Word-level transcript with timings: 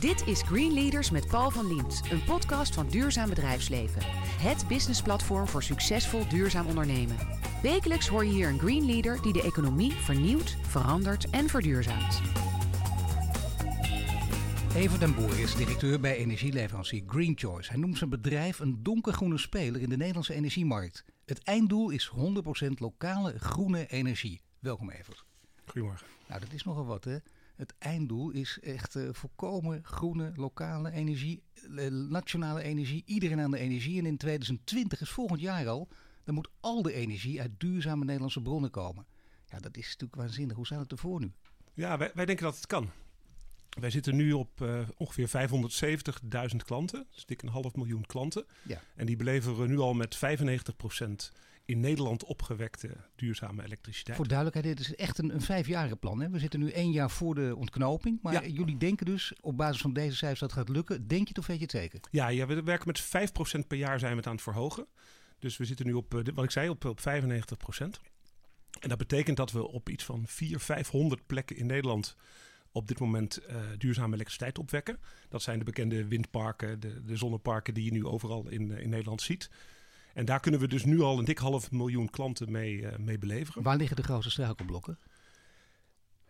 Dit 0.00 0.26
is 0.26 0.42
Green 0.42 0.72
Leaders 0.72 1.10
met 1.10 1.28
Paul 1.28 1.50
van 1.50 1.66
Liemt, 1.66 2.02
een 2.10 2.24
podcast 2.24 2.74
van 2.74 2.88
Duurzaam 2.88 3.28
Bedrijfsleven. 3.28 4.02
Het 4.40 4.68
businessplatform 4.68 5.46
voor 5.46 5.62
succesvol 5.62 6.28
duurzaam 6.28 6.66
ondernemen. 6.66 7.16
Wekelijks 7.62 8.08
hoor 8.08 8.24
je 8.24 8.30
hier 8.30 8.48
een 8.48 8.58
Green 8.58 8.86
Leader 8.86 9.22
die 9.22 9.32
de 9.32 9.42
economie 9.42 9.92
vernieuwt, 9.92 10.56
verandert 10.62 11.30
en 11.30 11.48
verduurzaamt. 11.48 12.20
Even 14.74 15.00
den 15.00 15.14
Boer 15.14 15.38
is 15.38 15.54
directeur 15.54 16.00
bij 16.00 16.16
energieleverancier 16.16 17.02
Green 17.06 17.38
Choice. 17.38 17.70
Hij 17.70 17.80
noemt 17.80 17.98
zijn 17.98 18.10
bedrijf 18.10 18.58
een 18.58 18.82
donkergroene 18.82 19.38
speler 19.38 19.80
in 19.80 19.88
de 19.88 19.96
Nederlandse 19.96 20.34
energiemarkt. 20.34 21.04
Het 21.24 21.42
einddoel 21.42 21.90
is 21.90 22.12
100% 22.64 22.68
lokale 22.78 23.38
groene 23.38 23.86
energie. 23.86 24.40
Welkom 24.58 24.90
Evert. 24.90 25.24
Goedemorgen. 25.64 26.06
Nou, 26.28 26.40
dat 26.40 26.52
is 26.52 26.64
nogal 26.64 26.86
wat 26.86 27.04
hè. 27.04 27.16
Het 27.56 27.74
einddoel 27.78 28.30
is 28.30 28.58
echt 28.60 28.94
uh, 28.94 29.08
volkomen 29.12 29.84
groene 29.84 30.32
lokale 30.34 30.90
energie, 30.90 31.42
uh, 31.70 31.90
nationale 31.90 32.62
energie, 32.62 33.02
iedereen 33.06 33.40
aan 33.40 33.50
de 33.50 33.58
energie. 33.58 33.98
En 33.98 34.06
in 34.06 34.16
2020 34.16 35.00
is 35.00 35.10
volgend 35.10 35.40
jaar 35.40 35.68
al, 35.68 35.88
dan 36.24 36.34
moet 36.34 36.48
al 36.60 36.82
de 36.82 36.92
energie 36.92 37.40
uit 37.40 37.50
duurzame 37.58 38.04
Nederlandse 38.04 38.42
bronnen 38.42 38.70
komen. 38.70 39.06
Ja, 39.46 39.60
dat 39.60 39.76
is 39.76 39.84
natuurlijk 39.84 40.14
waanzinnig. 40.14 40.56
Hoe 40.56 40.66
staat 40.66 40.80
het 40.80 40.92
ervoor 40.92 41.20
nu? 41.20 41.32
Ja, 41.74 41.98
wij, 41.98 42.10
wij 42.14 42.26
denken 42.26 42.44
dat 42.44 42.56
het 42.56 42.66
kan. 42.66 42.90
Wij 43.80 43.90
zitten 43.90 44.16
nu 44.16 44.32
op 44.32 44.60
uh, 44.60 44.88
ongeveer 44.96 45.48
570.000 46.50 46.56
klanten. 46.56 47.06
Dus 47.10 47.26
dik 47.26 47.42
een 47.42 47.48
half 47.48 47.74
miljoen 47.74 48.06
klanten. 48.06 48.44
Ja. 48.62 48.82
En 48.94 49.06
die 49.06 49.16
beleveren 49.16 49.68
nu 49.68 49.78
al 49.78 49.94
met 49.94 50.16
95% 50.16 50.20
in 51.66 51.80
Nederland 51.80 52.24
opgewekte 52.24 52.96
duurzame 53.16 53.64
elektriciteit. 53.64 54.16
Voor 54.16 54.28
duidelijkheid, 54.28 54.76
dit 54.76 54.86
is 54.86 54.94
echt 54.94 55.18
een, 55.18 55.34
een 55.34 55.40
vijfjaren 55.40 55.98
plan. 55.98 56.20
Hè? 56.20 56.30
We 56.30 56.38
zitten 56.38 56.60
nu 56.60 56.70
één 56.70 56.90
jaar 56.90 57.10
voor 57.10 57.34
de 57.34 57.54
ontknoping. 57.56 58.18
Maar 58.22 58.32
Ja. 58.32 58.46
jullie 58.46 58.76
denken 58.76 59.06
dus, 59.06 59.32
op 59.40 59.56
basis 59.56 59.80
van 59.80 59.92
deze 59.92 60.16
cijfers, 60.16 60.40
dat 60.40 60.52
gaat 60.52 60.68
lukken. 60.68 61.06
Denk 61.08 61.22
je 61.22 61.28
het 61.28 61.38
of 61.38 61.46
weet 61.46 61.56
je 61.56 61.62
het 61.62 61.72
zeker? 61.72 62.00
Ja, 62.10 62.28
ja, 62.28 62.46
we 62.46 62.62
werken 62.62 62.86
met 62.86 63.00
5% 63.00 63.66
per 63.66 63.78
jaar 63.78 63.98
zijn 63.98 64.10
we 64.10 64.16
het 64.16 64.26
aan 64.26 64.32
het 64.32 64.42
verhogen. 64.42 64.86
Dus 65.38 65.56
we 65.56 65.64
zitten 65.64 65.86
nu 65.86 65.92
op, 65.92 66.14
eh, 66.14 66.20
wat 66.34 66.44
ik 66.44 66.50
zei, 66.50 66.68
op, 66.68 66.84
op 66.84 67.00
95%. 67.00 68.00
En 68.80 68.88
dat 68.88 68.98
betekent 68.98 69.36
dat 69.36 69.52
we 69.52 69.68
op 69.68 69.88
iets 69.88 70.04
van 70.04 70.26
400, 70.26 70.64
500 70.64 71.26
plekken 71.26 71.56
in 71.56 71.66
Nederland 71.66 72.16
op 72.72 72.88
dit 72.88 72.98
moment 72.98 73.40
uh, 73.50 73.56
duurzame 73.78 74.14
elektriciteit 74.14 74.58
opwekken. 74.58 74.98
Dat 75.28 75.42
zijn 75.42 75.58
de 75.58 75.64
bekende 75.64 76.06
windparken, 76.06 76.80
de, 76.80 77.04
de 77.04 77.16
zonneparken 77.16 77.74
die 77.74 77.84
je 77.84 77.92
nu 77.92 78.06
overal 78.06 78.48
in, 78.48 78.70
uh, 78.70 78.80
in 78.80 78.88
Nederland 78.88 79.22
ziet. 79.22 79.50
En 80.16 80.24
daar 80.24 80.40
kunnen 80.40 80.60
we 80.60 80.68
dus 80.68 80.84
nu 80.84 81.00
al 81.00 81.18
een 81.18 81.24
dik 81.24 81.38
half 81.38 81.70
miljoen 81.70 82.10
klanten 82.10 82.52
mee, 82.52 82.76
uh, 82.76 82.96
mee 82.96 83.18
beleveren. 83.18 83.62
Waar 83.62 83.76
liggen 83.76 83.96
de 83.96 84.02
grootste 84.02 84.30
struikelblokken? 84.30 84.98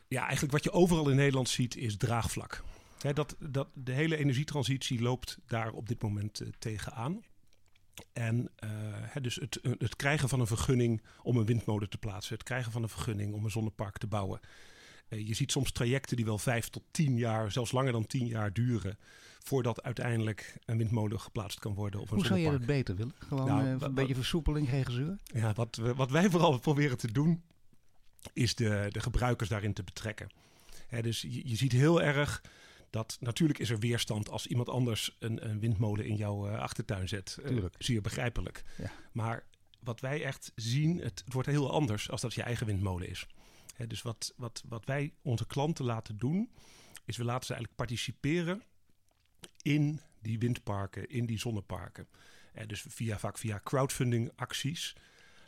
Ja, 0.09 0.23
eigenlijk 0.23 0.53
wat 0.53 0.65
je 0.65 0.73
overal 0.73 1.09
in 1.09 1.17
Nederland 1.17 1.49
ziet 1.49 1.77
is 1.77 1.97
draagvlak. 1.97 2.65
He, 2.99 3.13
dat, 3.13 3.37
dat, 3.39 3.69
de 3.75 3.93
hele 3.93 4.17
energietransitie 4.17 5.01
loopt 5.01 5.39
daar 5.47 5.73
op 5.73 5.89
dit 5.89 6.03
moment 6.03 6.41
uh, 6.41 6.49
tegenaan. 6.59 7.23
En 8.13 8.37
uh, 8.39 8.71
he, 9.01 9.21
dus 9.21 9.35
het, 9.35 9.59
het 9.63 9.97
krijgen 9.97 10.29
van 10.29 10.41
een 10.41 10.47
vergunning 10.47 11.03
om 11.23 11.37
een 11.37 11.47
windmolen 11.47 11.89
te 11.89 11.99
plaatsen, 11.99 12.35
het 12.35 12.45
krijgen 12.45 12.73
van 12.73 12.83
een 12.83 12.89
vergunning 12.89 13.35
om 13.35 13.45
een 13.45 13.51
zonnepark 13.51 13.99
te 13.99 14.07
bouwen. 14.07 14.41
Uh, 15.09 15.27
je 15.27 15.35
ziet 15.35 15.53
soms 15.53 15.73
trajecten 15.73 16.17
die 16.17 16.25
wel 16.25 16.39
vijf 16.39 16.69
tot 16.69 16.83
tien 16.91 17.17
jaar, 17.17 17.53
zelfs 17.53 17.73
langer 17.73 17.93
dan 17.93 18.07
tien 18.07 18.27
jaar 18.27 18.53
duren, 18.53 18.99
voordat 19.39 19.83
uiteindelijk 19.83 20.59
een 20.65 20.79
windmolen 20.79 21.21
geplaatst 21.21 21.59
kan 21.59 21.75
worden. 21.75 22.01
Of 22.01 22.11
een 22.11 22.17
Hoe 22.17 22.27
zou 22.27 22.39
je 22.39 22.51
dat 22.51 22.67
beter 22.67 22.97
willen? 22.97 23.15
Gewoon 23.19 23.47
nou, 23.47 23.65
uh, 23.65 23.75
een 23.79 23.95
beetje 23.95 24.15
versoepeling, 24.15 24.69
geen 24.69 24.85
gezeur? 24.85 25.19
Ja, 25.25 25.53
wat, 25.53 25.77
we, 25.77 25.95
wat 25.95 26.11
wij 26.11 26.31
vooral 26.31 26.59
proberen 26.59 26.99
te 26.99 27.13
doen, 27.13 27.43
is 28.33 28.55
de, 28.55 28.87
de 28.91 29.01
gebruikers 29.01 29.49
daarin 29.49 29.73
te 29.73 29.83
betrekken. 29.83 30.29
He, 30.87 31.03
dus 31.03 31.21
je, 31.21 31.49
je 31.49 31.57
ziet 31.57 31.73
heel 31.73 32.03
erg 32.03 32.43
dat 32.91 33.17
natuurlijk 33.21 33.59
is 33.59 33.71
er 33.71 33.79
weerstand 33.79 34.31
als 34.31 34.47
iemand 34.47 34.69
anders 34.69 35.17
een, 35.19 35.49
een 35.49 35.61
windmolen 35.61 36.05
in 36.05 36.17
jouw 36.17 36.49
uh, 36.49 36.59
achtertuin 36.59 37.09
zet. 37.09 37.39
Uh, 37.51 37.65
zeer 37.79 38.01
begrijpelijk. 38.01 38.65
Ja. 38.79 38.91
Maar 39.13 39.45
wat 39.81 40.01
wij 40.01 40.25
echt 40.25 40.53
zien, 40.55 40.99
het, 40.99 41.23
het, 41.25 41.33
wordt 41.33 41.49
heel 41.49 41.71
anders 41.71 42.11
als 42.11 42.21
dat 42.21 42.35
je 42.35 42.43
eigen 42.43 42.67
windmolen 42.67 43.09
is. 43.09 43.27
Dus 43.87 44.03
wat, 44.03 44.33
wat, 44.37 44.63
wat 44.69 44.85
wij 44.85 45.13
onze 45.23 45.47
klanten 45.47 45.85
laten 45.85 46.19
doen, 46.19 46.51
is 47.05 47.17
we 47.17 47.25
laten 47.25 47.47
ze 47.47 47.53
eigenlijk 47.53 47.81
participeren 47.81 48.63
in 49.63 50.01
die 50.21 50.39
windparken, 50.39 51.09
in 51.09 51.27
die 51.27 51.39
zonneparken. 51.39 52.09
En 52.53 52.69
dus 52.69 52.85
via, 52.89 53.19
vaak 53.19 53.39
via 53.39 53.61
crowdfunding 53.65 54.33
acties 54.37 54.97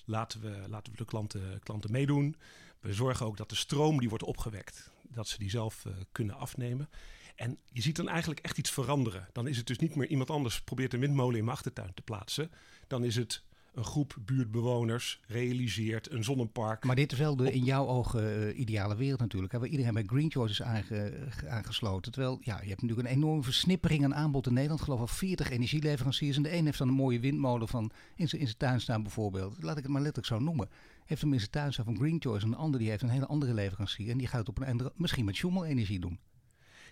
laten 0.04 0.40
we, 0.40 0.68
laten 0.68 0.92
we 0.92 0.98
de 0.98 1.04
klanten, 1.04 1.60
klanten 1.62 1.90
meedoen. 1.90 2.36
We 2.80 2.94
zorgen 2.94 3.26
ook 3.26 3.36
dat 3.36 3.48
de 3.48 3.56
stroom 3.56 3.98
die 3.98 4.08
wordt 4.08 4.24
opgewekt, 4.24 4.90
dat 5.02 5.28
ze 5.28 5.38
die 5.38 5.50
zelf 5.50 5.84
uh, 5.84 5.92
kunnen 6.12 6.36
afnemen. 6.36 6.88
En 7.34 7.58
je 7.72 7.82
ziet 7.82 7.96
dan 7.96 8.08
eigenlijk 8.08 8.40
echt 8.40 8.58
iets 8.58 8.70
veranderen. 8.70 9.28
Dan 9.32 9.46
is 9.46 9.56
het 9.56 9.66
dus 9.66 9.78
niet 9.78 9.94
meer 9.94 10.08
iemand 10.08 10.30
anders 10.30 10.60
probeert 10.60 10.92
een 10.92 11.00
windmolen 11.00 11.38
in 11.38 11.44
mijn 11.44 11.56
achtertuin 11.56 11.94
te 11.94 12.02
plaatsen. 12.02 12.50
Dan 12.86 13.04
is 13.04 13.16
het 13.16 13.42
een 13.74 13.84
groep 13.84 14.16
buurtbewoners 14.24 15.20
realiseert 15.26 16.10
een 16.10 16.24
zonnepark. 16.24 16.84
Maar 16.84 16.96
dit 16.96 17.12
is 17.12 17.18
wel 17.18 17.36
de 17.36 17.52
in 17.52 17.64
jouw 17.64 17.86
ogen 17.86 18.22
uh, 18.22 18.58
ideale 18.58 18.96
wereld 18.96 19.20
natuurlijk. 19.20 19.52
Hè, 19.52 19.58
waar 19.58 19.68
iedereen 19.68 19.92
bij 19.92 20.02
Green 20.06 20.30
Choice 20.30 20.52
is 20.52 20.62
aange, 20.62 21.12
aangesloten. 21.48 22.12
Terwijl 22.12 22.38
ja, 22.40 22.60
je 22.62 22.68
hebt 22.68 22.82
natuurlijk 22.82 23.08
een 23.08 23.14
enorme 23.14 23.42
versnippering 23.42 24.04
aan 24.04 24.14
aanbod 24.14 24.46
in 24.46 24.52
Nederland. 24.52 24.80
Ik 24.80 24.86
geloof 24.86 25.00
al 25.00 25.06
40 25.06 25.50
energieleveranciers. 25.50 26.36
En 26.36 26.42
de 26.42 26.56
een 26.56 26.64
heeft 26.64 26.78
dan 26.78 26.88
een 26.88 26.94
mooie 26.94 27.20
windmolen 27.20 27.68
van 27.68 27.90
in 28.16 28.28
zijn 28.28 28.56
tuin 28.56 28.80
staan 28.80 29.02
bijvoorbeeld. 29.02 29.62
Laat 29.62 29.76
ik 29.76 29.82
het 29.82 29.92
maar 29.92 30.02
letterlijk 30.02 30.34
zo 30.34 30.44
noemen. 30.44 30.68
Heeft 31.04 31.20
hem 31.20 31.32
in 31.32 31.38
zijn 31.38 31.50
tuin 31.50 31.72
staan 31.72 31.84
van 31.84 31.96
Green 31.96 32.20
Choice. 32.20 32.44
En 32.46 32.52
een 32.52 32.58
ander 32.58 32.80
die 32.80 32.88
heeft 32.88 33.02
een 33.02 33.08
hele 33.08 33.26
andere 33.26 33.54
leverancier. 33.54 34.10
En 34.10 34.18
die 34.18 34.26
gaat 34.26 34.40
het 34.40 34.48
op 34.48 34.58
een 34.58 34.66
andere, 34.66 34.92
misschien 34.96 35.24
met 35.24 35.36
Schummel 35.36 35.64
energie 35.64 36.00
doen. 36.00 36.18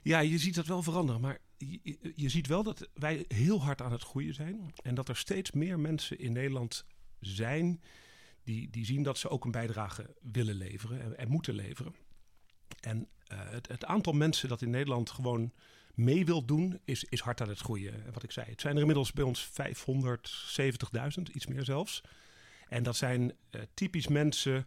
Ja, 0.02 0.18
je 0.18 0.38
ziet 0.38 0.54
dat 0.54 0.66
wel 0.66 0.82
veranderen. 0.82 1.20
Maar 1.20 1.38
je, 2.14 2.28
ziet 2.28 2.46
wel 2.46 2.62
dat 2.62 2.88
wij 2.94 3.24
heel 3.28 3.62
hard 3.62 3.82
aan 3.82 3.92
het 3.92 4.02
groeien 4.02 4.34
zijn. 4.34 4.72
En 4.82 4.94
dat 4.94 5.08
er 5.08 5.16
steeds 5.16 5.50
meer 5.50 5.80
mensen 5.80 6.18
in 6.18 6.32
Nederland 6.32 6.84
zijn 7.20 7.80
die, 8.42 8.70
die 8.70 8.84
zien 8.84 9.02
dat 9.02 9.18
ze 9.18 9.28
ook 9.28 9.44
een 9.44 9.50
bijdrage 9.50 10.14
willen 10.20 10.54
leveren 10.54 11.00
en, 11.00 11.18
en 11.18 11.28
moeten 11.28 11.54
leveren. 11.54 11.94
En 12.80 13.08
uh, 13.32 13.38
het, 13.50 13.68
het, 13.68 13.84
aantal 13.84 14.12
mensen 14.12 14.48
dat 14.48 14.62
in 14.62 14.70
Nederland 14.70 15.10
gewoon 15.10 15.52
mee 15.94 16.24
wil 16.24 16.44
doen, 16.44 16.80
is, 16.84 17.04
is 17.04 17.20
hard 17.20 17.40
aan 17.40 17.48
het 17.48 17.58
groeien. 17.58 18.12
Wat 18.12 18.22
ik 18.22 18.30
zei, 18.30 18.50
het 18.50 18.60
zijn 18.60 18.74
er 18.74 18.80
inmiddels 18.80 19.12
bij 19.12 19.24
ons 19.24 19.48
570.000, 19.48 21.32
iets 21.32 21.46
meer 21.46 21.64
zelfs. 21.64 22.00
En 22.68 22.82
dat 22.82 22.96
zijn 22.96 23.32
uh, 23.50 23.62
typisch 23.74 24.08
mensen 24.08 24.66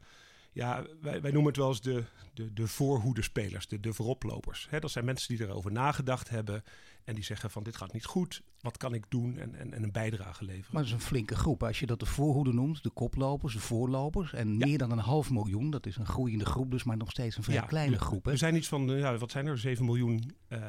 ja, 0.59 0.85
wij, 1.01 1.21
wij, 1.21 1.31
noemen 1.31 1.51
het 1.51 1.57
wel 1.57 1.67
eens 1.67 1.81
de, 1.81 2.03
de, 2.33 2.53
de 2.53 2.67
voorhoedespelers, 2.67 3.67
de, 3.67 3.79
de 3.79 3.93
vooroplopers. 3.93 4.67
He, 4.69 4.79
dat 4.79 4.91
zijn 4.91 5.05
mensen 5.05 5.35
die 5.35 5.47
erover 5.47 5.71
nagedacht 5.71 6.29
hebben 6.29 6.63
en 7.03 7.15
die 7.15 7.23
zeggen 7.23 7.49
van 7.51 7.63
dit 7.63 7.77
gaat 7.77 7.93
niet 7.93 8.05
goed, 8.05 8.41
wat 8.61 8.77
kan 8.77 8.93
ik 8.93 9.05
doen 9.09 9.37
en, 9.37 9.55
en, 9.55 9.73
en 9.73 9.83
een 9.83 9.91
bijdrage 9.91 10.43
leveren. 10.43 10.69
Maar 10.71 10.81
dat 10.81 10.91
is 10.91 10.97
een 10.97 11.07
flinke 11.07 11.35
groep. 11.35 11.63
Als 11.63 11.79
je 11.79 11.85
dat 11.85 11.99
de 11.99 12.05
voorhoede 12.05 12.53
noemt, 12.53 12.83
de 12.83 12.89
koplopers, 12.89 13.53
de 13.53 13.59
voorlopers 13.59 14.33
en 14.33 14.57
ja. 14.57 14.65
meer 14.65 14.77
dan 14.77 14.91
een 14.91 14.97
half 14.97 15.29
miljoen, 15.29 15.69
dat 15.69 15.85
is 15.85 15.95
een 15.95 16.05
groeiende 16.05 16.45
groep 16.45 16.71
dus, 16.71 16.83
maar 16.83 16.97
nog 16.97 17.11
steeds 17.11 17.37
een 17.37 17.43
vrij 17.43 17.55
ja, 17.55 17.61
kleine 17.65 17.99
groep. 17.99 18.25
Hè? 18.25 18.31
We 18.31 18.37
zijn 18.37 18.55
iets 18.55 18.67
van, 18.67 18.87
ja, 18.87 19.17
wat 19.17 19.31
zijn 19.31 19.45
er, 19.45 19.57
7 19.57 19.85
miljoen 19.85 20.31
uh, 20.49 20.59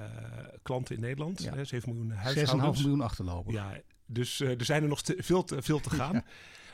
klanten 0.63 0.95
in 0.95 1.01
Nederland, 1.01 1.43
ja. 1.43 1.55
hè, 1.55 1.65
7 1.65 1.89
miljoen 1.89 2.11
huishoudens. 2.11 2.79
6,5 2.79 2.83
miljoen 2.83 3.01
achterlopers. 3.01 3.55
Ja, 3.55 3.81
dus 4.07 4.41
uh, 4.41 4.59
er 4.59 4.65
zijn 4.65 4.83
er 4.83 4.89
nog 4.89 5.03
te, 5.03 5.15
veel, 5.19 5.45
te, 5.45 5.63
veel 5.63 5.81
te 5.81 5.91
gaan. 6.01 6.25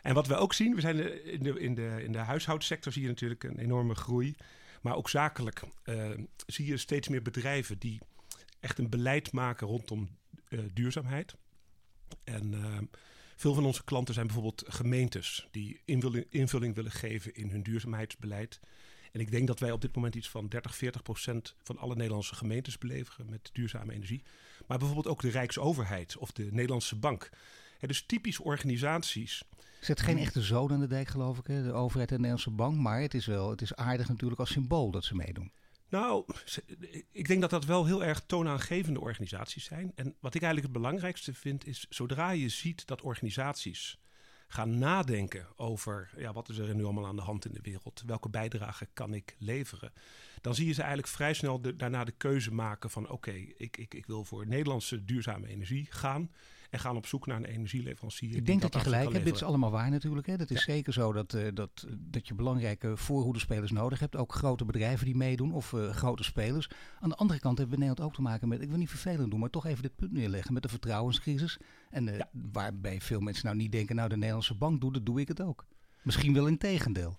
En 0.07 0.15
wat 0.15 0.27
we 0.27 0.37
ook 0.37 0.53
zien, 0.53 0.75
we 0.75 0.81
zijn 0.81 1.25
in 1.25 1.43
de, 1.43 1.61
in 1.61 1.75
de, 1.75 2.03
in 2.03 2.13
de 2.13 2.19
huishoudsector 2.19 2.93
zie 2.93 3.03
je 3.03 3.09
natuurlijk 3.09 3.45
een 3.45 3.59
enorme 3.59 3.95
groei. 3.95 4.35
Maar 4.83 4.97
ook 4.97 5.09
zakelijk 5.09 5.63
uh, 5.85 6.11
zie 6.47 6.67
je 6.67 6.77
steeds 6.77 7.09
meer 7.09 7.23
bedrijven 7.23 7.79
die 7.79 8.01
echt 8.61 8.79
een 8.79 8.89
beleid 8.89 9.33
maken 9.33 9.67
rondom 9.67 10.09
uh, 10.49 10.61
duurzaamheid. 10.75 11.35
En 12.25 12.53
uh, 12.53 12.79
veel 13.37 13.55
van 13.55 13.65
onze 13.65 13.85
klanten 13.85 14.15
zijn 14.15 14.27
bijvoorbeeld 14.27 14.65
gemeentes 14.67 15.49
die 15.51 15.81
invulling, 15.85 16.27
invulling 16.31 16.75
willen 16.75 16.93
geven 16.93 17.35
in 17.35 17.51
hun 17.51 17.63
duurzaamheidsbeleid. 17.63 18.61
En 19.13 19.21
ik 19.21 19.31
denk 19.31 19.47
dat 19.47 19.61
wij 19.61 19.73
op 19.73 19.81
dit 19.81 19.95
moment 19.95 20.15
iets 20.15 20.29
van 20.29 20.49
30, 20.49 20.77
40 20.77 21.03
procent 21.03 21.55
van 21.63 21.79
alle 21.79 21.95
Nederlandse 21.95 22.35
gemeentes 22.35 22.79
beleveren 22.79 23.31
met 23.31 23.51
duurzame 23.53 23.93
energie. 23.93 24.23
Maar 24.67 24.79
bijvoorbeeld 24.79 25.15
ook 25.15 25.21
de 25.21 25.31
Rijksoverheid 25.31 26.17
of 26.17 26.33
de 26.33 26.49
Nederlandse 26.53 26.97
Bank. 26.97 27.31
Dus 27.81 28.03
typisch 28.07 28.39
organisaties. 28.39 29.43
Zet 29.87 30.01
geen 30.01 30.19
echte 30.19 30.43
zoon 30.43 30.73
aan 30.73 30.81
de 30.81 30.87
dijk, 30.87 31.09
geloof 31.09 31.39
ik, 31.39 31.47
hè? 31.47 31.63
de 31.63 31.73
overheid 31.73 32.11
en 32.11 32.17
de 32.17 32.23
Nederlandse 32.23 32.51
bank. 32.51 32.77
Maar 32.77 33.01
het 33.01 33.15
is 33.15 33.27
wel, 33.27 33.51
het 33.51 33.63
is 33.63 33.75
aardig 33.75 34.09
natuurlijk 34.09 34.41
als 34.41 34.53
symbool 34.53 34.91
dat 34.91 35.05
ze 35.05 35.15
meedoen. 35.15 35.53
Nou, 35.89 36.25
ik 37.11 37.29
denk 37.29 37.41
dat 37.41 37.51
dat 37.51 37.65
wel 37.65 37.87
heel 37.87 38.05
erg 38.05 38.21
toonaangevende 38.21 39.01
organisaties 39.01 39.65
zijn. 39.65 39.93
En 39.95 40.15
wat 40.21 40.35
ik 40.35 40.43
eigenlijk 40.43 40.73
het 40.73 40.83
belangrijkste 40.83 41.35
vind 41.35 41.67
is, 41.67 41.87
zodra 41.89 42.31
je 42.31 42.49
ziet 42.49 42.87
dat 42.87 43.03
organisaties 43.03 43.99
gaan 44.49 44.79
nadenken 44.79 45.47
over 45.57 46.11
ja, 46.17 46.33
wat 46.33 46.49
is 46.49 46.59
er 46.59 46.75
nu 46.75 46.85
allemaal 46.85 47.07
aan 47.07 47.17
de 47.17 47.23
hand 47.23 47.45
in 47.45 47.53
de 47.53 47.63
wereld, 47.63 48.03
welke 48.07 48.29
bijdrage 48.29 48.89
kan 48.93 49.15
ik 49.15 49.37
leveren, 49.39 49.93
dan 50.41 50.55
zie 50.55 50.67
je 50.67 50.73
ze 50.73 50.81
eigenlijk 50.81 51.13
vrij 51.13 51.35
snel 51.35 51.61
daarna 51.77 52.05
de 52.05 52.15
keuze 52.17 52.53
maken 52.53 52.91
van 52.91 53.09
oké, 53.09 53.33
ik, 53.57 53.77
ik, 53.77 53.95
ik 53.95 54.07
wil 54.07 54.25
voor 54.25 54.47
Nederlandse 54.47 55.05
duurzame 55.05 55.49
energie 55.49 55.87
gaan 55.91 56.31
en 56.71 56.79
gaan 56.79 56.97
op 56.97 57.07
zoek 57.07 57.27
naar 57.27 57.37
een 57.37 57.45
energieleverancier. 57.45 58.37
Ik 58.37 58.47
denk 58.47 58.61
dat, 58.61 58.75
je 58.75 58.81
gelijk 58.81 59.13
hebt. 59.13 59.25
Dit 59.25 59.35
is 59.35 59.43
allemaal 59.43 59.71
waar 59.71 59.91
natuurlijk. 59.91 60.27
Hè. 60.27 60.37
Dat 60.37 60.51
is 60.51 60.63
zeker 60.63 60.93
zo 60.93 61.13
dat, 61.13 61.35
uh, 61.35 61.49
dat, 61.55 61.87
dat 61.99 62.29
je 62.29 62.35
belangrijke 62.35 62.97
voorhoedespelers 62.97 63.71
nodig 63.71 63.99
hebt. 63.99 64.17
Ook 64.17 64.35
grote 64.35 64.65
bedrijven 64.65 65.05
die 65.05 65.17
meedoen 65.17 65.53
of 65.53 65.73
uh, 65.73 65.91
grote 65.91 66.25
spelers. 66.25 66.71
Aan 67.01 67.09
de 67.09 67.17
andere 67.17 67.41
kant 67.41 67.59
hebben 67.59 67.79
we 67.79 67.85
Nederland 67.85 68.11
ook 68.11 68.17
te 68.17 68.23
maken 68.23 68.49
met, 68.49 68.63
ik 68.63 68.69
wil 68.69 68.79
niet 68.79 68.89
vervelend 68.89 69.31
doen, 69.31 69.41
maar 69.41 69.51
toch 69.51 69.67
even 69.67 69.83
dit 69.83 69.97
punt 69.97 70.13
neerleggen 70.13 70.53
met 70.53 70.63
de 70.63 70.69
vertrouwenscrisis. 70.69 71.59
En 71.91 72.07
uh, 72.07 72.17
ja. 72.17 72.29
waarbij 72.53 73.01
veel 73.01 73.21
mensen 73.21 73.45
nou 73.45 73.57
niet 73.57 73.73
denken, 73.73 73.97
nou 73.97 74.09
de 74.09 74.17
Nederlandse 74.17 74.55
bank 74.55 74.81
doet 74.81 74.95
het, 74.95 75.07
doe 75.07 75.21
ik 75.21 75.29
het 75.29 75.41
ook. 75.41 75.67
Misschien 76.03 76.33
wel 76.33 76.47
in 76.47 76.59
tegendeel. 76.59 77.17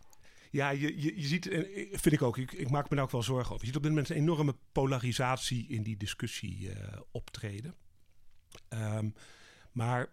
Ja, 0.52 0.70
je, 0.70 1.02
je, 1.02 1.22
je 1.22 1.28
ziet, 1.28 1.46
vind 1.92 2.12
ik 2.12 2.22
ook, 2.22 2.38
ik, 2.38 2.52
ik, 2.52 2.70
maak 2.70 2.90
me 2.90 2.96
daar 2.96 3.06
ook 3.06 3.12
wel 3.12 3.24
zorgen 3.24 3.54
over. 3.54 3.60
Je 3.60 3.66
ziet 3.66 3.76
op 3.76 3.82
dit 3.82 3.92
moment 3.92 4.10
een 4.10 4.16
enorme 4.16 4.56
polarisatie 4.72 5.68
in 5.68 5.84
die 5.84 5.98
discussie 5.98 6.60
uh, 6.60 6.74
optreden. 7.12 7.76
Um, 8.70 9.14
maar 9.78 10.08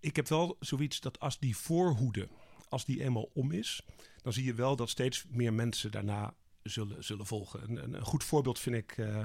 ik 0.00 0.16
heb 0.16 0.28
wel 0.28 0.56
zoiets 0.60 1.00
dat 1.00 1.20
als 1.20 1.38
die 1.38 1.56
voorhoede, 1.56 2.28
als 2.68 2.84
die 2.84 3.02
eenmaal 3.02 3.30
om 3.34 3.52
is, 3.52 3.82
dan 4.22 4.32
zie 4.32 4.44
je 4.44 4.54
wel 4.54 4.76
dat 4.76 4.88
steeds 4.88 5.24
meer 5.28 5.52
mensen 5.52 5.90
daarna 5.90 6.34
zullen, 6.62 7.04
zullen 7.04 7.26
volgen. 7.26 7.62
Een, 7.62 7.94
een 7.94 8.04
goed 8.04 8.24
voorbeeld 8.24 8.58
vind 8.58 8.76
ik 8.76 8.96
uh, 8.96 9.22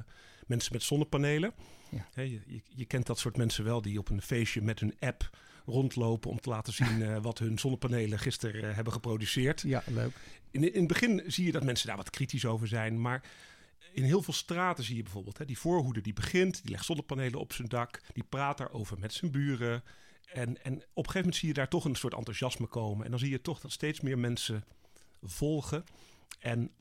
mensen 0.48 0.74
met 0.74 0.84
zonnepanelen. 0.84 1.54
Ja. 1.92 2.08
He, 2.14 2.22
je, 2.22 2.62
je, 2.68 2.86
kent 2.86 3.06
dat 3.06 3.20
soort 3.20 3.38
mensen 3.38 3.64
wel 3.64 3.82
die 3.82 4.00
op 4.00 4.10
een 4.10 4.22
feestje 4.22 4.62
met 4.62 4.80
hun 4.80 4.96
app 5.00 5.38
rondlopen 5.66 6.30
om 6.30 6.40
te 6.40 6.50
laten 6.50 6.74
zien 6.74 7.00
uh, 7.00 7.18
wat 7.22 7.40
hun 7.40 7.60
zonnepanelen 7.60 8.20
gisteren 8.20 8.64
uh, 8.64 8.76
hebben 8.76 8.94
geproduceerd. 8.94 9.62
Ja, 9.62 9.84
leuk. 9.86 10.14
In, 10.52 10.74
in 10.74 10.80
het 10.80 10.88
begin 10.88 11.24
zie 11.28 11.46
je 11.46 11.52
dat 11.52 11.64
mensen 11.64 11.88
daar 11.88 11.98
wat 11.98 12.10
kritisch 12.10 12.46
over 12.46 12.68
zijn, 12.68 13.02
maar 13.02 13.24
in 13.92 14.04
heel 14.04 14.22
veel 14.22 14.34
straten 14.34 14.84
zie 14.84 14.96
je 14.96 15.04
bijvoorbeeld 15.04 15.38
hè, 15.38 15.46
die 15.46 15.58
voorhoede 15.58 16.02
die 16.02 16.14
begint, 16.14 16.62
die 16.62 16.72
legt 16.72 16.86
zonnepanelen 16.86 17.40
op 17.40 17.54
zijn 17.54 17.68
dak, 17.68 18.02
die 18.14 18.24
praat 18.24 18.58
daarover 18.58 19.00
met 19.00 19.14
zijn 19.14 19.32
buren. 19.32 19.84
En, 20.26 20.64
en 20.64 20.74
op 20.74 20.82
een 20.84 20.86
gegeven 20.94 21.20
moment 21.20 21.36
zie 21.36 21.48
je 21.48 21.54
daar 21.54 21.70
toch 21.70 21.86
een 21.86 21.96
soort 21.96 22.14
enthousiasme 22.14 22.68
komen. 22.68 23.06
En 23.06 23.10
dan 23.12 23.20
zie 23.20 23.30
je 23.30 23.42
toch 23.42 23.60
dat 23.60 23.72
steeds 23.72 24.02
meer 24.02 24.20
mensen 24.20 24.64
volgen. 25.22 25.84
En 26.40 26.72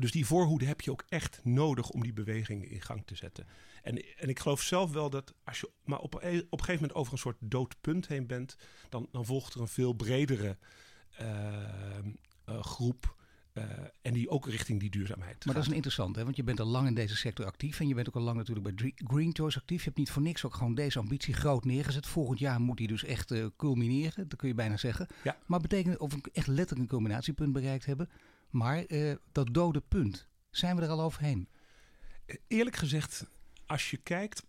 dus 0.00 0.10
die 0.10 0.26
voorhoede 0.26 0.64
heb 0.64 0.80
je 0.80 0.90
ook 0.90 1.04
echt 1.08 1.40
nodig 1.44 1.90
om 1.90 2.02
die 2.02 2.12
beweging 2.12 2.70
in 2.70 2.80
gang 2.80 3.06
te 3.06 3.16
zetten. 3.16 3.46
En, 3.82 4.16
en 4.16 4.28
ik 4.28 4.38
geloof 4.38 4.62
zelf 4.62 4.92
wel 4.92 5.10
dat 5.10 5.34
als 5.44 5.60
je 5.60 5.70
maar 5.84 5.98
op, 5.98 6.14
op 6.14 6.22
een 6.22 6.46
gegeven 6.50 6.74
moment 6.74 6.94
over 6.94 7.12
een 7.12 7.18
soort 7.18 7.36
doodpunt 7.40 8.08
heen 8.08 8.26
bent, 8.26 8.56
dan, 8.88 9.08
dan 9.10 9.24
volgt 9.24 9.54
er 9.54 9.60
een 9.60 9.68
veel 9.68 9.92
bredere 9.92 10.56
uh, 11.20 11.98
uh, 12.48 12.62
groep 12.62 13.16
uh, 13.54 13.64
en 14.02 14.12
die 14.12 14.28
ook 14.28 14.48
richting 14.48 14.80
die 14.80 14.90
duurzaamheid. 14.90 15.32
Maar 15.32 15.44
gaat. 15.44 15.54
dat 15.54 15.62
is 15.62 15.68
een 15.68 15.74
interessant, 15.74 16.16
hè? 16.16 16.24
want 16.24 16.36
je 16.36 16.42
bent 16.42 16.60
al 16.60 16.66
lang 16.66 16.86
in 16.86 16.94
deze 16.94 17.16
sector 17.16 17.46
actief. 17.46 17.80
En 17.80 17.88
je 17.88 17.94
bent 17.94 18.08
ook 18.08 18.14
al 18.14 18.22
lang 18.22 18.36
natuurlijk 18.36 18.76
bij 18.76 18.92
Green 18.96 19.34
Choice 19.34 19.58
actief. 19.58 19.78
Je 19.78 19.84
hebt 19.84 19.98
niet 19.98 20.10
voor 20.10 20.22
niks 20.22 20.44
ook 20.44 20.54
gewoon 20.54 20.74
deze 20.74 20.98
ambitie 20.98 21.34
groot 21.34 21.64
neergezet. 21.64 22.06
Volgend 22.06 22.38
jaar 22.38 22.60
moet 22.60 22.76
die 22.76 22.86
dus 22.86 23.04
echt 23.04 23.32
uh, 23.32 23.46
culmineren, 23.56 24.28
dat 24.28 24.38
kun 24.38 24.48
je 24.48 24.54
bijna 24.54 24.76
zeggen. 24.76 25.06
Ja. 25.24 25.36
Maar 25.46 25.60
betekent 25.60 25.98
of 25.98 26.12
we 26.12 26.30
echt 26.32 26.46
letterlijk 26.46 26.80
een 26.80 26.98
culminatiepunt 26.98 27.52
bereikt 27.52 27.86
hebben. 27.86 28.10
Maar 28.50 28.84
uh, 28.88 29.14
dat 29.32 29.54
dode 29.54 29.80
punt, 29.80 30.26
zijn 30.50 30.76
we 30.76 30.82
er 30.82 30.88
al 30.88 31.00
overheen? 31.00 31.48
Eerlijk 32.48 32.76
gezegd, 32.76 33.26
als 33.66 33.90
je 33.90 33.96
kijkt 33.96 34.42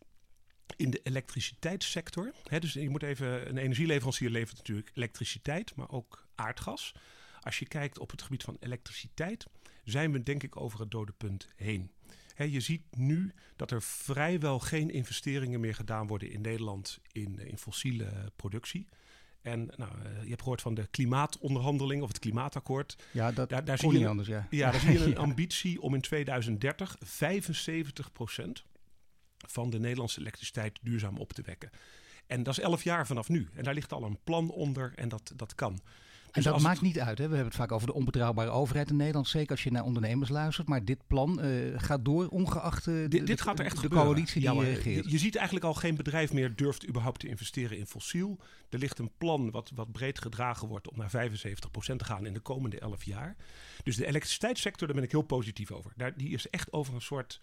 in 0.75 0.89
de 0.89 0.99
elektriciteitssector. 1.03 2.33
Hè, 2.43 2.59
dus 2.59 2.73
je 2.73 2.89
moet 2.89 3.03
even, 3.03 3.49
een 3.49 3.57
energieleverancier 3.57 4.29
levert 4.29 4.57
natuurlijk 4.57 4.91
elektriciteit, 4.93 5.75
maar 5.75 5.89
ook 5.89 6.27
aardgas. 6.35 6.93
Als 7.43 7.59
je 7.59 7.67
kijkt 7.67 7.99
op 7.99 8.11
het 8.11 8.21
gebied 8.21 8.43
van 8.43 8.57
elektriciteit, 8.59 9.45
zijn 9.83 10.11
we 10.11 10.23
denk 10.23 10.43
ik 10.43 10.61
over 10.61 10.79
het 10.79 10.91
dode 10.91 11.11
punt 11.11 11.47
heen. 11.55 11.91
He, 12.33 12.43
je 12.43 12.59
ziet 12.59 12.95
nu 12.95 13.33
dat 13.55 13.71
er 13.71 13.81
vrijwel 13.81 14.59
geen 14.59 14.89
investeringen 14.89 15.59
meer 15.59 15.75
gedaan 15.75 16.07
worden 16.07 16.31
in 16.31 16.41
Nederland 16.41 16.99
in, 17.11 17.39
in 17.39 17.57
fossiele 17.57 18.31
productie. 18.35 18.87
En 19.41 19.69
nou, 19.75 19.91
je 20.21 20.29
hebt 20.29 20.41
gehoord 20.41 20.61
van 20.61 20.73
de 20.73 20.87
klimaatonderhandeling 20.87 22.01
of 22.01 22.07
het 22.07 22.19
klimaatakkoord. 22.19 22.95
Ja, 23.11 23.31
dat 23.31 23.49
daar, 23.49 23.65
daar 23.65 23.77
zie 23.77 23.99
je 23.99 24.07
anders, 24.07 24.27
ja. 24.27 24.47
Ja, 24.49 24.71
daar 24.71 24.79
zie 24.79 24.91
je 24.91 24.99
een 25.05 25.17
ambitie 25.17 25.81
om 25.81 25.93
in 25.93 26.01
2030 26.01 26.97
75% 26.97 27.01
van 29.37 29.69
de 29.69 29.79
Nederlandse 29.79 30.19
elektriciteit 30.19 30.79
duurzaam 30.81 31.17
op 31.17 31.33
te 31.33 31.41
wekken. 31.41 31.69
En 32.27 32.43
dat 32.43 32.57
is 32.57 32.63
elf 32.63 32.83
jaar 32.83 33.07
vanaf 33.07 33.29
nu. 33.29 33.49
En 33.53 33.63
daar 33.63 33.73
ligt 33.73 33.93
al 33.93 34.03
een 34.03 34.19
plan 34.23 34.49
onder 34.49 34.93
en 34.95 35.09
dat, 35.09 35.33
dat 35.35 35.55
kan. 35.55 35.79
Dus 36.33 36.45
en 36.45 36.51
dat 36.51 36.61
maakt 36.61 36.79
het... 36.79 36.85
niet 36.85 36.99
uit. 36.99 37.17
Hè? 37.17 37.23
We 37.23 37.35
hebben 37.35 37.45
het 37.45 37.55
vaak 37.55 37.71
over 37.71 37.87
de 37.87 37.93
onbetrouwbare 37.93 38.49
overheid 38.49 38.89
in 38.89 38.95
Nederland. 38.95 39.27
Zeker 39.27 39.51
als 39.51 39.63
je 39.63 39.71
naar 39.71 39.83
ondernemers 39.83 40.29
luistert. 40.29 40.67
Maar 40.67 40.85
dit 40.85 41.07
plan 41.07 41.45
uh, 41.45 41.73
gaat 41.75 42.05
door, 42.05 42.27
ongeacht 42.27 42.87
uh, 42.87 43.09
dit, 43.09 43.27
dit 43.27 43.41
gaat 43.41 43.59
er 43.59 43.65
echt 43.65 43.75
de 43.75 43.81
gebeuren. 43.81 44.07
coalitie 44.07 44.41
die 44.41 44.53
ja, 44.53 44.61
regeert. 44.61 45.05
Je, 45.05 45.11
je, 45.11 45.17
ziet 45.17 45.35
eigenlijk 45.35 45.65
al 45.65 45.73
geen 45.73 45.95
bedrijf 45.95 46.33
meer 46.33 46.55
durft 46.55 46.87
überhaupt 46.87 47.19
te 47.19 47.27
investeren 47.27 47.77
in 47.77 47.85
fossiel. 47.85 48.39
Er 48.69 48.79
ligt 48.79 48.99
een 48.99 49.11
plan 49.17 49.51
wat, 49.51 49.71
wat 49.75 49.91
breed 49.91 50.19
gedragen 50.19 50.67
wordt 50.67 50.89
om 50.89 50.97
naar 50.97 51.29
75% 51.29 51.95
te 51.95 52.05
gaan 52.05 52.25
in 52.25 52.33
de 52.33 52.39
komende 52.39 52.79
11 52.79 53.03
jaar. 53.03 53.35
Dus 53.83 53.95
de 53.95 54.05
elektriciteitssector, 54.05 54.87
daar 54.87 54.95
ben 54.95 55.05
ik 55.05 55.11
heel 55.11 55.21
positief 55.21 55.71
over. 55.71 55.93
Daar, 55.95 56.17
die 56.17 56.29
is 56.29 56.49
echt 56.49 56.73
over 56.73 56.93
een 56.93 57.01
soort 57.01 57.39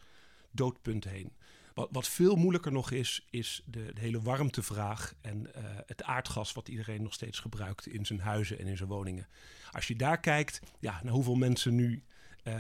doodpunt 0.51 1.05
heen. 1.05 1.33
Wat, 1.81 1.89
wat, 1.93 2.09
veel 2.09 2.37
moeilijker 2.37 2.73
nog 2.73 2.91
is, 2.91 3.27
is 3.31 3.63
de, 3.65 3.93
de 3.95 4.01
hele 4.01 4.21
warmtevraag 4.21 5.15
en 5.21 5.47
uh, 5.57 5.63
het 5.87 6.03
aardgas 6.03 6.53
wat 6.53 6.69
iedereen 6.69 7.03
nog 7.03 7.13
steeds 7.13 7.39
gebruikt 7.39 7.87
in 7.87 8.07
zijn 8.07 8.21
huizen 8.21 8.59
en 8.59 8.67
in 8.67 8.77
zijn 8.77 8.89
woningen. 8.89 9.27
Als 9.71 9.87
je 9.89 9.97
daar 9.97 10.21
kijkt, 10.21 10.61
ja, 10.79 11.01
naar 11.03 11.13
hoeveel 11.13 11.35
mensen 11.35 11.75
nu 11.75 12.03
uh, 12.45 12.55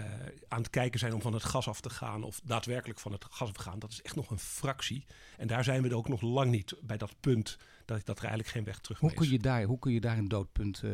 aan 0.49 0.58
het 0.58 0.70
kijken 0.70 0.99
zijn 0.99 1.14
om 1.14 1.20
van 1.20 1.32
het 1.32 1.44
gas 1.44 1.69
af 1.69 1.81
te 1.81 1.90
gaan 1.90 2.22
of 2.22 2.40
daadwerkelijk 2.44 2.99
van 2.99 3.12
het 3.12 3.25
gas 3.31 3.49
af 3.49 3.55
te 3.55 3.61
gaan, 3.61 3.78
dat 3.78 3.90
is 3.90 4.02
echt 4.02 4.17
nog 4.17 4.31
een 4.31 4.38
fractie. 4.38 5.05
En 5.37 5.46
daar 5.46 5.64
zijn 5.64 5.82
we 5.82 5.88
er 5.88 5.96
ook 5.96 6.08
nog 6.08 6.20
lang 6.20 6.50
niet 6.50 6.75
bij 6.82 6.96
dat 6.96 7.14
punt 7.20 7.58
dat, 7.84 8.06
dat 8.06 8.16
er 8.16 8.25
eigenlijk 8.25 8.55
geen 8.55 8.64
weg 8.64 8.78
terug 8.78 8.99
hoe 8.99 9.14
kun 9.14 9.31
je 9.31 9.38
daar, 9.38 9.62
Hoe 9.62 9.78
kun 9.78 9.93
je 9.93 10.00
daar 10.00 10.19
een 10.19 10.28
doodpunt 10.28 10.82
uh, 10.84 10.93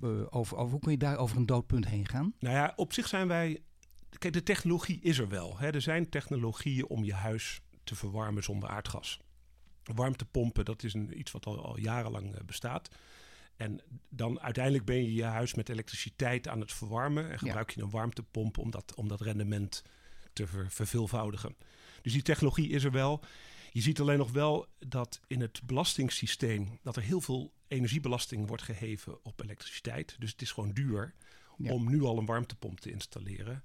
over, 0.00 0.30
over, 0.30 0.58
hoe 0.58 0.80
kun 0.80 0.90
je 0.90 0.98
daar 0.98 1.16
over 1.16 1.36
een 1.36 1.46
doodpunt 1.46 1.86
heen 1.86 2.08
gaan? 2.08 2.34
Nou 2.38 2.54
ja, 2.54 2.72
op 2.76 2.92
zich 2.92 3.08
zijn 3.08 3.28
wij 3.28 3.62
Kijk, 4.18 4.32
de 4.32 4.42
technologie 4.42 5.00
is 5.00 5.18
er 5.18 5.28
wel. 5.28 5.58
Hè. 5.58 5.70
Er 5.70 5.80
zijn 5.80 6.08
technologieën 6.08 6.86
om 6.86 7.04
je 7.04 7.14
huis 7.14 7.60
te 7.84 7.94
verwarmen 7.94 8.42
zonder 8.42 8.68
aardgas. 8.68 9.20
Warmtepompen, 9.82 10.64
dat 10.64 10.82
is 10.82 10.94
een, 10.94 11.18
iets 11.18 11.30
wat 11.30 11.46
al, 11.46 11.64
al 11.64 11.78
jarenlang 11.78 12.34
uh, 12.34 12.40
bestaat. 12.46 12.88
En 13.56 13.80
dan 14.08 14.40
uiteindelijk 14.40 14.84
ben 14.84 14.96
je 14.96 15.14
je 15.14 15.24
huis 15.24 15.54
met 15.54 15.68
elektriciteit 15.68 16.48
aan 16.48 16.60
het 16.60 16.72
verwarmen. 16.72 17.30
En 17.30 17.38
gebruik 17.38 17.70
je 17.70 17.82
een 17.82 17.90
warmtepomp 17.90 18.58
om 18.58 18.70
dat, 18.70 18.94
om 18.94 19.08
dat 19.08 19.20
rendement 19.20 19.82
te 20.32 20.46
ver, 20.46 20.70
verveelvoudigen. 20.70 21.56
Dus 22.02 22.12
die 22.12 22.22
technologie 22.22 22.68
is 22.68 22.84
er 22.84 22.90
wel. 22.90 23.24
Je 23.72 23.80
ziet 23.80 24.00
alleen 24.00 24.18
nog 24.18 24.30
wel 24.30 24.66
dat 24.78 25.20
in 25.26 25.40
het 25.40 25.60
belastingssysteem... 25.64 26.78
dat 26.82 26.96
er 26.96 27.02
heel 27.02 27.20
veel 27.20 27.52
energiebelasting 27.68 28.48
wordt 28.48 28.62
geheven 28.62 29.24
op 29.24 29.42
elektriciteit. 29.42 30.16
Dus 30.18 30.30
het 30.30 30.42
is 30.42 30.50
gewoon 30.50 30.72
duur 30.72 31.14
ja. 31.56 31.72
om 31.72 31.90
nu 31.90 32.02
al 32.02 32.18
een 32.18 32.26
warmtepomp 32.26 32.80
te 32.80 32.90
installeren. 32.90 33.64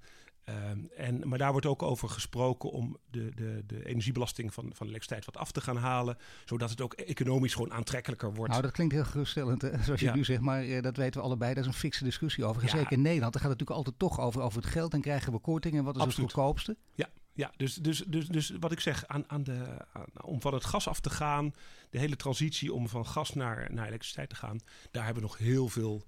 Um, 0.49 0.89
en, 0.95 1.27
maar 1.27 1.37
daar 1.37 1.51
wordt 1.51 1.65
ook 1.65 1.83
over 1.83 2.09
gesproken 2.09 2.71
om 2.71 2.97
de, 3.11 3.31
de, 3.35 3.63
de 3.65 3.85
energiebelasting 3.85 4.53
van, 4.53 4.63
van 4.73 4.87
elektriciteit 4.87 5.25
wat 5.25 5.37
af 5.37 5.51
te 5.51 5.61
gaan 5.61 5.77
halen. 5.77 6.17
Zodat 6.45 6.69
het 6.69 6.81
ook 6.81 6.93
economisch 6.93 7.53
gewoon 7.53 7.73
aantrekkelijker 7.73 8.33
wordt. 8.33 8.51
Nou, 8.51 8.63
dat 8.63 8.71
klinkt 8.71 8.93
heel 8.93 9.05
geruststellend, 9.05 9.61
hè? 9.61 9.83
zoals 9.83 9.99
je 9.99 10.11
nu 10.11 10.23
zegt. 10.23 10.41
Maar 10.41 10.65
uh, 10.65 10.81
dat 10.81 10.97
weten 10.97 11.19
we 11.19 11.25
allebei. 11.25 11.53
Daar 11.53 11.63
is 11.63 11.69
een 11.69 11.75
fikse 11.75 12.03
discussie 12.03 12.45
over. 12.45 12.61
Ja. 12.61 12.69
Zeker 12.69 12.91
in 12.91 13.01
Nederland. 13.01 13.33
Dan 13.33 13.41
gaat 13.41 13.51
het 13.51 13.59
natuurlijk 13.59 13.87
altijd 13.87 13.99
toch 13.99 14.25
over, 14.25 14.41
over 14.41 14.61
het 14.61 14.71
geld. 14.71 14.93
En 14.93 15.01
krijgen 15.01 15.31
we 15.31 15.39
kortingen. 15.39 15.83
Wat 15.83 15.95
is 15.95 16.01
Absoluut. 16.01 16.31
het 16.31 16.35
goedkoopste? 16.39 16.77
Ja, 16.95 17.09
ja, 17.33 17.51
dus, 17.57 17.75
dus, 17.75 18.03
dus, 18.07 18.27
dus 18.27 18.51
wat 18.59 18.71
ik 18.71 18.79
zeg, 18.79 19.07
aan, 19.07 19.23
aan 19.29 19.43
de, 19.43 19.85
aan, 19.93 20.05
om 20.21 20.41
van 20.41 20.53
het 20.53 20.65
gas 20.65 20.87
af 20.87 20.99
te 20.99 21.09
gaan, 21.09 21.53
de 21.89 21.99
hele 21.99 22.15
transitie 22.15 22.73
om 22.73 22.89
van 22.89 23.05
gas 23.05 23.33
naar, 23.33 23.73
naar 23.73 23.87
elektriciteit 23.87 24.29
te 24.29 24.35
gaan, 24.35 24.59
daar 24.91 25.05
hebben 25.05 25.23
we 25.23 25.29
nog 25.29 25.37
heel 25.37 25.69
veel 25.69 26.05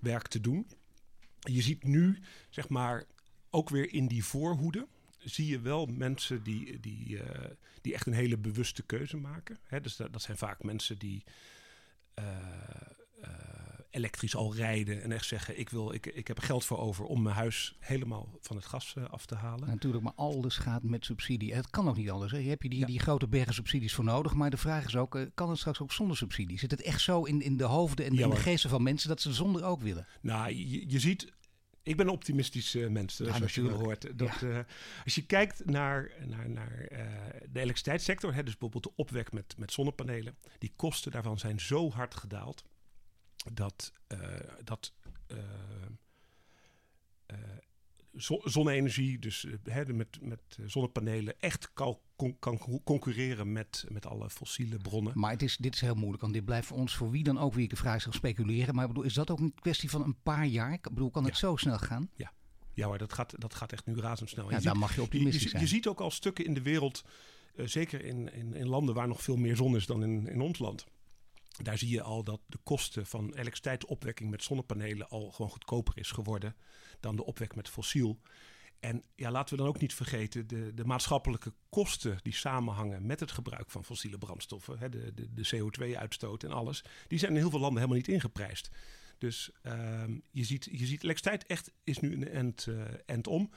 werk 0.00 0.28
te 0.28 0.40
doen. 0.40 0.66
Je 1.38 1.62
ziet 1.62 1.84
nu, 1.84 2.18
zeg 2.50 2.68
maar, 2.68 3.04
ook 3.56 3.68
weer 3.68 3.92
in 3.92 4.06
die 4.06 4.24
voorhoede 4.24 4.86
zie 5.18 5.46
je 5.46 5.60
wel 5.60 5.86
mensen 5.86 6.42
die, 6.42 6.80
die, 6.80 7.08
uh, 7.08 7.22
die 7.80 7.94
echt 7.94 8.06
een 8.06 8.12
hele 8.12 8.38
bewuste 8.38 8.82
keuze 8.82 9.16
maken. 9.16 9.58
Hè, 9.64 9.80
dus 9.80 9.96
dat, 9.96 10.12
dat, 10.12 10.22
zijn 10.22 10.36
vaak 10.36 10.62
mensen 10.62 10.98
die 10.98 11.24
uh, 12.18 12.24
uh, 13.22 13.30
elektrisch 13.90 14.36
al 14.36 14.54
rijden 14.54 15.02
en 15.02 15.12
echt 15.12 15.26
zeggen: 15.26 15.58
ik, 15.58 15.70
wil, 15.70 15.92
ik, 15.92 16.06
ik 16.06 16.28
heb 16.28 16.38
geld 16.38 16.64
voor 16.64 16.78
over 16.78 17.04
om 17.04 17.22
mijn 17.22 17.34
huis 17.34 17.76
helemaal 17.78 18.38
van 18.40 18.56
het 18.56 18.64
gas 18.64 18.94
af 19.10 19.26
te 19.26 19.34
halen. 19.34 19.68
natuurlijk, 19.68 20.02
maar 20.02 20.12
alles 20.16 20.56
gaat 20.56 20.82
met 20.82 21.04
subsidie. 21.04 21.54
Het 21.54 21.70
kan 21.70 21.88
ook 21.88 21.96
niet 21.96 22.10
anders. 22.10 22.32
Hè. 22.32 22.38
Je 22.38 22.48
hebt 22.48 22.62
je 22.62 22.68
die, 22.68 22.78
ja. 22.78 22.86
die 22.86 23.00
grote 23.00 23.28
bergen 23.28 23.54
subsidies 23.54 23.94
voor 23.94 24.04
nodig. 24.04 24.34
Maar 24.34 24.50
de 24.50 24.56
vraag 24.56 24.84
is 24.84 24.96
ook: 24.96 25.26
kan 25.34 25.48
het 25.48 25.58
straks 25.58 25.80
ook 25.80 25.92
zonder 25.92 26.16
subsidie? 26.16 26.58
Zit 26.58 26.70
het 26.70 26.82
echt 26.82 27.00
zo 27.00 27.22
in, 27.22 27.42
in 27.42 27.56
de 27.56 27.64
hoofden 27.64 28.06
en 28.06 28.14
ja, 28.14 28.24
in 28.24 28.30
de 28.30 28.36
geesten 28.36 28.70
van 28.70 28.82
mensen 28.82 29.08
dat 29.08 29.20
ze 29.20 29.32
zonder 29.32 29.64
ook 29.64 29.82
willen? 29.82 30.06
Nou, 30.20 30.54
je, 30.54 30.90
je 30.90 31.00
ziet 31.00 31.34
ik 31.86 31.96
ben 31.96 32.06
een 32.06 32.12
optimistische 32.12 32.80
uh, 32.80 32.88
mens, 32.88 33.16
ja, 33.16 33.36
zoals 33.36 33.54
je 33.54 33.62
wel 33.62 33.78
hoort. 33.78 34.18
Dat, 34.18 34.40
ja. 34.40 34.46
uh, 34.46 34.58
als 35.04 35.14
je 35.14 35.26
kijkt 35.26 35.64
naar, 35.64 36.10
naar, 36.26 36.50
naar 36.50 36.88
uh, 36.92 36.98
de 37.50 37.60
elektriciteitssector, 37.60 38.34
hè, 38.34 38.42
dus 38.42 38.58
bijvoorbeeld 38.58 38.82
de 38.94 39.02
opwek 39.02 39.32
met, 39.32 39.54
met 39.58 39.72
zonnepanelen, 39.72 40.36
die 40.58 40.72
kosten 40.76 41.12
daarvan 41.12 41.38
zijn 41.38 41.60
zo 41.60 41.90
hard 41.90 42.14
gedaald 42.14 42.64
dat, 43.52 43.92
dat 44.64 44.92
zonne-energie, 48.44 49.18
dus 49.18 49.46
met, 49.86 50.18
met 50.20 50.40
zonnepanelen, 50.66 51.40
echt 51.40 51.72
kan, 51.72 51.98
kan 52.38 52.58
concurreren 52.84 53.52
met, 53.52 53.84
met 53.88 54.06
alle 54.06 54.30
fossiele 54.30 54.76
bronnen. 54.76 55.12
Maar 55.18 55.30
het 55.30 55.42
is, 55.42 55.56
dit 55.56 55.74
is 55.74 55.80
heel 55.80 55.94
moeilijk, 55.94 56.20
want 56.20 56.32
dit 56.32 56.44
blijft 56.44 56.66
voor 56.66 56.76
ons, 56.76 56.94
voor 56.94 57.10
wie 57.10 57.22
dan 57.22 57.38
ook, 57.38 57.54
wie 57.54 57.64
ik 57.64 57.76
vraag, 57.76 58.02
zich 58.02 58.14
speculeren. 58.14 58.74
Maar 58.74 58.84
ik 58.84 58.90
bedoel, 58.90 59.04
is 59.04 59.14
dat 59.14 59.30
ook 59.30 59.40
een 59.40 59.54
kwestie 59.54 59.90
van 59.90 60.02
een 60.02 60.16
paar 60.22 60.46
jaar? 60.46 60.72
Ik 60.72 60.82
bedoel, 60.82 61.10
kan 61.10 61.24
het 61.24 61.36
zo 61.36 61.56
snel 61.56 61.78
gaan? 61.78 62.10
Ja. 62.14 62.32
Ja, 62.72 62.88
maar 62.88 62.98
dat 62.98 63.12
gaat, 63.12 63.40
dat 63.40 63.54
gaat 63.54 63.72
echt 63.72 63.86
nu 63.86 63.94
razendsnel. 63.94 64.50
Ja, 64.50 64.60
daar 64.60 64.76
mag 64.76 64.94
je 64.94 65.02
optimistisch 65.02 65.42
je, 65.42 65.48
zijn. 65.48 65.62
Je 65.62 65.68
ziet 65.68 65.86
ook 65.86 66.00
al 66.00 66.10
stukken 66.10 66.44
in 66.44 66.54
de 66.54 66.62
wereld, 66.62 67.04
zeker 67.54 68.04
in, 68.04 68.32
in, 68.32 68.54
in 68.54 68.66
landen 68.66 68.94
waar 68.94 69.08
nog 69.08 69.22
veel 69.22 69.36
meer 69.36 69.56
zon 69.56 69.76
is 69.76 69.86
dan 69.86 70.02
in, 70.02 70.28
in 70.28 70.40
ons 70.40 70.58
land 70.58 70.86
daar 71.62 71.78
zie 71.78 71.90
je 71.90 72.02
al 72.02 72.24
dat 72.24 72.40
de 72.46 72.58
kosten 72.62 73.06
van 73.06 73.24
elektriciteitsopwekking 73.24 74.30
met 74.30 74.42
zonnepanelen 74.42 75.08
al 75.08 75.30
gewoon 75.30 75.50
goedkoper 75.50 75.98
is 75.98 76.10
geworden 76.10 76.56
dan 77.00 77.16
de 77.16 77.24
opwek 77.24 77.54
met 77.54 77.68
fossiel. 77.68 78.20
En 78.80 79.02
ja, 79.14 79.30
laten 79.30 79.56
we 79.56 79.62
dan 79.62 79.72
ook 79.72 79.80
niet 79.80 79.94
vergeten 79.94 80.46
de, 80.46 80.74
de 80.74 80.84
maatschappelijke 80.84 81.52
kosten 81.68 82.18
die 82.22 82.34
samenhangen 82.34 83.06
met 83.06 83.20
het 83.20 83.32
gebruik 83.32 83.70
van 83.70 83.84
fossiele 83.84 84.18
brandstoffen, 84.18 84.78
hè, 84.78 84.88
de, 84.88 85.14
de, 85.14 85.32
de 85.32 85.56
CO2-uitstoot 85.56 86.42
en 86.42 86.50
alles, 86.50 86.84
die 87.08 87.18
zijn 87.18 87.32
in 87.32 87.38
heel 87.38 87.50
veel 87.50 87.60
landen 87.60 87.78
helemaal 87.78 88.02
niet 88.02 88.14
ingeprijsd. 88.14 88.70
Dus 89.18 89.50
ehm, 89.62 90.18
je, 90.30 90.44
ziet, 90.44 90.68
je 90.70 90.86
ziet, 90.86 91.02
elektriciteit 91.02 91.46
echt 91.46 91.72
is 91.84 91.98
nu 91.98 92.12
een 92.12 92.28
end, 92.28 92.66
uh, 92.68 92.82
end 93.06 93.26
om. 93.26 93.50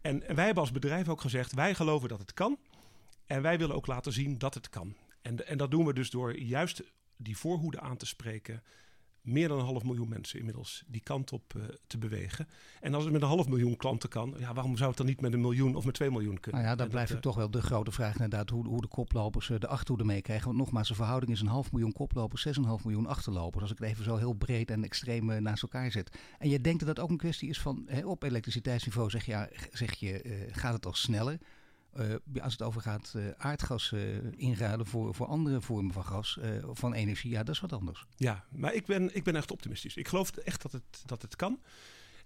En, 0.00 0.28
en 0.28 0.34
wij 0.34 0.44
hebben 0.44 0.62
als 0.62 0.72
bedrijf 0.72 1.08
ook 1.08 1.20
gezegd, 1.20 1.54
wij 1.54 1.74
geloven 1.74 2.08
dat 2.08 2.18
het 2.18 2.32
kan. 2.32 2.58
En 3.26 3.42
wij 3.42 3.58
willen 3.58 3.76
ook 3.76 3.86
laten 3.86 4.12
zien 4.12 4.38
dat 4.38 4.54
het 4.54 4.68
kan. 4.68 4.96
En, 5.22 5.46
en 5.46 5.58
dat 5.58 5.70
doen 5.70 5.86
we 5.86 5.92
dus 5.92 6.10
door 6.10 6.38
juist 6.38 6.82
die 7.18 7.36
voorhoede 7.36 7.80
aan 7.80 7.96
te 7.96 8.06
spreken. 8.06 8.62
Meer 9.20 9.48
dan 9.48 9.58
een 9.58 9.64
half 9.64 9.84
miljoen 9.84 10.08
mensen 10.08 10.38
inmiddels 10.38 10.84
die 10.86 11.00
kant 11.00 11.32
op 11.32 11.54
uh, 11.56 11.62
te 11.86 11.98
bewegen. 11.98 12.48
En 12.80 12.94
als 12.94 13.04
het 13.04 13.12
met 13.12 13.22
een 13.22 13.28
half 13.28 13.48
miljoen 13.48 13.76
klanten 13.76 14.08
kan, 14.08 14.34
ja, 14.38 14.54
waarom 14.54 14.76
zou 14.76 14.88
het 14.88 14.98
dan 14.98 15.06
niet 15.06 15.20
met 15.20 15.32
een 15.32 15.40
miljoen 15.40 15.76
of 15.76 15.84
met 15.84 15.94
twee 15.94 16.10
miljoen 16.10 16.40
kunnen? 16.40 16.60
Nou 16.60 16.72
ja, 16.72 16.78
dan 16.78 16.88
blijft 16.88 17.12
het 17.12 17.22
toch 17.22 17.36
wel 17.36 17.50
de 17.50 17.62
grote 17.62 17.92
vraag 17.92 18.12
inderdaad 18.12 18.50
hoe, 18.50 18.66
hoe 18.66 18.80
de 18.80 18.88
koplopers 18.88 19.48
uh, 19.48 19.58
de 19.58 19.66
achterhoede 19.66 20.04
meekrijgen. 20.04 20.46
Want 20.46 20.58
nogmaals, 20.58 20.88
de 20.88 20.94
verhouding 20.94 21.32
is 21.32 21.40
een 21.40 21.46
half 21.46 21.72
miljoen 21.72 21.92
koplopers, 21.92 22.46
6,5 22.46 22.52
miljoen 22.84 23.06
achterlopers. 23.06 23.62
Als 23.62 23.72
ik 23.72 23.78
het 23.78 23.88
even 23.88 24.04
zo 24.04 24.16
heel 24.16 24.32
breed 24.32 24.70
en 24.70 24.84
extreem 24.84 25.30
uh, 25.30 25.38
naast 25.38 25.62
elkaar 25.62 25.90
zet. 25.90 26.18
En 26.38 26.48
je 26.48 26.60
denkt 26.60 26.84
dat 26.84 26.96
dat 26.96 27.04
ook 27.04 27.10
een 27.10 27.16
kwestie 27.16 27.48
is 27.48 27.60
van, 27.60 27.82
hè, 27.86 28.06
op 28.06 28.22
elektriciteitsniveau 28.22 29.10
zeg 29.10 29.24
je, 29.24 29.30
ja, 29.30 29.48
zeg 29.72 29.94
je 29.94 30.46
gaat 30.50 30.74
het 30.74 30.86
al 30.86 30.94
sneller? 30.94 31.38
Uh, 31.98 32.42
als 32.42 32.52
het 32.52 32.62
over 32.62 32.80
gaat 32.80 33.12
uh, 33.16 33.28
aardgas 33.36 33.92
uh, 33.92 34.00
inruilen 34.36 34.86
voor, 34.86 35.14
voor 35.14 35.26
andere 35.26 35.60
vormen 35.60 35.92
van 35.92 36.04
gas, 36.04 36.38
van 36.72 36.94
energie, 36.94 37.30
ja, 37.30 37.42
dat 37.42 37.54
is 37.54 37.60
wat 37.60 37.72
anders. 37.72 38.06
Ja, 38.16 38.44
maar 38.50 38.74
ik 38.74 38.86
ben, 38.86 39.16
ik 39.16 39.24
ben 39.24 39.36
echt 39.36 39.50
optimistisch. 39.50 39.96
Ik 39.96 40.08
geloof 40.08 40.30
echt 40.30 40.62
dat 40.62 40.72
het, 40.72 41.02
dat 41.06 41.22
het 41.22 41.36
kan. 41.36 41.60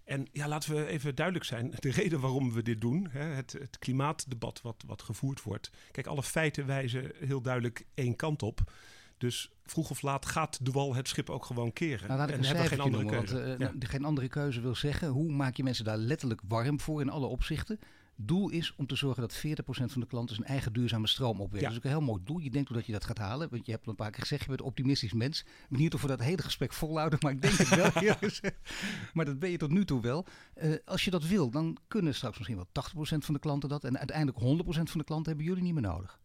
En 0.05 0.27
ja, 0.33 0.49
laten 0.49 0.75
we 0.75 0.87
even 0.87 1.15
duidelijk 1.15 1.47
zijn. 1.47 1.73
De 1.79 1.91
reden 1.91 2.21
waarom 2.21 2.53
we 2.53 2.63
dit 2.63 2.81
doen, 2.81 3.09
hè, 3.11 3.25
het, 3.25 3.53
het 3.53 3.79
klimaatdebat 3.79 4.61
wat, 4.63 4.85
wat 4.87 5.03
gevoerd 5.03 5.43
wordt. 5.43 5.71
Kijk, 5.91 6.07
alle 6.07 6.23
feiten 6.23 6.67
wijzen 6.67 7.13
heel 7.19 7.41
duidelijk 7.41 7.87
één 7.95 8.17
kant 8.17 8.43
op. 8.43 8.73
Dus 9.19 9.51
vroeg 9.65 9.91
of 9.91 10.03
laat 10.03 10.27
gaat 10.27 10.65
de 10.65 10.71
wal 10.71 10.95
het 10.95 11.09
schip 11.09 11.31
ook 11.31 11.45
gewoon 11.45 11.73
keren. 11.73 12.07
Nou, 12.07 12.19
laat 12.19 12.29
ik 12.29 12.35
en 12.35 12.45
hebben 12.45 12.67
geen 12.67 12.81
andere 12.81 13.03
noemen, 13.03 13.25
keuze. 13.25 13.57
Want, 13.59 13.83
ja. 13.83 13.89
geen 13.89 14.05
andere 14.05 14.29
keuze 14.29 14.61
wil 14.61 14.75
zeggen, 14.75 15.09
hoe 15.09 15.33
maak 15.33 15.57
je 15.57 15.63
mensen 15.63 15.85
daar 15.85 15.97
letterlijk 15.97 16.41
warm 16.49 16.81
voor 16.81 17.01
in 17.01 17.11
alle 17.11 17.27
opzichten? 17.27 17.79
Doel 18.17 18.49
is 18.49 18.75
om 18.77 18.87
te 18.87 18.97
zorgen 18.97 19.23
dat 19.23 19.37
40% 19.37 19.41
van 19.65 20.01
de 20.01 20.07
klanten 20.07 20.35
zijn 20.37 20.49
eigen 20.49 20.73
duurzame 20.73 21.07
stroom 21.07 21.41
opwekken. 21.41 21.61
Ja. 21.61 21.65
Dat 21.65 21.73
is 21.73 21.79
ook 21.79 21.85
een 21.85 21.99
heel 21.99 22.13
mooi 22.13 22.23
doel. 22.25 22.39
Je 22.39 22.51
denkt 22.51 22.69
ook 22.69 22.75
dat 22.75 22.87
je 22.87 22.93
dat 22.93 23.05
gaat 23.05 23.19
halen. 23.19 23.49
Want 23.51 23.67
je 23.67 23.73
hebt 23.73 23.87
een 23.87 23.95
paar 23.95 24.11
keer 24.11 24.21
gezegd, 24.21 24.43
je 24.43 24.49
bent 24.49 24.61
een 24.61 24.67
optimistisch 24.67 25.13
mens. 25.13 25.41
Ik 25.41 25.47
ben 25.47 25.69
benieuwd 25.69 25.95
of 25.95 26.03
we 26.03 26.09
dat 26.09 26.21
hele 26.21 26.43
gesprek 26.43 26.73
volhouden, 26.73 27.19
maar 27.23 27.33
ik 27.33 27.43
denk 27.43 27.55
het 27.55 27.69
wel. 27.69 27.91
maar 29.15 29.25
dat 29.25 29.39
ben 29.39 29.51
je 29.51 29.57
tot 29.57 29.71
nu 29.71 29.85
toe 29.85 30.01
wel. 30.01 30.27
Uh, 30.63 30.75
als 30.85 31.05
je 31.05 31.11
dat 31.11 31.27
wil, 31.27 31.51
dan 31.51 31.77
kunnen 31.89 32.15
straks 32.15 32.39
misschien 32.39 32.57
wel 32.57 33.17
80% 33.17 33.19
van 33.19 33.35
de 33.35 33.41
klanten 33.41 33.69
dat. 33.69 33.85
En 33.85 33.99
uiteindelijk 33.99 34.39
100% 34.39 34.43
van 34.65 34.99
de 34.99 35.05
klanten 35.05 35.27
hebben 35.29 35.45
jullie 35.45 35.63
niet 35.63 35.73
meer 35.73 35.83
nodig. 35.83 36.21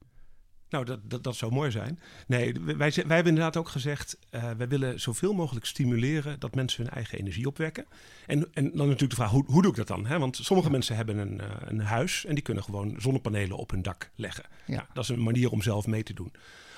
Nou, 0.70 0.86
dat, 0.86 1.00
dat, 1.04 1.24
dat 1.24 1.36
zou 1.36 1.52
mooi 1.52 1.72
zijn. 1.72 2.00
Nee, 2.28 2.54
wij, 2.54 2.76
wij 2.78 2.92
hebben 2.92 3.26
inderdaad 3.26 3.58
ook 3.58 3.70
gezegd... 3.70 4.18
Uh, 4.32 4.52
wij 4.52 4.68
willen 4.68 5.00
zoveel 5.00 5.34
mogelijk 5.34 5.66
stimuleren 5.66 6.40
dat 6.40 6.56
mensen 6.56 6.84
hun 6.84 6.94
eigen 6.94 7.20
energie 7.20 7.48
opwekken. 7.48 7.86
En, 8.26 8.54
en 8.54 8.64
dan 8.64 8.78
natuurlijk 8.78 9.10
de 9.10 9.16
vraag, 9.16 9.30
hoe, 9.30 9.44
hoe 9.46 9.62
doe 9.62 9.72
ik 9.72 9.78
dat 9.78 9.88
dan? 9.88 10.06
Hè? 10.06 10.20
Want 10.20 10.36
sommige 10.36 10.70
mensen 10.70 10.96
hebben 10.96 11.18
een, 11.18 11.42
uh, 11.42 11.46
een 11.60 11.80
huis... 11.80 12.26
en 12.26 12.34
die 12.34 12.44
kunnen 12.44 12.64
gewoon 12.64 12.96
zonnepanelen 12.98 13.58
op 13.58 13.72
hun 13.72 13.82
dak 13.82 14.12
leggen. 14.16 14.46
Ja. 14.66 14.76
Nou, 14.76 14.88
dat 14.94 15.04
is 15.04 15.10
een 15.10 15.24
manier 15.24 15.52
om 15.52 15.62
zelf 15.62 15.88
mee 15.88 16.04
te 16.04 16.14
doen. 16.14 16.32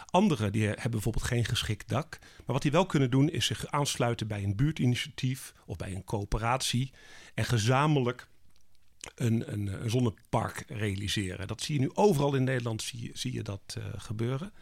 Anderen 0.06 0.52
die 0.52 0.68
hebben 0.68 0.92
bijvoorbeeld 0.92 1.26
geen 1.26 1.46
geschikt 1.46 1.90
dak. 1.90 2.18
Maar 2.20 2.44
wat 2.46 2.62
die 2.62 2.72
wel 2.72 2.86
kunnen 2.86 3.10
doen 3.10 3.30
is 3.30 3.46
zich 3.46 3.68
aansluiten 3.68 4.28
bij 4.28 4.44
een 4.44 4.56
buurtinitiatief... 4.56 5.54
of 5.66 5.76
bij 5.76 5.96
een 5.96 6.04
coöperatie 6.04 6.92
en 7.34 7.46
gezamenlijk 7.46 8.28
een, 9.16 9.54
een, 9.54 9.68
een, 9.84 9.90
zonnepark 9.90 10.64
realiseren. 10.68 11.48
Dat 11.48 11.62
zie 11.62 11.76
je 11.76 11.82
nu 11.82 11.92
overal 11.94 12.36
in 12.36 12.44
Nederland, 12.44 12.82
zie 12.82 13.04
je, 13.04 13.10
zie 13.14 13.34
je 13.34 13.42
dat 13.42 13.76
uh, 13.78 13.84
gebeuren. 13.98 14.54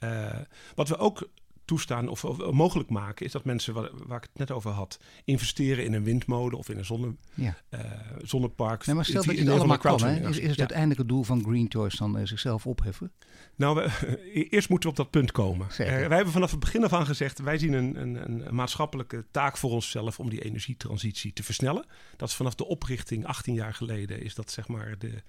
Uh, 0.00 0.38
wat 0.74 0.88
we 0.88 0.96
ook 0.96 1.28
toestaan 1.70 2.08
of, 2.08 2.24
of, 2.24 2.50
mogelijk 2.50 2.90
maken, 2.90 3.26
is 3.26 3.32
dat 3.32 3.44
mensen, 3.44 3.74
waar, 3.74 3.90
waar, 4.06 4.16
ik 4.16 4.22
het 4.22 4.38
net 4.38 4.50
over 4.50 4.70
had, 4.70 4.98
investeren 5.24 5.84
in 5.84 5.92
een 5.92 6.04
windmolen 6.04 6.58
of 6.58 6.68
in 6.68 6.78
een 6.78 6.84
zonne, 6.84 7.14
ja. 7.34 7.56
uh, 7.70 7.80
zonnepark. 8.22 8.86
Nee, 8.86 8.94
maar 8.94 9.04
stel 9.04 9.24
dat 9.24 9.34
je 9.34 9.40
het 9.40 9.50
allemaal 9.50 9.78
kan, 9.78 10.02
hè? 10.02 10.28
Is, 10.28 10.38
is 10.38 10.46
het 10.46 10.54
ja. 10.54 10.60
uiteindelijke 10.60 11.06
doel 11.06 11.22
van 11.22 11.42
Green 11.42 11.66
Choice 11.68 11.96
dan 11.96 12.18
uh, 12.18 12.26
zichzelf 12.26 12.66
opheffen? 12.66 13.12
Nou, 13.56 13.74
we, 13.74 13.88
eerst 14.50 14.68
moeten 14.68 14.88
we 14.88 14.98
op 14.98 15.04
dat 15.04 15.10
punt 15.10 15.32
komen. 15.32 15.66
Uh, 15.70 15.76
wij 15.76 16.16
hebben 16.16 16.32
vanaf 16.32 16.50
het 16.50 16.60
begin 16.60 16.84
af 16.84 16.92
aan 16.92 17.06
gezegd, 17.06 17.38
wij 17.38 17.58
zien 17.58 17.72
een, 17.72 18.00
een, 18.00 18.46
een, 18.46 18.54
maatschappelijke 18.54 19.24
taak 19.30 19.56
voor 19.56 19.70
onszelf 19.70 20.18
om 20.18 20.30
die 20.30 20.44
energietransitie 20.44 21.32
te 21.32 21.42
versnellen. 21.42 21.86
Dat 22.16 22.28
is 22.28 22.34
vanaf 22.34 22.54
de 22.54 22.66
oprichting 22.66 23.26
18 23.26 23.54
jaar 23.54 23.74
geleden, 23.74 24.22
is 24.22 24.34
dat 24.34 24.50
zeg 24.50 24.68
maar 24.68 24.94
de, 24.98 25.22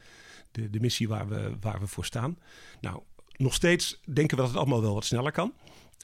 de, 0.51 0.69
de 0.69 0.79
missie 0.79 1.07
waar 1.07 1.27
we, 1.27 1.55
waar 1.59 1.79
we 1.79 1.87
voor 1.87 2.05
staan. 2.05 2.37
Nou, 2.79 3.01
nog 3.41 3.53
steeds 3.53 3.99
denken 4.05 4.35
we 4.37 4.41
dat 4.43 4.51
het 4.51 4.59
allemaal 4.59 4.81
wel 4.81 4.93
wat 4.93 5.05
sneller 5.05 5.31
kan. 5.31 5.53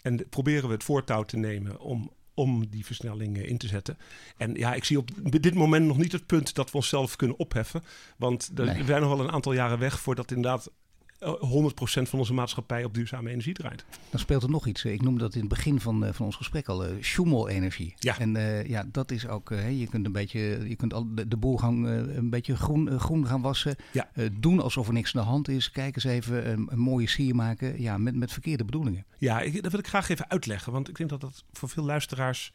En 0.01 0.29
proberen 0.29 0.67
we 0.67 0.73
het 0.73 0.83
voortouw 0.83 1.23
te 1.23 1.37
nemen 1.37 1.79
om, 1.79 2.11
om 2.33 2.67
die 2.69 2.85
versnelling 2.85 3.37
in 3.37 3.57
te 3.57 3.67
zetten. 3.67 3.97
En 4.37 4.53
ja, 4.53 4.73
ik 4.73 4.83
zie 4.83 4.97
op 4.97 5.09
dit 5.41 5.53
moment 5.53 5.85
nog 5.85 5.97
niet 5.97 6.11
het 6.11 6.25
punt 6.25 6.55
dat 6.55 6.71
we 6.71 6.77
onszelf 6.77 7.15
kunnen 7.15 7.39
opheffen. 7.39 7.83
Want 8.17 8.51
er, 8.55 8.65
nee. 8.65 8.77
we 8.77 8.85
zijn 8.85 9.01
nog 9.01 9.15
wel 9.15 9.25
een 9.25 9.31
aantal 9.31 9.53
jaren 9.53 9.79
weg 9.79 9.99
voordat 9.99 10.31
inderdaad 10.31 10.71
100% 11.19 12.09
van 12.09 12.19
onze 12.19 12.33
maatschappij 12.33 12.83
op 12.83 12.93
duurzame 12.93 13.29
energie 13.29 13.53
draait. 13.53 13.85
Dan 14.09 14.19
speelt 14.19 14.43
er 14.43 14.49
nog 14.49 14.67
iets. 14.67 14.85
Ik 14.85 15.01
noemde 15.01 15.19
dat 15.19 15.33
in 15.33 15.39
het 15.39 15.49
begin 15.49 15.79
van, 15.79 16.03
uh, 16.03 16.09
van 16.13 16.25
ons 16.25 16.35
gesprek 16.35 16.67
al, 16.67 16.85
uh, 16.85 16.91
Schumel-energie. 16.99 17.93
Ja. 17.99 18.19
En 18.19 18.35
uh, 18.35 18.65
ja, 18.65 18.85
dat 18.91 19.11
is 19.11 19.27
ook, 19.27 19.49
je 19.49 19.87
kunt 19.89 20.05
een 20.05 20.11
beetje, 20.11 20.39
je 20.67 20.75
kunt 20.75 20.93
al 20.93 21.15
de, 21.15 21.27
de 21.27 21.37
boel 21.37 21.57
gaan, 21.57 21.83
een 21.83 22.29
beetje 22.29 22.55
groen, 22.55 22.99
groen 22.99 23.27
gaan 23.27 23.41
wassen. 23.41 23.75
Ja. 23.91 24.09
doen 24.31 24.59
alsof 24.59 24.87
er 24.87 24.93
niks 24.93 25.15
aan 25.15 25.21
de 25.21 25.27
hand 25.29 25.47
is. 25.47 25.71
Kijk 25.71 25.95
eens 25.95 26.03
even, 26.03 26.49
een, 26.49 26.67
een 26.69 26.79
mooie 26.79 27.07
sier 27.07 27.35
maken. 27.35 27.81
Ja, 27.81 27.97
met, 27.97 28.15
met 28.15 28.31
verkeerde 28.31 28.65
bedoelingen. 28.65 29.05
Ja, 29.17 29.41
ik, 29.41 29.63
dat 29.63 29.71
wil 29.71 29.79
ik 29.79 29.87
graag 29.87 30.09
even 30.09 30.29
uitleggen. 30.29 30.71
Want 30.71 30.89
ik 30.89 30.97
denk 30.97 31.09
dat 31.09 31.21
dat 31.21 31.43
voor 31.51 31.69
veel 31.69 31.85
luisteraars 31.85 32.53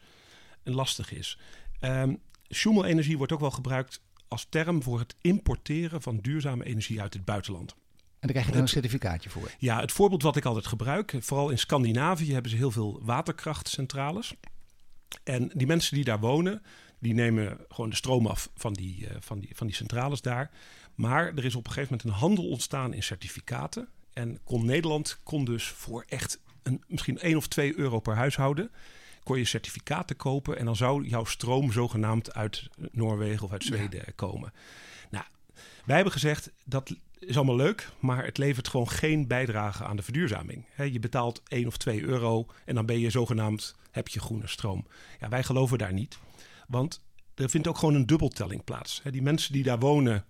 lastig 0.63 1.13
is. 1.13 1.39
Um, 1.81 2.19
Schumel-energie 2.47 3.17
wordt 3.17 3.31
ook 3.31 3.39
wel 3.39 3.51
gebruikt 3.51 4.01
als 4.27 4.45
term 4.49 4.83
voor 4.83 4.99
het 4.99 5.15
importeren 5.21 6.01
van 6.01 6.19
duurzame 6.21 6.63
energie 6.63 7.01
uit 7.01 7.13
het 7.13 7.25
buitenland. 7.25 7.75
En 8.23 8.29
daar 8.29 8.37
krijg 8.37 8.45
je 8.45 8.51
dan 8.51 8.61
een 8.61 8.81
certificaatje 8.81 9.29
voor. 9.29 9.51
Ja, 9.57 9.79
het 9.79 9.91
voorbeeld 9.91 10.21
wat 10.21 10.35
ik 10.35 10.45
altijd 10.45 10.67
gebruik, 10.67 11.15
vooral 11.19 11.49
in 11.49 11.57
Scandinavië 11.57 12.33
hebben 12.33 12.51
ze 12.51 12.57
heel 12.57 12.71
veel 12.71 12.99
waterkrachtcentrales. 13.01 14.33
En 15.23 15.51
die 15.53 15.67
mensen 15.67 15.95
die 15.95 16.03
daar 16.03 16.19
wonen, 16.19 16.61
die 16.99 17.13
nemen 17.13 17.57
gewoon 17.69 17.89
de 17.89 17.95
stroom 17.95 18.27
af 18.27 18.49
van 18.55 18.73
die, 18.73 19.01
uh, 19.01 19.09
van 19.19 19.39
die, 19.39 19.49
van 19.53 19.67
die 19.67 19.75
centrales 19.75 20.21
daar. 20.21 20.51
Maar 20.95 21.33
er 21.35 21.45
is 21.45 21.55
op 21.55 21.65
een 21.65 21.71
gegeven 21.71 21.95
moment 21.95 22.15
een 22.15 22.21
handel 22.21 22.49
ontstaan 22.49 22.93
in 22.93 23.03
certificaten. 23.03 23.87
En 24.13 24.39
kon 24.43 24.65
Nederland 24.65 25.19
kon 25.23 25.45
dus 25.45 25.67
voor 25.67 26.05
echt 26.07 26.39
een, 26.63 26.83
misschien 26.87 27.19
1 27.19 27.37
of 27.37 27.47
2 27.47 27.77
euro 27.77 27.99
per 27.99 28.15
huishouden 28.15 28.71
kon 29.23 29.37
je 29.37 29.45
certificaten 29.45 30.15
kopen 30.15 30.57
en 30.57 30.65
dan 30.65 30.75
zou 30.75 31.07
jouw 31.07 31.25
stroom 31.25 31.71
zogenaamd 31.71 32.33
uit 32.33 32.67
Noorwegen 32.91 33.45
of 33.45 33.51
uit 33.51 33.63
Zweden 33.63 34.01
ja. 34.05 34.11
komen. 34.15 34.53
Nou, 35.09 35.25
wij 35.85 35.95
hebben 35.95 36.13
gezegd 36.13 36.51
dat 36.65 36.95
is 37.25 37.35
allemaal 37.35 37.55
leuk, 37.55 37.89
maar 37.99 38.25
het 38.25 38.37
levert 38.37 38.67
gewoon 38.67 38.89
geen 38.89 39.27
bijdrage 39.27 39.83
aan 39.83 39.95
de 39.95 40.03
verduurzaming. 40.03 40.65
je 40.75 40.99
betaalt 40.99 41.41
1 41.47 41.67
of 41.67 41.77
2 41.77 42.01
euro 42.01 42.45
en 42.65 42.75
dan 42.75 42.85
ben 42.85 42.99
je 42.99 43.09
zogenaamd, 43.09 43.75
heb 43.91 44.07
je 44.07 44.19
groene 44.19 44.47
stroom. 44.47 44.87
Ja, 45.19 45.29
wij 45.29 45.43
geloven 45.43 45.77
daar 45.77 45.93
niet, 45.93 46.17
want 46.67 47.01
er 47.35 47.49
vindt 47.49 47.67
ook 47.67 47.77
gewoon 47.77 47.95
een 47.95 48.05
dubbeltelling 48.05 48.63
plaats. 48.63 49.01
die 49.11 49.21
mensen 49.21 49.53
die 49.53 49.63
daar 49.63 49.79
wonen 49.79 50.25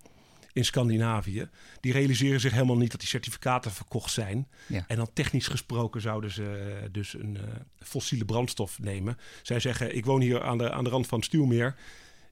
in 0.52 0.64
Scandinavië, 0.64 1.48
die 1.80 1.92
realiseren 1.92 2.40
zich 2.40 2.52
helemaal 2.52 2.76
niet 2.76 2.90
dat 2.90 3.00
die 3.00 3.08
certificaten 3.08 3.70
verkocht 3.70 4.12
zijn. 4.12 4.48
Ja. 4.66 4.84
En 4.88 4.96
dan 4.96 5.10
technisch 5.12 5.46
gesproken 5.46 6.00
zouden 6.00 6.30
ze 6.30 6.88
dus 6.92 7.14
een 7.14 7.34
uh, 7.34 7.42
fossiele 7.78 8.24
brandstof 8.24 8.78
nemen. 8.78 9.18
Zij 9.42 9.60
zeggen, 9.60 9.96
ik 9.96 10.04
woon 10.04 10.20
hier 10.20 10.42
aan 10.42 10.58
de, 10.58 10.72
aan 10.72 10.84
de 10.84 10.90
rand 10.90 11.06
van 11.06 11.18
het 11.18 11.26
Stuwmeer. 11.26 11.76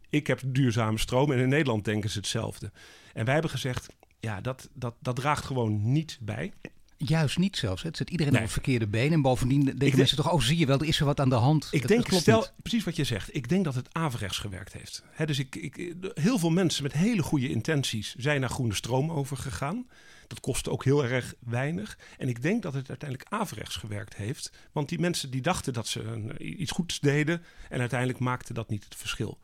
Ik 0.08 0.26
heb 0.26 0.40
duurzame 0.44 0.98
stroom 0.98 1.32
en 1.32 1.38
in 1.38 1.48
Nederland 1.48 1.84
denken 1.84 2.10
ze 2.10 2.18
hetzelfde. 2.18 2.72
En 3.12 3.24
wij 3.24 3.32
hebben 3.32 3.50
gezegd, 3.50 3.88
ja, 4.22 4.40
dat, 4.40 4.68
dat, 4.74 4.94
dat 5.00 5.16
draagt 5.16 5.44
gewoon 5.44 5.92
niet 5.92 6.18
bij. 6.20 6.52
juist 6.96 7.38
niet 7.38 7.56
zelfs. 7.56 7.82
Het 7.82 7.96
zet 7.96 8.10
iedereen 8.10 8.32
Nee. 8.32 8.40
op 8.42 8.46
het 8.46 8.56
verkeerde 8.56 8.86
been. 8.86 9.12
En 9.12 9.22
bovendien 9.22 9.60
denken 9.64 9.78
denk- 9.78 9.96
mensen 9.96 10.16
toch, 10.16 10.32
oh 10.32 10.40
zie 10.40 10.58
je 10.58 10.66
wel, 10.66 10.78
er 10.80 10.86
is 10.86 11.00
er 11.00 11.04
wat 11.06 11.20
aan 11.20 11.28
de 11.28 11.34
hand. 11.34 11.68
Ik 11.70 11.88
denk, 11.88 12.06
stel, 12.12 12.38
niet. 12.40 12.52
precies 12.62 12.84
wat 12.84 12.96
je 12.96 13.04
zegt. 13.04 13.34
Ik 13.34 13.48
denk 13.48 13.64
dat 13.64 13.74
het 13.74 13.88
averechts 13.94 14.38
gewerkt 14.38 14.72
heeft. 14.72 15.02
Hè, 15.10 15.26
dus 15.26 15.38
ik, 15.38 15.56
ik, 15.56 15.94
heel 16.14 16.38
veel 16.38 16.50
mensen 16.50 16.82
met 16.82 16.92
hele 16.92 17.22
goede 17.22 17.48
intenties 17.48 18.14
zijn 18.14 18.40
naar 18.40 18.50
groene 18.50 18.74
stroom 18.74 19.10
overgegaan. 19.10 19.86
Dat 20.26 20.40
kostte 20.40 20.70
ook 20.70 20.84
heel 20.84 21.04
erg 21.04 21.34
weinig. 21.38 21.98
En 22.18 22.28
ik 22.28 22.42
denk 22.42 22.62
dat 22.62 22.74
het 22.74 22.88
uiteindelijk 22.88 23.30
averechts 23.32 23.76
gewerkt 23.76 24.14
heeft. 24.14 24.52
Want 24.72 24.88
die 24.88 24.98
mensen 24.98 25.30
die 25.30 25.42
dachten 25.42 25.72
dat 25.72 25.86
ze 25.86 26.02
een- 26.02 26.60
iets 26.62 26.70
goeds 26.72 27.00
deden. 27.00 27.42
En 27.68 27.80
uiteindelijk 27.80 28.18
maakte 28.18 28.52
dat 28.52 28.68
niet 28.68 28.84
het 28.84 28.94
verschil. 28.94 29.38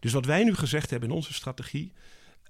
Dus 0.00 0.12
wat 0.12 0.24
wij 0.24 0.44
nu 0.44 0.54
gezegd 0.54 0.90
hebben 0.90 1.08
in 1.08 1.14
onze 1.14 1.32
strategie. 1.34 1.92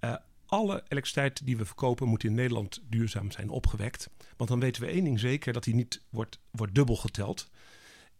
eh, 0.00 0.14
alle 0.50 0.84
elektriciteit 0.88 1.46
die 1.46 1.56
we 1.56 1.64
verkopen 1.64 2.08
moet 2.08 2.24
in 2.24 2.34
Nederland 2.34 2.82
duurzaam 2.88 3.30
zijn 3.30 3.48
opgewekt. 3.48 4.10
Want 4.36 4.50
dan 4.50 4.60
weten 4.60 4.82
we 4.82 4.88
één 4.88 5.04
ding 5.04 5.20
zeker: 5.20 5.52
dat 5.52 5.64
die 5.64 5.74
niet 5.74 6.02
wordt, 6.08 6.38
wordt 6.50 6.74
dubbel 6.74 6.96
geteld. 6.96 7.50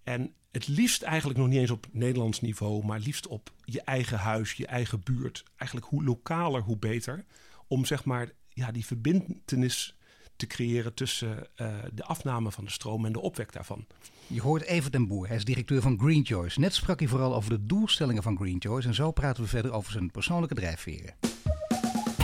En 0.03 0.35
het 0.51 0.69
liefst 0.69 1.03
eigenlijk 1.03 1.39
nog 1.39 1.49
niet 1.49 1.59
eens 1.59 1.71
op 1.71 1.87
Nederlands 1.93 2.41
niveau, 2.41 2.85
maar 2.85 2.99
liefst 2.99 3.27
op 3.27 3.53
je 3.65 3.83
eigen 3.83 4.19
huis, 4.19 4.53
je 4.53 4.67
eigen 4.67 5.01
buurt. 5.03 5.45
Eigenlijk 5.57 5.91
hoe 5.91 6.05
lokaler, 6.05 6.63
hoe 6.63 6.79
beter. 6.79 7.25
Om 7.67 7.85
zeg 7.85 8.05
maar 8.05 8.31
ja, 8.49 8.73
die 8.73 8.87
verbindenis 8.87 9.97
te 10.37 10.47
creëren 10.47 10.95
tussen 10.95 11.49
eh, 11.55 11.75
de 11.93 12.05
afname 12.05 12.51
van 12.51 12.65
de 12.65 12.71
stroom 12.71 13.05
en 13.05 13.13
de 13.13 13.21
opwek 13.21 13.53
daarvan. 13.53 13.87
Je 14.27 14.41
hoort 14.41 14.63
Evert 14.63 14.93
den 14.93 15.07
Boer, 15.07 15.27
hij 15.27 15.37
is 15.37 15.45
directeur 15.45 15.83
van 15.83 15.99
Green 15.99 16.27
Choice. 16.27 16.61
Net 16.61 16.75
sprak 16.75 16.99
hij 16.99 17.09
vooral 17.09 17.35
over 17.35 17.51
de 17.51 17.67
doelstellingen 17.67 18.23
van 18.23 18.37
Green 18.37 18.61
Choice. 18.61 18.89
En 18.89 18.95
zo 18.95 19.11
praten 19.11 19.43
we 19.43 19.49
verder 19.49 19.73
over 19.73 19.93
zijn 19.93 20.11
persoonlijke 20.11 20.55
drijfveren. 20.55 21.30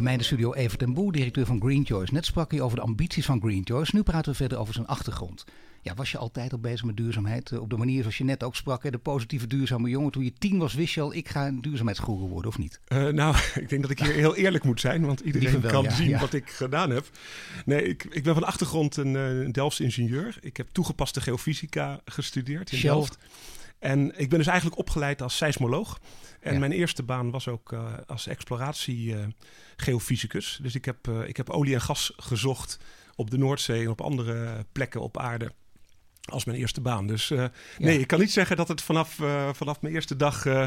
Bij 0.00 0.08
mij 0.08 0.18
in 0.18 0.24
de 0.24 0.34
studio 0.34 0.54
Evert 0.54 0.80
den 0.80 0.94
Boer, 0.94 1.12
directeur 1.12 1.46
van 1.46 1.60
Green 1.60 1.86
Choice. 1.86 2.14
Net 2.14 2.26
sprak 2.26 2.50
hij 2.50 2.60
over 2.60 2.76
de 2.76 2.82
ambities 2.82 3.26
van 3.26 3.40
Green 3.40 3.62
Choice. 3.64 3.94
Nu 3.94 4.02
praten 4.02 4.30
we 4.30 4.36
verder 4.36 4.58
over 4.58 4.74
zijn 4.74 4.86
achtergrond. 4.86 5.44
Ja, 5.82 5.94
was 5.94 6.10
je 6.10 6.18
altijd 6.18 6.52
al 6.52 6.58
bezig 6.58 6.84
met 6.84 6.96
duurzaamheid? 6.96 7.52
Eh, 7.52 7.60
Op 7.60 7.70
de 7.70 7.76
manier 7.76 8.00
zoals 8.00 8.18
je 8.18 8.24
net 8.24 8.42
ook 8.42 8.56
sprak, 8.56 8.82
hè, 8.82 8.90
de 8.90 8.98
positieve 8.98 9.46
duurzame 9.46 9.88
jongen. 9.88 10.12
Toen 10.12 10.24
je 10.24 10.32
tien 10.38 10.58
was, 10.58 10.74
wist 10.74 10.94
je 10.94 11.00
al, 11.00 11.14
ik 11.14 11.28
ga 11.28 11.46
een 11.46 11.60
duurzaamheidsgoeroe 11.60 12.28
worden, 12.28 12.50
of 12.50 12.58
niet? 12.58 12.80
Eh, 12.86 13.08
nou, 13.08 13.36
ik 13.62 13.68
denk 13.68 13.82
dat 13.82 13.90
ik 13.90 13.98
hier 13.98 14.12
heel 14.12 14.36
eerlijk 14.36 14.64
moet 14.64 14.80
zijn, 14.80 15.06
want 15.06 15.20
iedereen 15.20 15.60
wel, 15.60 15.70
kan 15.70 15.82
ja, 15.82 15.90
zien 15.90 16.08
ja. 16.08 16.20
wat 16.20 16.32
ik 16.32 16.50
gedaan 16.50 16.90
heb. 16.90 17.10
Nee, 17.64 17.82
ik, 17.82 18.04
ik 18.04 18.22
ben 18.22 18.34
van 18.34 18.44
achtergrond 18.44 18.96
een, 18.96 19.16
eh, 19.16 19.40
een 19.40 19.52
Delftse 19.52 19.82
ingenieur. 19.82 20.38
Ik 20.40 20.56
heb 20.56 20.68
toegepaste 20.72 21.20
geofysica 21.20 22.00
gestudeerd 22.04 22.72
in 22.72 22.78
Shell. 22.78 22.90
Delft. 22.90 23.18
En 23.80 24.18
ik 24.18 24.28
ben 24.28 24.38
dus 24.38 24.46
eigenlijk 24.46 24.78
opgeleid 24.78 25.22
als 25.22 25.36
seismoloog. 25.36 26.00
En 26.40 26.52
Ja. 26.52 26.58
mijn 26.58 26.72
eerste 26.72 27.02
baan 27.02 27.30
was 27.30 27.48
ook 27.48 27.72
eh, 27.72 27.84
als 28.06 28.26
exploratie 28.26 29.16
eh. 29.16 29.26
Dus 30.62 30.74
ik 30.74 30.84
heb, 30.84 31.08
eh, 31.08 31.28
ik 31.28 31.36
heb 31.36 31.50
olie 31.50 31.74
en 31.74 31.80
gas 31.80 32.12
gezocht 32.16 32.78
op 33.14 33.30
de 33.30 33.38
Noordzee 33.38 33.82
en 33.82 33.90
op 33.90 34.00
andere 34.00 34.66
plekken 34.72 35.00
op 35.00 35.18
aarde. 35.18 35.52
Als 36.24 36.44
mijn 36.44 36.58
eerste 36.58 36.80
baan. 36.80 37.06
Dus 37.06 37.30
eh, 37.30 37.44
nee, 37.78 37.98
ik 37.98 38.06
kan 38.06 38.18
niet 38.20 38.32
zeggen 38.32 38.56
dat 38.56 38.68
het 38.68 38.82
vanaf, 38.82 39.20
eh, 39.20 39.48
vanaf 39.52 39.80
mijn 39.80 39.94
eerste 39.94 40.16
dag 40.16 40.46
eh, 40.46 40.66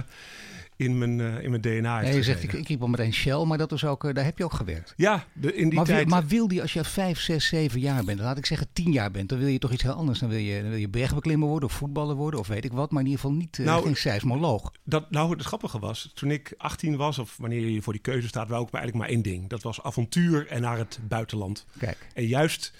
in, 0.76 0.98
mijn, 0.98 1.20
in 1.42 1.50
mijn 1.50 1.62
DNA 1.62 1.96
heeft 1.98 2.08
Nee, 2.08 2.16
je 2.18 2.24
zegt, 2.24 2.44
ik, 2.44 2.54
ik 2.54 2.68
riep 2.68 2.82
al 2.82 2.88
meteen 2.88 3.14
Shell, 3.14 3.44
maar 3.46 3.58
dat 3.58 3.72
is 3.72 3.86
ook, 3.86 4.14
daar 4.16 4.24
heb 4.24 4.38
je 4.38 4.44
ook 4.44 4.54
gewerkt. 4.54 4.94
Ja, 4.98 5.26
de, 5.34 5.54
in 5.56 5.70
die 5.70 5.74
Maar, 5.78 5.86
wil- 5.86 5.96
tijd. 5.96 6.08
maar 6.08 6.26
wil 6.28 6.48
die 6.48 6.62
als 6.62 6.74
je 6.74 6.84
vijf, 6.84 7.20
zes, 7.20 7.48
zeven 7.48 7.80
jaar 7.80 8.04
bent, 8.04 8.20
laat 8.20 8.38
ik 8.38 8.46
zeggen 8.46 8.68
tien 8.74 8.92
jaar 8.92 9.12
bent, 9.12 9.30
dan 9.30 9.38
wil 9.40 9.48
je 9.48 9.60
toch 9.60 9.72
iets 9.72 9.84
heel 9.84 9.92
anders. 9.94 10.20
Dan 10.20 10.30
wil 10.30 10.38
je, 10.38 10.62
dan 10.62 10.70
wil 10.70 10.80
je 10.80 10.90
bergbeklimmer 10.90 11.48
worden 11.48 11.70
of 11.70 11.76
voetballer 11.76 12.16
worden 12.16 12.40
of 12.40 12.48
weet 12.48 12.66
ik 12.66 12.72
wat, 12.72 12.92
maar 12.92 13.02
in 13.02 13.08
ieder 13.08 13.22
geval 13.22 13.38
niet 13.38 13.58
Nou, 13.58 13.84
geen 13.84 13.96
seismoloog. 13.96 14.72
Dat, 14.84 15.12
nou, 15.12 15.32
het 15.32 15.42
grappige 15.46 15.80
was, 15.80 16.12
toen 16.14 16.32
ik 16.32 16.54
18 16.58 16.96
was, 16.96 17.20
of 17.20 17.38
wanneer 17.38 17.70
je 17.70 17.82
voor 17.82 17.94
die 17.94 18.02
keuze 18.02 18.28
staat, 18.28 18.50
wou 18.50 18.66
ik 18.66 18.72
maar 18.72 18.82
eigenlijk 18.82 19.12
maar 19.12 19.22
één 19.22 19.34
ding. 19.34 19.50
Dat 19.50 19.64
was 19.64 19.84
avontuur 19.84 20.48
en 20.48 20.62
naar 20.62 20.78
het 20.78 21.00
buitenland. 21.08 21.66
Kijk, 21.78 21.98
En 22.14 22.26
juist 22.28 22.74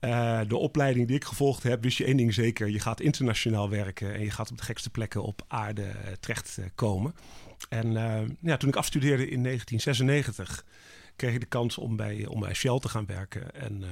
eh, 0.00 0.40
de 0.48 0.56
opleiding 0.56 1.06
die 1.06 1.16
ik 1.16 1.24
gevolgd 1.24 1.62
heb, 1.62 1.82
wist 1.82 1.98
je 1.98 2.04
één 2.04 2.16
ding 2.16 2.34
zeker. 2.34 2.68
Je 2.68 2.80
gaat 2.80 3.00
internationaal 3.00 3.70
werken 3.70 4.14
en 4.14 4.20
je 4.20 4.30
gaat 4.30 4.50
op 4.50 4.56
de 4.58 4.62
gekste 4.64 4.90
plekken 4.90 5.22
op 5.22 5.42
aarde 5.48 5.82
eh, 5.82 6.12
terechtkomen. 6.20 7.14
En 7.68 7.96
eh, 7.96 8.28
ja, 8.40 8.56
toen 8.56 8.68
ik 8.68 8.76
afstudeerde 8.76 9.28
in 9.28 9.42
1996, 9.42 10.64
kreeg 11.16 11.34
ik 11.34 11.40
de 11.40 11.46
kans 11.46 11.78
om 11.78 11.96
bij, 11.96 12.26
om 12.26 12.40
bij 12.40 12.54
Shell 12.54 12.78
te 12.78 12.88
gaan 12.88 13.06
werken. 13.06 13.54
En 13.54 13.84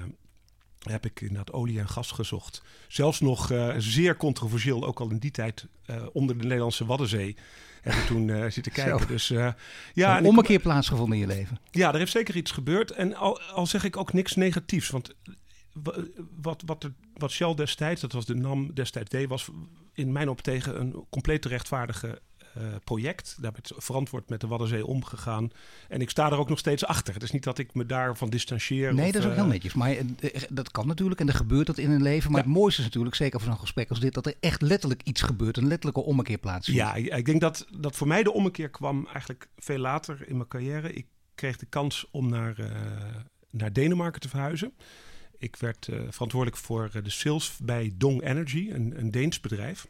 heb 0.78 1.04
ik 1.06 1.20
inderdaad 1.20 1.52
olie 1.52 1.78
en 1.78 1.88
gas 1.88 2.10
gezocht. 2.10 2.62
Zelfs 2.88 3.20
nog 3.20 3.52
zeer 3.78 4.16
controversieel, 4.16 4.84
ook 4.86 5.00
al 5.00 5.10
in 5.10 5.18
die 5.18 5.30
tijd 5.30 5.66
onder 6.12 6.38
de 6.38 6.44
Nederlandse 6.44 6.86
Waddenzee. 6.86 7.36
Heb 7.80 7.92
ik 7.94 8.06
toen 8.06 8.52
zitten 8.52 8.72
kijken. 8.72 9.00
Zo. 9.00 9.06
Dus 9.06 9.28
ja, 9.28 10.16
en 10.16 10.16
een 10.22 10.28
ommekeer 10.28 10.58
plaatsgevonden 10.60 11.18
in 11.18 11.28
je 11.28 11.34
leven. 11.34 11.58
ja, 11.71 11.92
er 11.92 11.99
heeft 11.99 12.12
zeker 12.12 12.36
iets 12.36 12.50
gebeurd. 12.50 12.90
En 12.90 13.14
al, 13.14 13.40
al 13.40 13.66
zeg 13.66 13.84
ik 13.84 13.97
ook 13.97 14.12
niks 14.12 14.34
negatiefs. 14.34 14.90
Want 14.90 15.14
wa- 15.25 15.34
wat, 16.41 16.62
wat, 16.67 16.84
er, 16.84 16.93
wat 17.14 17.30
Shell 17.30 17.54
destijds, 17.54 18.00
dat 18.00 18.12
was 18.12 18.26
de 18.26 18.34
NAM 18.34 18.75
destijds 18.75 19.10
deed, 19.10 19.28
was 19.28 19.49
in 19.93 20.12
mijn 20.12 20.28
op 20.28 20.41
tegen 20.41 20.80
een 20.80 21.06
compleet 21.10 21.45
rechtvaardige 21.45 22.21
eh, 22.54 22.62
project. 22.84 23.36
Daar 23.41 23.52
werd 23.52 23.73
verantwoord 23.76 24.28
met 24.28 24.41
de 24.41 24.47
Waddenzee 24.47 24.86
omgegaan. 24.86 25.50
En 25.88 26.00
ik 26.00 26.10
sta 26.10 26.30
er 26.30 26.38
ook 26.38 26.49
nog 26.49 26.58
steeds 26.58 26.84
achter. 26.84 27.14
Het 27.14 27.23
is 27.23 27.30
niet 27.30 27.45
dat 27.45 27.58
ik 27.58 27.75
me 27.75 27.86
daarvan 27.86 28.30
distancieer. 28.30 28.95
Nee, 28.95 29.06
of, 29.06 29.12
dat 29.12 29.21
is 29.23 29.26
ook 29.28 29.34
eh, 29.34 29.38
heel 29.38 29.50
netjes. 29.50 29.75
Maar 29.75 29.91
eh, 29.91 29.99
eh, 30.21 30.43
dat 30.50 30.71
kan 30.71 30.86
natuurlijk 30.86 31.21
en 31.21 31.28
er 31.28 31.34
gebeurt 31.34 31.67
dat 31.67 31.78
in 31.78 31.91
een 31.91 32.02
leven. 32.02 32.30
Maar 32.30 32.41
Ja. 32.41 32.47
het 32.47 32.56
mooiste 32.56 32.80
is 32.80 32.86
natuurlijk, 32.86 33.17
zeker 33.17 33.41
voor 33.41 33.49
zo'n 33.49 33.60
gesprek 33.60 33.88
als 33.91 34.00
dit, 34.00 34.14
dat 34.14 34.26
er 34.26 34.34
echt 34.41 34.62
letterlijk 34.62 35.02
iets 35.02 35.23
gebeurt. 35.23 35.56
Een 35.56 35.67
letterlijke 35.67 36.00
ommekeer 36.08 36.38
plaatsvindt. 36.38 36.80
Ja, 36.80 36.95
ik 36.95 37.25
denk 37.25 37.41
dat, 37.41 37.67
dat 37.78 37.97
voor 37.97 38.06
mij 38.06 38.23
de 38.23 38.32
ommekeer 38.32 38.71
kwam 38.71 39.06
eigenlijk 39.06 39.49
veel 39.56 39.78
later 39.78 40.28
in 40.28 40.36
mijn 40.36 40.49
carrière. 40.49 40.93
Ik 40.93 41.06
kreeg 41.34 41.56
de 41.56 41.67
kans 41.67 42.06
om 42.10 42.28
naar, 42.28 42.58
eh, 42.58 42.71
naar 43.50 43.73
Denemarken 43.73 44.21
te 44.21 44.28
verhuizen. 44.28 44.73
Ik 45.38 45.56
werd 45.56 45.88
eh, 45.88 46.00
verantwoordelijk 46.08 46.56
voor 46.56 46.90
eh, 46.92 47.02
de 47.04 47.10
sales 47.10 47.56
bij 47.62 47.92
Dong 47.94 48.22
Energy, 48.22 48.70
een, 48.72 48.98
een 48.98 49.10
Deens 49.10 49.40
bedrijf. 49.40 49.86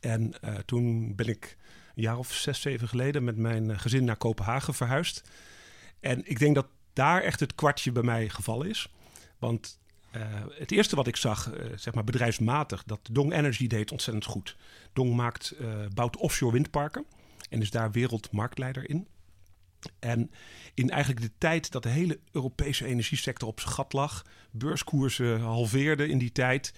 En 0.00 0.40
eh, 0.40 0.54
toen 0.54 1.14
ben 1.14 1.26
ik 1.26 1.56
een 1.94 2.02
jaar 2.02 2.18
of 2.18 2.32
zes, 2.32 2.60
zeven 2.60 2.88
geleden 2.88 3.24
met 3.24 3.36
mijn 3.36 3.78
gezin 3.78 4.04
naar 4.04 4.16
Kopenhagen 4.16 4.74
verhuisd. 4.74 5.22
En 6.00 6.30
ik 6.30 6.38
denk 6.38 6.54
dat 6.54 6.66
daar 6.92 7.22
echt 7.22 7.40
het 7.40 7.54
kwartje 7.54 7.92
bij 7.92 8.02
mij 8.02 8.28
gevallen 8.28 8.68
is. 8.68 8.88
Want 9.38 9.82
het 10.50 10.70
eerste 10.70 10.96
wat 10.96 11.06
ik 11.06 11.16
zag, 11.16 11.50
zeg 11.76 11.94
maar 11.94 12.04
bedrijfsmatig, 12.04 12.84
dat 12.84 13.00
Dong 13.10 13.32
Energy 13.32 13.66
deed 13.66 13.92
ontzettend 13.92 14.24
goed. 14.24 14.56
Dong 14.92 15.14
maakt, 15.14 15.54
bouwt 15.94 16.16
offshore 16.16 16.52
windparken 16.52 17.04
en 17.50 17.60
is 17.60 17.70
daar 17.70 17.90
wereldmarktleider 17.90 18.88
in. 18.88 19.06
En 19.98 20.30
in 20.74 20.90
eigenlijk 20.90 21.22
de 21.22 21.32
tijd 21.38 21.70
dat 21.70 21.82
de 21.82 21.88
hele 21.88 22.20
Europese 22.32 22.86
energiesector 22.86 23.48
op 23.48 23.60
zijn 23.60 23.72
gat 23.72 23.92
lag, 23.92 24.26
beurskoersen 24.50 25.40
halveerden 25.40 26.08
in 26.08 26.18
die 26.18 26.32
tijd, 26.32 26.74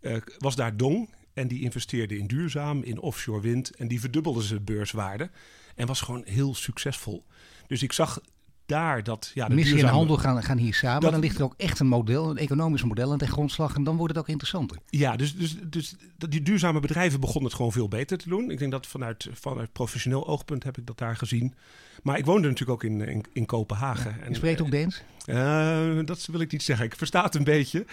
eh, 0.00 0.16
was 0.38 0.56
daar 0.56 0.76
Dong. 0.76 1.14
En 1.32 1.48
die 1.48 1.62
investeerde 1.62 2.18
in 2.18 2.26
duurzaam, 2.26 2.82
in 2.82 2.98
offshore 2.98 3.40
wind. 3.40 3.76
En 3.76 3.88
die 3.88 4.00
verdubbelde 4.00 4.42
zijn 4.42 4.64
beurswaarde. 4.64 5.30
En 5.74 5.86
was 5.86 6.00
gewoon 6.00 6.22
heel 6.24 6.54
succesvol. 6.54 7.24
Dus 7.66 7.82
ik 7.82 7.92
zag 7.92 8.20
daar 8.66 9.02
dat... 9.02 9.30
Ja, 9.34 9.48
de 9.48 9.54
Missie 9.54 9.72
en 9.74 9.78
duurzame- 9.80 9.98
handel 10.06 10.16
gaan, 10.18 10.42
gaan 10.42 10.58
hier 10.58 10.74
samen. 10.74 11.00
Dat- 11.00 11.10
dan 11.12 11.20
ligt 11.20 11.38
er 11.38 11.44
ook 11.44 11.54
echt 11.56 11.78
een 11.78 11.86
model, 11.86 12.30
een 12.30 12.36
economisch 12.38 12.82
model 12.84 13.12
aan 13.12 13.18
ten 13.18 13.28
grondslag. 13.28 13.74
En 13.74 13.84
dan 13.84 13.96
wordt 13.96 14.12
het 14.14 14.22
ook 14.22 14.28
interessanter. 14.28 14.78
Ja, 14.88 15.16
dus, 15.16 15.36
dus, 15.36 15.56
dus 15.66 15.94
dat 16.18 16.30
die 16.30 16.42
duurzame 16.42 16.80
bedrijven 16.80 17.20
begonnen 17.20 17.44
het 17.44 17.54
gewoon 17.54 17.72
veel 17.72 17.88
beter 17.88 18.18
te 18.18 18.28
doen. 18.28 18.50
Ik 18.50 18.58
denk 18.58 18.70
dat 18.70 18.86
vanuit, 18.86 19.28
vanuit 19.32 19.72
professioneel 19.72 20.26
oogpunt 20.28 20.64
heb 20.64 20.78
ik 20.78 20.86
dat 20.86 20.98
daar 20.98 21.16
gezien. 21.16 21.54
Maar 22.02 22.18
ik 22.18 22.24
woonde 22.24 22.48
natuurlijk 22.48 22.84
ook 22.84 22.90
in, 22.90 23.00
in, 23.00 23.24
in 23.32 23.46
Kopenhagen. 23.46 24.16
Je 24.28 24.34
spreekt 24.34 24.60
ook 24.60 24.70
Deens? 24.70 25.02
Eh, 25.24 25.98
dat 26.04 26.26
wil 26.26 26.40
ik 26.40 26.52
niet 26.52 26.62
zeggen. 26.62 26.86
Ik 26.86 26.96
versta 26.96 27.22
het 27.22 27.34
een 27.34 27.44
beetje. 27.44 27.86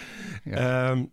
Ja. 0.44 0.90
Ehm, 0.90 1.04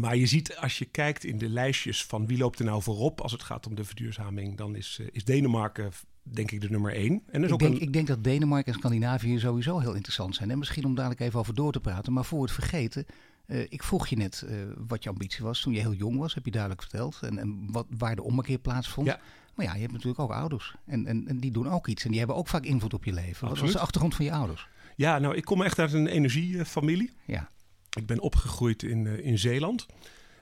maar 0.00 0.16
je 0.16 0.26
ziet 0.26 0.56
als 0.56 0.78
je 0.78 0.84
kijkt 0.84 1.24
in 1.24 1.38
de 1.38 1.48
lijstjes 1.48 2.04
van 2.04 2.26
wie 2.26 2.38
loopt 2.38 2.58
er 2.58 2.64
nou 2.64 2.82
voorop 2.82 3.20
als 3.20 3.32
het 3.32 3.42
gaat 3.42 3.66
om 3.66 3.74
de 3.74 3.84
verduurzaming, 3.84 4.56
dan 4.56 4.76
is, 4.76 4.98
eh, 5.00 5.06
is 5.12 5.24
Denemarken 5.24 5.90
denk 6.30 6.50
ik 6.50 6.60
de 6.60 6.70
nummer 6.70 6.92
één. 6.92 7.22
En 7.26 7.44
Ik 7.44 7.52
ook 7.52 7.58
denk, 7.58 7.74
een, 7.74 7.80
ik 7.80 7.92
denk 7.92 8.06
dat 8.06 8.24
Denemarken 8.24 8.72
en 8.72 8.78
Scandinavië 8.78 9.38
sowieso 9.38 9.78
heel 9.78 9.94
interessant 9.94 10.34
zijn. 10.34 10.50
En 10.50 10.58
misschien 10.58 10.84
om 10.84 10.94
dadelijk 10.94 11.20
even 11.20 11.38
over 11.38 11.54
door 11.54 11.72
te 11.72 11.80
praten. 11.80 12.12
Maar 12.12 12.24
voor 12.24 12.42
het 12.42 12.52
vergeten, 12.52 13.06
eh, 13.46 13.60
ik 13.60 13.82
vroeg 13.82 14.06
je 14.06 14.16
net 14.16 14.44
eh, 14.48 14.56
wat 14.76 15.02
je 15.02 15.08
ambitie 15.08 15.44
was 15.44 15.60
toen 15.60 15.72
je 15.72 15.80
heel 15.80 15.94
jong 15.94 16.18
was. 16.18 16.34
Heb 16.34 16.44
je 16.44 16.50
duidelijk 16.50 16.82
verteld. 16.82 17.18
En, 17.22 17.38
en 17.38 17.68
wat, 17.70 17.86
waar 17.98 18.16
de 18.16 18.22
ommekeer 18.22 18.58
plaatsvond. 18.58 19.06
Ja. 19.06 19.20
Maar 19.54 19.66
ja, 19.66 19.74
je 19.74 19.80
hebt 19.80 19.92
natuurlijk 19.92 20.20
ook 20.20 20.32
ouders. 20.32 20.74
En, 20.86 21.06
en, 21.06 21.28
en 21.28 21.40
die 21.40 21.50
doen 21.50 21.68
ook 21.68 21.86
iets. 21.86 22.04
En 22.04 22.10
die 22.10 22.18
hebben 22.18 22.36
ook 22.36 22.48
vaak 22.48 22.64
invloed 22.64 22.94
op 22.94 23.04
je 23.04 23.12
leven. 23.12 23.48
Wat 23.48 23.58
was 23.58 23.72
de 23.72 23.78
achtergrond 23.78 24.14
van 24.14 24.24
je 24.24 24.32
ouders? 24.32 24.68
Ja, 24.96 25.18
nou, 25.18 25.34
ik 25.36 25.44
kom 25.44 25.62
echt 25.62 25.78
uit 25.78 25.92
een 25.92 26.06
energiefamilie. 26.06 27.12
Ja. 27.24 27.50
Ik 27.96 28.06
ben 28.06 28.20
opgegroeid 28.20 28.82
in, 28.82 29.06
eh, 29.06 29.26
in 29.26 29.38
Zeeland. 29.38 29.86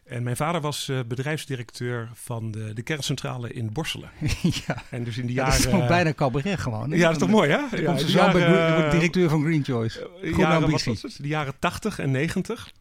En 0.07 0.23
mijn 0.23 0.37
vader 0.37 0.61
was 0.61 0.89
eh, 0.89 1.01
bedrijfsdirecteur 1.07 2.11
van 2.15 2.51
de, 2.51 2.73
de 2.75 2.83
kerncentrale 2.83 3.53
in 3.53 3.73
Borselen. 3.73 4.11
ja. 4.67 4.83
En 4.91 5.05
dus 5.05 5.19
in 5.19 5.27
de 5.27 5.33
Ja, 5.33 5.45
dat 5.45 5.55
jaren... 5.55 5.73
is 5.73 5.79
toch 5.81 5.89
bijna 5.89 6.13
cabaret 6.15 6.59
gewoon. 6.61 6.91
hè? 6.91 6.97
Ja, 6.97 7.03
dat 7.03 7.13
is 7.13 7.19
toch 7.19 7.29
mooi, 7.31 7.51
hè? 7.51 7.57
Ja, 7.57 7.85
komt 7.85 8.11
jaren, 8.11 8.49
wordt 8.49 8.85
eh, 8.85 8.91
directeur 8.91 9.29
van 9.29 9.43
Green 9.43 9.65
Choice. 9.65 10.01
Eh, 10.01 10.07
Goede 10.11 10.29
jaren, 10.31 10.55
wat 10.55 10.65
ambitie. 10.65 10.93
was 10.93 11.03
het? 11.03 11.17
De 11.23 11.29
jaren 11.29 11.55
80 11.59 11.99
en 11.99 12.11
90 12.11 12.73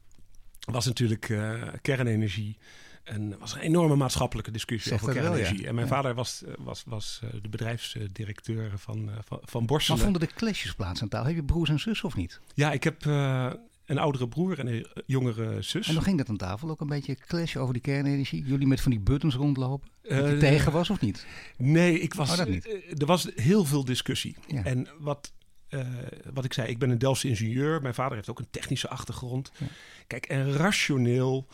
was 0.72 0.86
natuurlijk 0.86 1.30
eh, 1.30 1.54
kernenergie 1.82 2.58
En 3.04 3.36
was 3.40 3.54
een 3.54 3.60
enorme 3.60 3.96
maatschappelijke 3.96 4.52
discussie 4.52 4.92
Zegt 4.92 5.04
over 5.04 5.14
wel, 5.16 5.24
kernenergie. 5.24 5.62
ja. 5.62 5.68
En 5.68 5.76
mijn 5.76 5.88
Ja. 5.88 5.94
vader 5.94 6.14
was, 6.14 6.44
eh, 6.46 6.54
was, 6.60 6.84
was 6.88 7.22
eh, 7.24 7.30
de 7.42 7.50
bedrijfsdirecteur 7.50 8.72
van, 8.76 9.10
eh, 9.10 9.16
van, 9.26 9.40
van 9.44 9.60
Maar 9.60 9.66
Borselen. 9.66 10.00
vonden 10.00 10.22
de 10.22 10.28
clashes 10.36 10.74
plaats 10.74 11.02
aan 11.02 11.08
tafel? 11.08 11.28
Heb 11.28 11.36
je 11.36 11.44
broers 11.44 11.70
en 11.70 11.80
zussen 11.80 12.08
of 12.08 12.16
niet? 12.16 12.40
Ja, 12.54 12.72
ik 12.72 12.84
heb 12.84 13.06
eh, 13.06 13.52
een 13.86 13.98
oudere 13.98 14.28
broer 14.28 14.60
en 14.60 14.68
een 14.68 14.86
jongere 15.06 15.62
zus. 15.62 15.88
En 15.88 15.94
dan 15.94 16.04
ging 16.04 16.18
dat 16.18 16.30
aan 16.30 16.38
tafel 16.38 16.70
ook 16.70 16.82
een 16.82 16.88
beetje 16.88 17.16
clash 17.16 17.56
over 17.56 17.74
die 17.74 17.82
kernenergie? 17.82 18.44
Jullie 18.46 18.68
met 18.68 18.82
van 18.82 18.92
die 18.92 19.00
buttons 19.00 19.36
rondlopen? 19.36 19.90
Dat 20.02 20.12
je 20.18 20.24
Eh, 20.34 20.38
tegen 20.40 20.72
was 20.72 20.90
of 20.90 21.02
niet? 21.02 21.26
Nee, 21.58 22.00
ik 22.00 22.14
was, 22.14 22.32
Oh, 22.32 22.38
dat 22.38 22.48
niet. 22.48 22.66
eh, 22.68 23.00
er 23.00 23.06
was 23.06 23.30
heel 23.36 23.66
veel 23.66 23.86
discussie. 23.86 24.36
Ja. 24.48 24.64
En 24.64 24.88
wat, 25.00 25.34
eh, 25.68 25.88
wat 26.34 26.46
ik 26.46 26.54
zei, 26.54 26.68
ik 26.68 26.80
ben 26.80 26.90
een 26.90 26.98
Delftse 26.98 27.28
ingenieur. 27.28 27.82
Mijn 27.82 27.94
vader 27.94 28.16
heeft 28.16 28.30
ook 28.30 28.40
een 28.40 28.50
technische 28.52 28.90
achtergrond. 28.90 29.52
Ja. 29.58 29.66
Kijk, 30.08 30.26
en 30.26 30.54
rationeel 30.54 31.48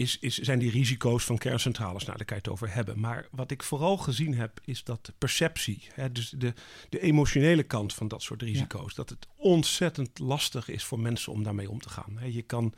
is, 0.00 0.18
is, 0.18 0.38
zijn 0.38 0.58
die 0.58 0.70
risico's 0.70 1.24
van 1.24 1.38
kerncentrales. 1.38 2.04
Nou, 2.04 2.16
daar 2.16 2.26
kan 2.26 2.36
je 2.36 2.42
het 2.42 2.52
over 2.52 2.74
hebben. 2.74 3.00
Maar 3.00 3.26
wat 3.30 3.50
ik 3.50 3.62
vooral 3.62 3.96
gezien 3.96 4.34
heb, 4.34 4.60
is 4.64 4.84
dat 4.84 5.06
de 5.06 5.12
perceptie, 5.18 5.88
hè, 5.92 6.12
dus 6.12 6.30
de, 6.30 6.52
de 6.88 7.00
emotionele 7.00 7.62
kant 7.62 7.94
van 7.94 8.08
dat 8.08 8.22
soort 8.22 8.42
risico's, 8.42 8.94
dat 8.94 9.08
het 9.08 9.26
ontzettend 9.36 10.18
lastig 10.18 10.68
is 10.68 10.84
voor 10.84 11.00
mensen 11.00 11.32
om 11.32 11.42
daarmee 11.42 11.70
om 11.70 11.80
te 11.80 11.88
gaan. 11.88 12.16
Hè, 12.18 12.26
je 12.26 12.42
kan. 12.42 12.74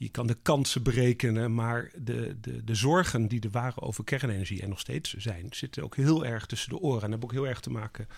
Je 0.00 0.08
kan 0.08 0.26
de 0.26 0.36
kansen 0.42 0.82
berekenen, 0.82 1.54
maar 1.54 1.90
de, 1.96 2.36
de, 2.40 2.64
de 2.64 2.74
zorgen 2.74 3.28
die 3.28 3.40
er 3.40 3.50
waren 3.50 3.82
over 3.82 4.04
kernenergie 4.04 4.62
en 4.62 4.68
nog 4.68 4.80
steeds 4.80 5.14
zijn, 5.14 5.46
zitten 5.50 5.82
ook 5.82 5.96
heel 5.96 6.24
erg 6.24 6.46
tussen 6.46 6.70
de 6.70 6.78
oren. 6.78 7.02
En 7.02 7.10
hebben 7.10 7.28
ook 7.28 7.34
heel 7.34 7.46
erg 7.46 7.60
te 7.60 7.70
maken 7.70 8.08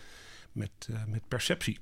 met, 0.53 0.70
eh, 0.90 1.05
met 1.07 1.29
perceptie. 1.29 1.79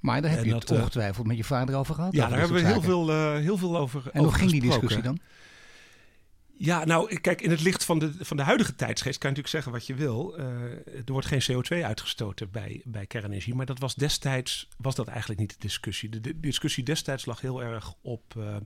Maar 0.00 0.22
daar 0.22 0.30
heb 0.30 0.40
En 0.40 0.46
je 0.46 0.50
dat, 0.50 0.62
het 0.62 0.70
eh, 0.70 0.78
ongetwijfeld 0.78 1.26
met 1.26 1.36
je 1.36 1.44
vader 1.44 1.76
over 1.76 1.94
gehad. 1.94 2.12
Ja, 2.12 2.28
daar 2.28 2.38
hebben 2.38 2.56
we 2.56 2.66
heel 2.66 2.82
veel, 2.82 3.10
eh, 3.10 3.34
heel 3.34 3.58
veel 3.58 3.78
over. 3.78 4.10
En 4.12 4.22
hoe 4.22 4.32
ging 4.32 4.50
die 4.50 4.60
discussie 4.60 5.02
dan? 5.02 5.18
Ja, 6.60 6.84
nou, 6.84 7.18
kijk, 7.20 7.40
in 7.40 7.50
het 7.50 7.60
licht 7.60 7.84
van 7.84 7.98
de, 7.98 8.12
van 8.20 8.36
de 8.36 8.42
huidige 8.42 8.74
tijdsgeest 8.74 9.18
kan 9.18 9.30
je 9.30 9.36
natuurlijk 9.36 9.64
zeggen 9.64 9.72
wat 9.72 9.86
je 9.86 9.94
wil. 9.94 10.36
Eh, 10.38 10.44
er 11.06 11.12
wordt 11.12 11.26
geen 11.26 11.42
CO2 11.52 11.84
uitgestoten 11.84 12.50
bij, 12.50 12.82
bij 12.84 13.06
kernenergie. 13.06 13.54
Maar 13.54 13.66
dat 13.66 13.78
was 13.78 13.94
destijds 13.94 14.68
was 14.76 14.94
dat 14.94 15.08
eigenlijk 15.08 15.40
niet 15.40 15.50
de 15.50 15.56
discussie. 15.58 16.08
De, 16.08 16.20
de 16.20 16.40
discussie 16.40 16.84
destijds 16.84 17.26
lag 17.26 17.40
heel 17.40 17.62
erg 17.62 17.94
op, 18.00 18.36
eh, 18.36 18.56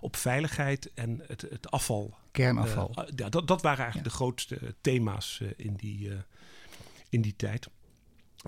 op 0.00 0.16
veiligheid 0.16 0.90
en 0.94 1.22
het, 1.26 1.40
het 1.40 1.70
afval. 1.70 2.16
Kernafval. 2.32 2.94
Eh, 2.94 3.04
ja, 3.16 3.28
dat, 3.28 3.48
dat 3.48 3.62
waren 3.62 3.78
eigenlijk 3.84 4.10
de 4.10 4.16
grootste 4.16 4.74
thema's 4.80 5.42
in, 5.56 5.74
die, 5.74 6.10
in 7.08 7.20
die 7.20 7.36
tijd. 7.36 7.68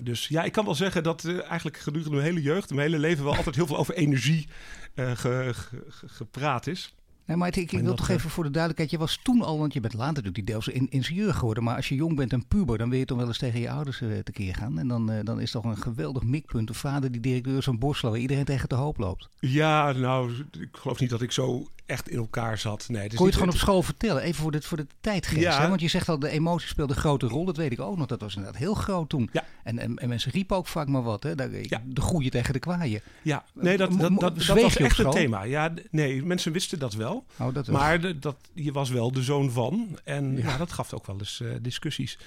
Dus 0.02 0.28
ja, 0.28 0.42
ik 0.42 0.52
kan 0.52 0.64
wel 0.64 0.74
zeggen 0.74 1.02
dat 1.02 1.24
eigenlijk 1.24 1.76
gedurende 1.78 2.16
mijn 2.16 2.28
hele 2.28 2.42
jeugd, 2.42 2.70
mijn 2.70 2.80
hele 2.80 2.98
leven 2.98 3.24
wel 3.24 3.36
altijd 3.36 3.54
heel 3.54 3.66
veel 3.66 3.76
over 3.78 3.94
energie 3.94 4.48
ge- 4.94 5.50
ge- 5.54 5.84
gepraat 6.06 6.66
is. 6.66 6.94
Nee, 7.26 7.36
maar 7.36 7.48
het- 7.48 7.56
ik, 7.56 7.70
wil 7.70 7.94
toch 7.94 8.08
eh, 8.08 8.14
even 8.14 8.30
voor 8.30 8.44
de 8.44 8.50
duidelijkheid. 8.50 8.90
Je 8.90 8.98
was 8.98 9.18
toen 9.22 9.42
al, 9.42 9.58
want 9.58 9.72
je 9.72 9.80
bent 9.80 9.92
later 9.92 10.06
natuurlijk 10.08 10.34
die 10.34 10.44
Delftse 10.44 10.72
in, 10.72 10.90
ingenieur 10.90 11.34
geworden. 11.34 11.64
Maar 11.64 11.76
als 11.76 11.88
je 11.88 11.94
jong 11.94 12.16
bent 12.16 12.32
en 12.32 12.46
puber, 12.46 12.78
dan 12.78 12.90
wil 12.90 12.98
je 12.98 13.04
toch 13.04 13.18
wel 13.18 13.26
eens 13.26 13.38
tegen 13.38 13.60
je 13.60 13.70
ouders 13.70 14.00
eh, 14.00 14.08
tekeer 14.24 14.54
gaan. 14.54 14.78
En 14.78 14.88
dan, 14.88 15.10
eh, 15.10 15.24
dan 15.24 15.40
is 15.40 15.50
toch 15.50 15.64
een 15.64 15.76
geweldig 15.76 16.22
mikpunt. 16.22 16.68
Een 16.68 16.74
vader 16.74 17.12
die 17.12 17.20
directeur 17.20 17.56
is 17.56 17.64
van 17.64 17.78
Borselo, 17.78 18.10
waar 18.12 18.20
iedereen 18.20 18.44
tegen 18.44 18.68
te 18.68 18.74
hoop 18.74 18.98
loopt. 18.98 19.28
Ja, 19.40 19.92
nou, 19.92 20.32
ik 20.60 20.68
geloof 20.72 21.00
niet 21.00 21.10
dat 21.10 21.22
ik 21.22 21.32
zo 21.32 21.66
echt 21.86 22.08
in 22.08 22.16
elkaar 22.18 22.58
zat. 22.58 22.84
Nee, 22.88 22.98
Kon 23.00 23.00
je 23.08 23.12
het 23.14 23.20
niet- 23.24 23.32
gewoon 23.34 23.48
op 23.48 23.56
school 23.56 23.82
vertellen? 23.82 24.22
Even 24.22 24.42
voor 24.42 24.52
de, 24.52 24.62
voor 24.62 24.76
de 24.76 24.86
tijdgeest. 25.00 25.40
Ja. 25.42 25.60
Hè? 25.60 25.68
Want 25.68 25.80
je 25.80 25.88
zegt 25.88 26.08
al, 26.08 26.18
de 26.18 26.28
emotie 26.28 26.68
speelde 26.68 26.94
een 26.94 26.98
grote 27.00 27.26
rol. 27.26 27.44
Dat 27.44 27.56
weet 27.56 27.72
ik 27.72 27.80
ook 27.80 27.96
nog. 27.96 28.06
Dat 28.06 28.20
was 28.20 28.34
inderdaad 28.36 28.60
heel 28.60 28.74
groot 28.74 29.08
toen. 29.08 29.28
Ja. 29.32 29.44
En, 29.64 29.78
en, 29.78 29.96
en 29.96 30.08
mensen 30.08 30.32
riepen 30.32 30.56
ook 30.56 30.66
vaak 30.66 30.88
maar 30.88 31.02
wat. 31.02 31.22
Hè? 31.22 31.34
Daar, 31.34 31.50
Ja. 31.62 31.82
De 31.86 32.00
goeie 32.00 32.30
tegen 32.30 32.52
de 32.52 32.58
kwaaie. 32.58 33.02
Ja, 33.22 33.44
nee, 33.54 33.76
dat, 33.76 33.90
dat, 33.90 34.00
dat, 34.20 34.20
dat 34.36 34.46
was 34.46 34.76
echt 34.76 34.98
een 34.98 35.10
thema. 35.10 35.42
Ja, 35.42 35.72
nee, 35.90 36.24
mensen 36.24 36.52
wisten 36.52 36.78
dat 36.78 36.94
wel. 36.94 37.11
Oh, 37.38 37.54
dat 37.54 37.66
Maar 37.66 38.00
de, 38.00 38.18
dat, 38.18 38.36
je 38.54 38.72
was 38.72 38.90
wel 38.90 39.12
de 39.12 39.22
zoon 39.22 39.50
van. 39.50 39.98
En 40.04 40.36
Ja. 40.36 40.48
ja. 40.48 40.56
dat 40.56 40.72
gaf 40.72 40.92
ook 40.92 41.06
wel 41.06 41.18
eens 41.18 41.40
eh, 41.40 41.48
discussies. 41.60 42.18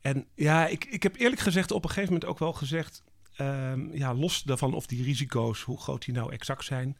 En 0.00 0.26
ja, 0.34 0.66
ik, 0.66 0.84
ik 0.84 1.02
heb 1.02 1.16
eerlijk 1.16 1.40
gezegd 1.40 1.70
op 1.70 1.82
een 1.82 1.90
gegeven 1.90 2.12
moment 2.12 2.30
ook 2.30 2.38
wel 2.38 2.52
gezegd... 2.52 3.02
ehm, 3.36 3.96
ja, 3.96 4.14
los 4.14 4.42
daarvan 4.42 4.74
of 4.74 4.86
die 4.86 5.02
risico's, 5.02 5.62
hoe 5.62 5.80
groot 5.80 6.04
die 6.04 6.14
nou 6.14 6.32
exact 6.32 6.64
zijn... 6.64 6.96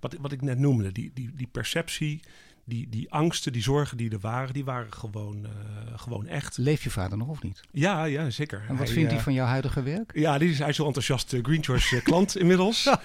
Wat, 0.00 0.16
wat 0.20 0.32
ik 0.32 0.42
net 0.42 0.58
noemde, 0.58 0.92
die, 0.92 1.10
die, 1.14 1.30
die 1.34 1.48
perceptie, 1.52 2.20
die, 2.70 2.88
die 2.88 3.10
angsten, 3.10 3.52
die 3.52 3.62
zorgen 3.62 3.96
die 3.96 4.10
er 4.10 4.18
waren... 4.18 4.52
die 4.52 4.64
waren 4.64 4.92
gewoon, 4.92 5.44
eh, 5.44 5.50
gewoon 5.98 6.26
echt. 6.26 6.56
Leeft 6.56 6.82
je 6.82 6.90
vader 6.90 7.18
nog 7.18 7.28
of 7.28 7.42
niet? 7.42 7.60
Ja, 7.70 8.04
ja, 8.04 8.30
zeker. 8.30 8.62
En 8.68 8.76
wat 8.76 8.86
Hij, 8.86 8.94
vindt 8.94 9.08
hij 9.08 9.18
eh, 9.18 9.24
van 9.24 9.32
jouw 9.32 9.46
huidige 9.46 9.82
werk? 9.82 10.10
Ja, 10.14 10.38
die 10.38 10.50
is, 10.50 10.58
hij 10.58 10.68
is 10.68 10.76
zo 10.76 10.86
enthousiast 10.86 11.36
Green 11.42 11.64
Choice 11.64 11.96
eh, 11.96 12.02
klant 12.02 12.36
inmiddels. 12.36 12.84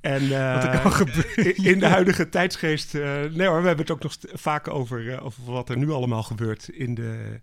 en 0.00 0.28
Wat 0.28 0.64
er 0.64 0.80
kan 0.80 0.92
gebeuren. 0.92 1.56
in 1.56 1.78
de 1.78 1.86
huidige 1.86 2.28
tijdsgeest... 2.28 2.92
nee 2.92 3.46
hoor, 3.46 3.60
we 3.60 3.66
hebben 3.66 3.86
het 3.86 3.90
ook 3.90 4.02
nog 4.02 4.16
vaak 4.20 4.68
over, 4.68 5.20
over 5.20 5.44
wat 5.44 5.68
er 5.68 5.78
nu 5.78 5.90
allemaal 5.90 6.22
gebeurt 6.22 6.68
in 6.68 6.94
de, 6.94 7.40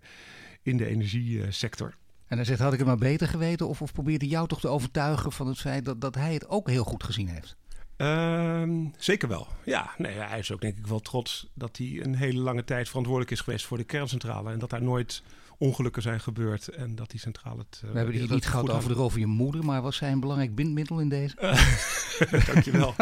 in 0.62 0.76
de 0.76 0.86
energiesector. 0.86 1.94
En 2.26 2.36
hij 2.36 2.46
zegt, 2.46 2.60
had 2.60 2.72
ik 2.72 2.78
het 2.78 2.88
maar 2.88 2.96
beter 2.96 3.28
geweten? 3.28 3.68
Of, 3.68 3.82
of 3.82 3.92
probeerde 3.92 4.28
jou 4.28 4.48
toch 4.48 4.60
te 4.60 4.68
overtuigen 4.68 5.32
van 5.32 5.46
het 5.46 5.58
feit 5.58 5.84
dat, 5.84 6.00
dat 6.00 6.14
hij 6.14 6.32
het 6.32 6.48
ook 6.48 6.68
heel 6.68 6.84
goed 6.84 7.04
gezien 7.04 7.28
heeft? 7.28 7.56
Ehm, 8.02 8.70
zeker 8.96 9.28
wel. 9.28 9.46
Ja, 9.64 9.90
nee, 9.98 10.12
hij 10.14 10.38
is 10.38 10.52
ook 10.52 10.60
denk 10.60 10.78
ik 10.78 10.86
wel 10.86 11.00
trots 11.00 11.46
dat 11.54 11.76
hij 11.76 12.00
een 12.02 12.14
hele 12.14 12.40
lange 12.40 12.64
tijd 12.64 12.88
verantwoordelijk 12.88 13.32
is 13.32 13.40
geweest 13.40 13.66
voor 13.66 13.76
de 13.76 13.84
kerncentrale. 13.84 14.52
En 14.52 14.58
dat 14.58 14.70
daar 14.70 14.82
nooit 14.82 15.22
ongelukken 15.58 16.02
zijn 16.02 16.20
gebeurd 16.20 16.68
en 16.68 16.94
dat 16.94 17.10
die 17.10 17.20
centrale 17.20 17.58
het... 17.58 17.74
eh, 17.74 17.80
We 17.80 17.86
hebben 17.86 18.04
het 18.04 18.12
hier 18.14 18.22
niet 18.22 18.30
het 18.44 18.46
gehad 18.46 18.70
over 18.70 18.88
de 18.88 18.94
rol 18.94 19.08
van 19.08 19.20
je 19.20 19.26
moeder, 19.26 19.64
maar 19.64 19.82
was 19.82 19.96
zij 19.96 20.12
een 20.12 20.20
belangrijk 20.20 20.54
bindmiddel 20.54 21.00
in 21.00 21.08
deze? 21.08 21.34
Dankjewel. 22.52 22.94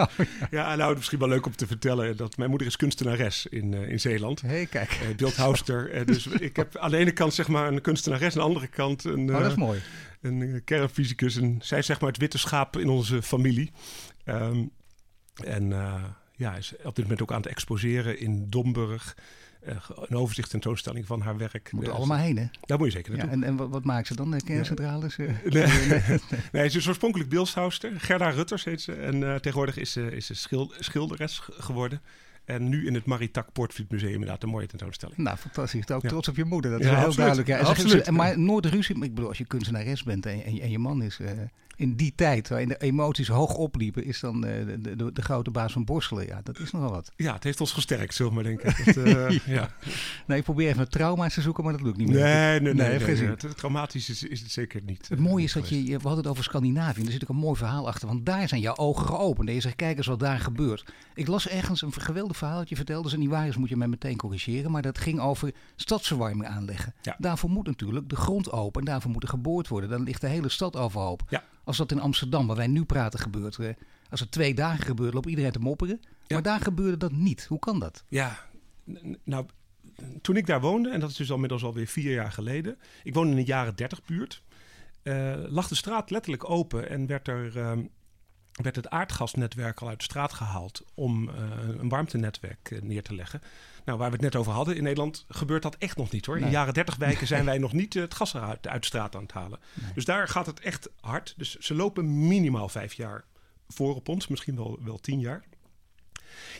Ja, 0.50 0.74
nou, 0.76 0.94
misschien 0.96 1.18
wel 1.18 1.28
leuk 1.28 1.46
om 1.46 1.56
te 1.56 1.66
vertellen 1.66 2.16
dat 2.16 2.36
mijn 2.36 2.50
moeder 2.50 2.66
is 2.68 2.76
kunstenares 2.76 3.46
in, 3.46 3.74
eh, 3.74 3.88
in 3.88 4.00
Zeeland. 4.00 4.40
Hé, 4.40 4.48
hey, 4.48 4.66
kijk. 4.66 4.98
Beeldhouster. 5.16 6.06
Dus 6.06 6.26
ik 6.26 6.56
heb 6.56 6.76
aan 6.76 6.90
de 6.90 6.96
ene 6.96 7.12
kant 7.12 7.34
zeg 7.34 7.48
maar 7.48 7.72
een 7.72 7.80
kunstenares, 7.80 8.32
aan 8.32 8.40
de 8.40 8.46
andere 8.46 8.66
kant 8.66 9.04
een, 9.04 9.34
Oh, 9.34 9.40
dat 9.40 9.50
is 9.50 9.56
mooi. 9.56 9.80
een 10.20 10.62
kernfysicus. 10.64 11.36
En 11.36 11.58
zij 11.62 11.78
is 11.78 11.86
zeg 11.86 12.00
maar 12.00 12.08
het 12.10 12.18
witte 12.20 12.38
schaap 12.38 12.76
in 12.76 12.88
onze 12.88 13.22
familie. 13.22 13.70
Ehm, 14.24 14.64
en 15.44 15.72
eh, 15.72 16.04
ja, 16.36 16.54
is 16.56 16.72
op 16.82 16.94
dit 16.94 17.04
moment 17.04 17.22
ook 17.22 17.32
aan 17.32 17.40
het 17.40 17.50
exposeren 17.50 18.18
in 18.18 18.46
Domburg. 18.50 19.16
Eh, 19.60 19.76
een 19.96 20.16
overzicht 20.16 20.50
tentoonstelling 20.50 21.06
van 21.06 21.20
haar 21.20 21.36
werk. 21.36 21.72
Moeten 21.72 21.92
Eh, 21.92 21.98
allemaal 21.98 22.18
heen, 22.18 22.36
hè? 22.38 22.44
Daar 22.60 22.78
moet 22.78 22.86
je 22.86 22.92
zeker 22.92 23.12
Ja, 23.16 23.18
naartoe. 23.18 23.42
en 23.42 23.48
en 23.48 23.56
wat, 23.56 23.68
wat 23.68 23.84
maakt 23.84 24.06
ze 24.06 24.14
dan, 24.16 24.30
de 24.30 24.42
kerncentrales? 24.44 25.16
Nee, 25.16 25.32
nee, 26.52 26.68
ze 26.68 26.78
is 26.78 26.88
oorspronkelijk 26.88 27.30
beeldhouster. 27.30 27.92
Gerda 28.00 28.28
Rutters 28.28 28.64
heet 28.64 28.80
ze. 28.80 28.92
En 28.92 29.20
tegenwoordig 29.20 29.76
is 29.76 29.92
ze, 29.92 30.10
is 30.16 30.26
ze 30.26 30.34
schil- 30.34 30.72
schilderes 30.78 31.38
geworden. 31.44 32.00
En 32.44 32.68
nu 32.68 32.86
in 32.86 32.94
het 32.94 33.04
Maritak 33.04 33.52
Portvliet 33.52 33.90
Museum 33.90 34.12
inderdaad 34.12 34.42
een 34.42 34.48
mooie 34.48 34.66
tentoonstelling. 34.66 35.18
Nou, 35.18 35.36
fantastisch. 35.36 35.88
Ook 35.90 36.02
Ja. 36.02 36.08
trots 36.08 36.28
op 36.28 36.36
je 36.36 36.44
moeder. 36.44 36.70
Dat 36.70 36.80
is 36.80 36.86
Ja, 36.86 36.92
wel 36.92 37.00
heel 37.00 37.08
absoluut. 37.08 37.34
duidelijk. 37.36 37.64
Ja. 37.64 37.70
Absoluut. 37.70 38.10
maar 38.10 38.38
nooit 38.38 38.66
ruzie. 38.66 38.94
Ik 39.04 39.14
bedoel, 39.14 39.28
als 39.28 39.38
je 39.38 39.44
kunstenares 39.44 40.02
bent 40.02 40.26
en, 40.26 40.44
en, 40.44 40.54
je- 40.54 40.60
en 40.60 40.70
je 40.70 40.78
man 40.78 41.02
is... 41.02 41.18
in 41.80 41.96
die 41.96 42.12
tijd, 42.14 42.48
waarin 42.48 42.68
de 42.68 42.76
emoties 42.78 43.28
hoog 43.28 43.54
opliepen... 43.54 44.04
is 44.04 44.20
dan 44.20 44.44
eh, 44.46 44.66
de, 44.66 44.96
de, 44.96 45.12
de 45.12 45.22
grote 45.22 45.50
baas 45.50 45.72
van 45.72 45.84
Borselen. 45.84 46.26
Ja, 46.26 46.40
dat 46.42 46.58
is 46.58 46.70
nogal 46.70 46.90
wat. 46.90 47.12
Ja, 47.16 47.34
het 47.34 47.44
heeft 47.44 47.60
ons 47.60 47.72
gesterkt, 47.72 48.14
zullen 48.14 48.32
we 48.34 48.42
maar 48.42 48.48
denken. 48.56 48.84
Dat, 48.94 48.96
eh, 49.04 49.38
ja. 49.56 49.70
Nee, 50.26 50.38
ik 50.38 50.44
probeer 50.44 50.68
even 50.68 50.88
trauma's 50.88 51.34
te 51.34 51.40
zoeken, 51.40 51.64
maar 51.64 51.72
dat 51.72 51.82
lukt 51.82 51.96
niet 51.96 52.08
meer. 52.08 52.22
Nee, 52.22 52.60
nee, 52.60 52.74
nee. 52.74 52.98
Nee, 52.98 53.16
nee, 53.16 53.36
Traumatisch 53.36 54.08
is, 54.10 54.22
is 54.22 54.40
het 54.40 54.50
zeker 54.50 54.82
niet. 54.84 55.08
Het 55.08 55.18
eh, 55.18 55.24
mooie 55.24 55.34
niet 55.36 55.44
is 55.46 55.52
dat 55.52 55.68
je, 55.68 55.84
je- 55.84 55.96
we 55.96 56.02
hadden 56.02 56.16
het 56.22 56.26
over 56.26 56.44
Scandinavië. 56.44 57.00
En 57.00 57.06
er 57.06 57.12
zit 57.12 57.22
ook 57.22 57.28
een 57.28 57.36
mooi 57.36 57.56
verhaal 57.56 57.88
achter. 57.88 58.08
Want 58.08 58.26
daar 58.26 58.48
zijn 58.48 58.60
jouw 58.60 58.76
ogen 58.76 59.06
geopend. 59.06 59.48
En 59.48 59.54
je 59.54 59.60
zegt, 59.60 59.76
kijk 59.76 59.96
eens 59.96 60.06
wat 60.06 60.20
daar 60.20 60.38
gebeurt. 60.38 60.84
Ik 61.14 61.26
las 61.26 61.48
ergens 61.48 61.82
een 61.82 61.92
geweldig 61.92 62.36
verhaal 62.36 62.58
dat 62.58 62.68
je 62.68 62.76
vertelde. 62.76 63.02
Als 63.02 63.12
het 63.12 63.20
niet 63.20 63.30
waar 63.30 63.46
is, 63.46 63.56
moet 63.56 63.68
je 63.68 63.76
mij 63.76 63.88
meteen 63.88 64.16
corrigeren. 64.16 64.70
Maar 64.70 64.82
dat 64.82 64.98
ging 64.98 65.20
over 65.20 65.52
stadsverwarming 65.76 66.46
aanleggen. 66.46 66.94
Ja. 67.02 67.16
Daarvoor 67.18 67.50
moet 67.50 67.66
natuurlijk 67.66 68.08
de 68.08 68.16
grond 68.16 68.52
open. 68.52 68.80
En 68.80 68.86
daarvoor 68.86 69.10
moet 69.10 69.22
er 69.22 69.28
geboord 69.28 69.68
worden. 69.68 69.90
Dan 69.90 70.02
ligt 70.02 70.20
de 70.20 70.28
hele 70.28 70.48
stad 70.48 70.76
overhoop. 70.76 71.22
Ja. 71.28 71.44
Als 71.70 71.78
dat 71.78 71.92
in 71.92 72.00
Amsterdam, 72.00 72.46
waar 72.46 72.56
wij 72.56 72.66
nu 72.66 72.84
praten, 72.84 73.18
gebeurt. 73.20 73.58
eh, 73.58 73.68
Als 74.10 74.20
het 74.20 74.30
twee 74.30 74.54
dagen 74.54 74.84
gebeurt, 74.84 75.14
loopt 75.14 75.26
iedereen 75.28 75.52
te 75.52 75.58
mopperen. 75.58 76.00
Ja. 76.02 76.08
Maar 76.28 76.42
daar 76.42 76.60
gebeurde 76.60 76.96
dat 76.96 77.12
niet. 77.12 77.46
Hoe 77.48 77.58
kan 77.58 77.78
dat? 77.78 78.04
Ja, 78.08 78.38
nou, 79.24 79.46
toen 80.22 80.36
ik 80.36 80.46
daar 80.46 80.60
woonde, 80.60 80.90
en 80.90 81.00
dat 81.00 81.10
is 81.10 81.16
dus 81.16 81.28
al 81.28 81.34
inmiddels 81.34 81.62
alweer 81.64 81.86
vier 81.86 82.12
jaar 82.12 82.32
geleden. 82.32 82.78
Ik 83.02 83.14
woonde 83.14 83.32
in 83.32 83.38
een 83.38 83.44
jaren 83.44 83.76
dertig 83.76 84.04
buurt. 84.04 84.42
eh, 85.02 85.34
lag 85.48 85.68
de 85.68 85.74
straat 85.74 86.10
letterlijk 86.10 86.50
open 86.50 86.88
en 86.90 87.06
werd 87.06 87.28
er... 87.28 87.58
ehm, 87.58 87.82
werd 88.62 88.76
het 88.76 88.88
aardgasnetwerk 88.90 89.80
al 89.80 89.88
uit 89.88 89.98
de 89.98 90.04
straat 90.04 90.32
gehaald 90.32 90.84
om 90.94 91.28
eh, 91.28 91.34
een 91.78 91.88
warmtenetwerk 91.88 92.70
eh, 92.70 92.80
neer 92.82 93.02
te 93.02 93.14
leggen. 93.14 93.40
Nou, 93.84 93.98
waar 93.98 94.08
we 94.08 94.14
het 94.14 94.24
net 94.24 94.36
over 94.36 94.52
hadden, 94.52 94.76
in 94.76 94.82
Nederland 94.82 95.24
gebeurt 95.28 95.62
dat 95.62 95.76
echt 95.78 95.96
nog 95.96 96.10
niet 96.10 96.26
hoor. 96.26 96.38
In 96.38 96.44
de 96.44 96.50
jaren 96.50 96.74
30 96.74 96.96
wijken 96.96 97.26
zijn 97.26 97.44
wij 97.50 97.58
nog 97.58 97.72
niet 97.72 97.96
eh, 97.96 98.02
het 98.02 98.14
gas 98.14 98.34
eruit 98.34 98.66
uit 98.68 98.80
de 98.80 98.86
straat 98.86 99.14
aan 99.16 99.22
het 99.22 99.32
halen. 99.32 99.58
Dus 99.94 100.04
daar 100.04 100.28
gaat 100.28 100.46
het 100.46 100.60
echt 100.60 100.88
hard. 101.00 101.34
Dus 101.36 101.56
ze 101.56 101.74
lopen 101.74 102.28
minimaal 102.28 102.68
vijf 102.68 102.92
jaar 102.92 103.24
voor 103.68 103.94
op 103.94 104.08
ons, 104.08 104.26
misschien 104.28 104.56
wel, 104.56 104.78
wel 104.82 104.98
tien 104.98 105.20
jaar. 105.20 105.44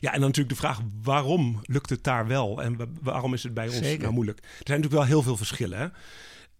Ja, 0.00 0.12
en 0.12 0.18
dan 0.20 0.28
natuurlijk 0.28 0.48
de 0.56 0.60
vraag, 0.60 0.80
waarom 1.02 1.60
lukt 1.62 1.90
het 1.90 2.04
daar 2.04 2.26
wel 2.26 2.62
en 2.62 2.76
wa- 2.76 2.86
waarom 3.00 3.34
is 3.34 3.42
het 3.42 3.54
bij 3.54 3.66
ons 3.68 3.76
Zeker. 3.76 4.00
nou 4.02 4.12
moeilijk? 4.12 4.38
Er 4.38 4.44
zijn 4.46 4.80
natuurlijk 4.80 4.92
wel 4.92 5.04
heel 5.04 5.22
veel 5.22 5.36
verschillen. 5.36 5.78
Hè? 5.78 5.88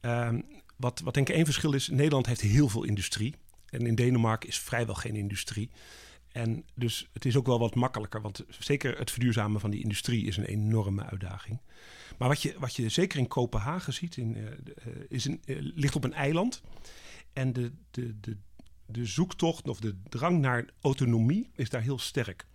Ehm, 0.00 0.40
wat, 0.76 1.00
wat 1.04 1.14
denk 1.14 1.28
ik 1.28 1.34
één 1.34 1.44
verschil 1.44 1.72
is, 1.72 1.88
Nederland 1.88 2.26
heeft 2.26 2.40
heel 2.40 2.68
veel 2.68 2.84
industrie. 2.84 3.34
En 3.70 3.86
in 3.86 3.94
Denemarken 3.94 4.48
is 4.48 4.58
vrijwel 4.58 4.94
geen 4.94 5.16
industrie. 5.16 5.70
En 6.32 6.64
dus 6.74 7.08
het 7.12 7.24
is 7.24 7.36
ook 7.36 7.46
wel 7.46 7.58
wat 7.58 7.74
makkelijker, 7.74 8.20
want 8.20 8.44
zeker 8.58 8.98
het 8.98 9.10
verduurzamen 9.10 9.60
van 9.60 9.70
die 9.70 9.82
industrie 9.82 10.26
is 10.26 10.36
een 10.36 10.44
enorme 10.44 11.04
uitdaging. 11.04 11.60
Maar 12.18 12.28
wat 12.28 12.42
je, 12.42 12.54
wat 12.58 12.76
je 12.76 12.88
zeker 12.88 13.18
in 13.18 13.28
Kopenhagen 13.28 13.92
ziet, 13.92 14.16
in, 14.16 14.36
uh, 14.36 14.48
is 15.08 15.24
een, 15.24 15.42
uh, 15.44 15.56
ligt 15.60 15.96
op 15.96 16.04
een 16.04 16.12
eiland. 16.12 16.62
En 17.32 17.52
de, 17.52 17.72
de, 17.90 18.20
de, 18.20 18.36
de 18.86 19.06
zoektocht 19.06 19.68
of 19.68 19.80
de 19.80 19.96
drang 20.08 20.40
naar 20.40 20.64
autonomie 20.80 21.50
is 21.54 21.70
daar 21.70 21.82
heel 21.82 21.98
sterk. 21.98 22.46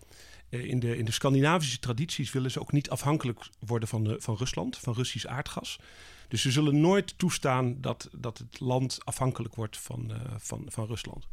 in, 0.50 0.80
de, 0.80 0.98
in 0.98 1.06
de 1.06 1.12
Scandinavische 1.12 1.80
tradities 1.80 2.32
willen 2.32 2.52
ze 2.52 2.60
ook 2.60 2.72
niet 2.72 2.90
afhankelijk 2.90 3.50
worden 3.60 3.90
van, 3.90 4.16
van 4.20 4.36
Rusland, 4.36 4.78
van 4.78 4.94
Russisch 4.94 5.26
aardgas. 5.26 5.80
Dus 6.28 6.42
ze 6.42 6.52
zullen 6.52 6.82
nooit 6.82 7.18
toestaan 7.18 7.82
dat, 7.82 8.10
dat 8.18 8.38
het 8.38 8.60
land 8.60 8.98
afhankelijk 9.04 9.56
wordt 9.56 9.78
van, 9.78 10.12
van, 10.38 10.66
van 10.68 10.86
Rusland. 10.86 11.28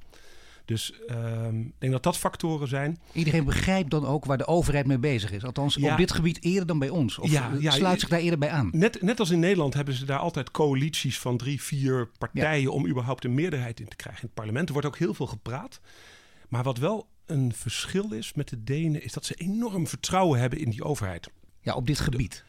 Dus 0.65 0.93
um, 1.11 1.61
ik 1.67 1.75
denk 1.79 1.93
dat 1.93 2.03
dat 2.03 2.19
factoren 2.19 2.69
zijn. 2.69 2.99
Iedereen 3.13 3.45
begrijpt 3.45 3.91
dan 3.91 4.07
ook 4.07 4.25
waar 4.25 4.39
de 4.39 4.47
overheid 4.47 4.87
mee 4.87 4.99
bezig 4.99 5.33
is. 5.33 5.45
Althans, 5.45 5.75
ja. 5.75 5.93
op 5.93 5.97
dit 5.97 6.13
gebied 6.13 6.45
eerder 6.45 6.67
dan 6.67 6.79
bij 6.79 6.89
ons. 6.89 7.19
Of 7.19 7.31
ja, 7.31 7.53
ja, 7.59 7.71
sluit 7.71 8.01
zich 8.01 8.09
daar 8.09 8.21
eerder 8.21 8.39
bij 8.39 8.51
aan. 8.51 8.69
Net, 8.73 9.03
net 9.03 9.21
als 9.21 9.31
in 9.31 9.39
Nederland 9.39 9.75
hebben 9.75 9.95
ze 9.95 10.05
daar 10.05 10.19
altijd 10.19 10.51
coalities 10.51 11.19
van 11.19 11.37
drie, 11.37 11.63
vier 11.63 12.11
partijen... 12.19 12.73
om 12.73 12.87
überhaupt 12.89 13.25
een 13.25 13.35
meerderheid 13.35 13.81
in 13.81 13.89
te 13.89 13.97
krijgen 13.97 14.23
in 14.23 14.27
het 14.27 14.37
parlement. 14.37 14.67
Er 14.67 14.73
wordt 14.73 14.89
ook 14.89 14.99
heel 14.99 15.15
veel 15.15 15.27
gepraat. 15.27 15.81
Maar 16.49 16.63
wat 16.63 16.79
wel 16.79 17.09
een 17.27 17.53
verschil 17.55 18.13
is 18.13 18.35
met 18.35 18.49
de 18.49 18.65
Denen... 18.65 19.03
is 19.03 19.13
dat 19.13 19.25
ze 19.25 19.35
enorm 19.35 19.87
vertrouwen 19.87 20.41
hebben 20.41 20.59
in 20.59 20.71
die 20.71 20.85
overheid. 20.85 21.31
Ja, 21.61 21.75
op 21.75 21.87
dit 21.87 22.01
gebied. 22.01 22.45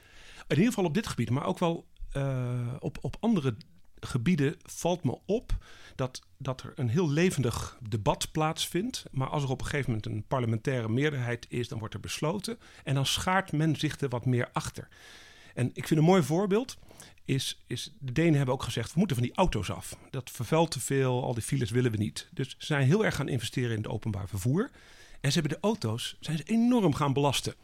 In 0.48 0.56
ieder 0.56 0.74
geval 0.74 0.86
op 0.86 0.94
dit 0.94 1.08
gebied, 1.08 1.30
maar 1.30 1.46
ook 1.46 1.60
wel 1.60 1.86
uh, 2.18 2.74
op, 2.80 2.98
op 3.02 3.18
andere 3.20 3.56
gebieden 4.00 4.56
valt 4.62 5.04
me 5.04 5.18
op 5.26 5.58
dat, 5.96 6.22
dat 6.38 6.62
er 6.62 6.72
een 6.76 6.90
heel 6.90 7.10
levendig 7.10 7.78
debat 7.90 8.32
plaatsvindt. 8.32 9.04
Maar 9.12 9.28
als 9.28 9.44
er 9.44 9.50
op 9.50 9.60
een 9.60 9.66
gegeven 9.68 9.92
moment 9.92 10.06
een 10.06 10.28
parlementaire 10.28 10.90
meerderheid 10.90 11.46
is, 11.50 11.68
dan 11.68 11.80
wordt 11.80 11.94
er 11.94 12.00
besloten. 12.00 12.58
En 12.84 12.94
dan 12.94 13.06
schaart 13.06 13.52
men 13.52 13.76
zich 13.76 14.00
er 14.00 14.10
wat 14.10 14.26
meer 14.26 14.50
achter. 14.54 14.88
En 15.54 15.70
ik 15.74 15.88
vind 15.88 16.00
een 16.00 16.06
mooi 16.06 16.24
voorbeeld. 16.24 16.78
Is, 17.26 17.64
is, 17.68 17.94
de 18.00 18.12
Denen 18.12 18.36
hebben 18.36 18.54
ook 18.54 18.64
gezegd, 18.64 18.94
we 18.94 19.00
moeten 19.00 19.18
van 19.18 19.26
die 19.26 19.36
auto's 19.36 19.70
af. 19.70 19.98
Dat 20.10 20.32
vervuilt 20.32 20.72
te 20.72 20.80
veel, 20.80 21.24
al 21.24 21.34
die 21.34 21.44
files 21.44 21.72
willen 21.72 21.92
we 21.92 21.98
niet. 21.98 22.30
Dus 22.32 22.50
ze 22.50 22.66
zijn 22.66 22.88
heel 22.88 23.06
erg 23.06 23.16
gaan 23.16 23.28
investeren 23.28 23.72
in 23.72 23.78
het 23.78 23.88
openbaar 23.88 24.28
vervoer. 24.28 24.70
En 25.22 25.32
ze 25.32 25.40
hebben 25.40 25.58
de 25.58 25.68
auto's 25.68 26.18
zijn 26.20 26.38
ze 26.38 26.44
enorm 26.44 26.94
gaan 26.94 27.14
belasten. 27.14 27.56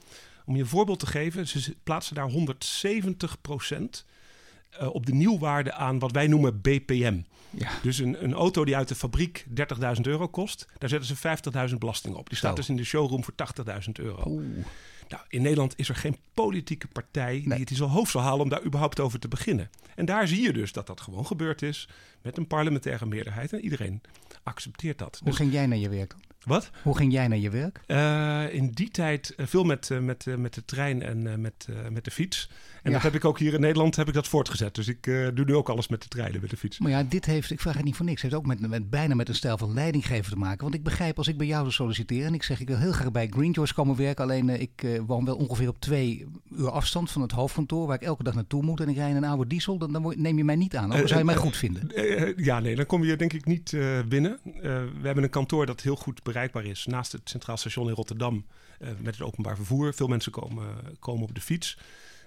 Om 0.46 0.56
je 0.56 0.62
een 0.62 0.68
voorbeeld 0.68 1.00
te 1.00 1.08
geven, 1.08 1.48
ze 1.48 1.76
plaatsen 1.84 2.16
daar 2.16 2.30
170 2.30 3.42
procent 3.42 4.06
uh, 4.82 4.94
op 4.94 5.06
de 5.06 5.14
nieuwwaarde 5.14 5.74
aan 5.74 6.00
wat 6.00 6.12
wij 6.12 6.28
noemen 6.28 6.62
BPM. 6.62 7.22
Ja. 7.50 7.70
Dus 7.82 7.98
een, 7.98 8.24
een 8.24 8.34
auto 8.34 8.66
die 8.66 8.76
uit 8.76 8.88
de 8.88 8.96
fabriek 8.96 9.46
30.000 9.50 9.56
euro 10.02 10.28
kost, 10.28 10.68
daar 10.78 10.90
zetten 10.90 11.18
ze 11.18 11.70
50.000 11.70 11.76
belasting 11.78 12.16
op. 12.16 12.30
Die 12.30 12.38
staat 12.38 12.56
dus 12.56 12.70
in 12.70 12.76
de 12.76 12.84
showroom 12.84 13.24
voor 13.24 13.34
80.000 13.66 13.92
euro. 13.94 14.42
Nou, 15.10 15.24
in 15.28 15.42
Nederland 15.42 15.74
is 15.78 15.90
er 15.90 15.96
geen 15.96 16.18
politieke 16.34 16.88
partij 16.88 17.42
die 17.46 17.54
het 17.54 17.70
in 17.70 17.76
zijn 17.76 17.90
hoofd 17.90 18.12
zal 18.12 18.22
halen 18.22 18.42
om 18.42 18.50
daar 18.50 18.64
überhaupt 18.64 19.00
over 19.00 19.20
te 19.20 19.28
beginnen. 19.28 19.70
En 19.96 20.06
daar 20.06 20.28
zie 20.28 20.42
je 20.42 20.54
dus 20.54 20.72
dat 20.72 20.88
dat 20.88 21.02
gewoon 21.02 21.26
gebeurd 21.26 21.62
is 21.62 21.90
met 22.22 22.38
een 22.38 22.48
parlementaire 22.48 23.06
meerderheid 23.06 23.54
en 23.54 23.62
iedereen 23.62 24.02
accepteert 24.44 24.98
dat. 24.98 25.18
Hoe 25.18 25.28
dus, 25.28 25.38
ging 25.38 25.52
jij 25.52 25.66
naar 25.66 25.78
je 25.78 25.90
werk? 25.90 26.16
Wat? 26.45 26.69
Hoe 26.84 26.97
ging 26.97 27.12
jij 27.12 27.28
naar 27.28 27.38
je 27.38 27.49
werk? 27.49 27.82
Uh, 27.88 28.54
in 28.54 28.71
die 28.71 28.89
tijd 28.89 29.34
uh, 29.38 29.45
veel 29.45 29.63
met, 29.63 29.89
uh, 29.91 29.99
met, 29.99 30.25
met 30.38 30.54
de 30.54 30.65
trein 30.65 31.02
en 31.02 31.41
met, 31.41 31.67
met 31.89 32.04
de 32.04 32.12
fiets. 32.12 32.49
En 32.84 32.91
ja. 32.91 32.91
dat 32.91 33.02
heb 33.02 33.15
ik 33.15 33.25
ook 33.25 33.39
hier 33.39 33.54
in 33.54 33.62
Nederland 33.62 33.95
heb 33.95 34.08
ik 34.08 34.13
dat 34.13 34.28
voortgezet. 34.28 34.75
Dus 34.75 34.88
ik 34.88 35.04
doe 35.34 35.45
nu 35.45 35.56
ook 35.56 35.69
alles 35.69 35.88
met 35.88 36.02
de 36.02 36.08
treinen, 36.08 36.41
met 36.41 36.49
de 36.49 36.58
fiets. 36.58 36.80
Maar 36.80 36.91
ja, 36.91 37.04
dit 37.04 37.25
heeft, 37.25 37.52
ik 37.52 37.60
vraag 37.60 37.73
het 37.75 37.84
niet 37.84 37.95
voor 37.95 38.06
niks, 38.06 38.21
heeft 38.21 38.34
ook 38.34 38.45
met, 38.45 38.67
met, 38.67 38.89
bijna 38.89 39.15
met 39.15 39.30
een 39.30 39.36
stijl 39.36 39.58
van 39.58 39.73
leidinggever 39.73 40.32
te 40.32 40.38
maken. 40.38 40.62
Want 40.62 40.73
ik 40.73 40.84
begrijp 40.84 41.17
als 41.17 41.28
ik 41.28 41.38
bij 41.38 41.47
jou 41.47 41.62
zou 41.62 41.73
solliciteren 41.73 42.28
en 42.28 42.34
ik 42.34 42.43
zeg 42.43 42.60
ik 42.60 42.67
wil 42.67 42.78
heel 42.78 42.91
graag 42.91 43.12
bij 43.12 43.28
Greenjoys 43.28 43.73
komen 43.73 43.95
werken. 43.95 44.23
Alleen 44.23 44.49
ik 44.49 44.88
woon 45.08 45.25
wel 45.25 45.36
ongeveer 45.36 45.67
op 45.67 45.80
twee 45.80 46.25
uur 46.58 46.69
afstand 46.71 47.12
van 47.12 47.21
het 47.21 47.32
hoofdkantoor 47.32 47.88
waar 47.88 47.95
ik 47.95 48.08
elke 48.08 48.23
dag 48.23 48.34
naartoe 48.34 48.63
moet. 48.63 48.80
En 48.80 48.89
ik 48.89 48.95
rij 48.95 49.10
in 49.10 49.15
een 49.15 49.23
oude 49.23 49.47
diesel, 49.47 49.78
dan, 49.78 49.91
dan 49.91 50.13
neem 50.17 50.38
je 50.38 50.43
mij 50.43 50.56
niet 50.56 50.75
aan. 50.75 50.91
Of 50.91 51.08
zou 51.08 51.19
je 51.19 51.25
mij 51.25 51.36
goed 51.36 51.58
vinden? 51.58 51.91
ja, 52.36 52.60
nee, 52.60 52.75
dan 52.75 52.86
kom 52.86 53.04
je 53.04 53.15
denk 53.15 53.34
ik 53.34 53.45
niet 53.45 53.78
binnen. 54.08 54.39
we 54.43 55.02
hebben 55.02 55.23
een 55.23 55.30
kantoor 55.30 55.65
dat 55.65 55.82
heel 55.82 55.95
goed 55.95 56.23
bereikbaar 56.32 56.65
is 56.65 56.86
naast 56.86 57.12
het 57.12 57.22
Centraal 57.30 57.58
Station 57.58 57.88
in 57.88 57.94
Rotterdam 57.94 58.46
uh, 58.80 58.89
met 58.98 59.18
het 59.18 59.28
openbaar 59.28 59.56
vervoer. 59.56 59.94
Veel 59.94 60.08
mensen 60.08 60.32
komen, 60.32 60.68
komen 61.00 61.24
op 61.24 61.36
de 61.36 61.42
fiets. 61.42 61.78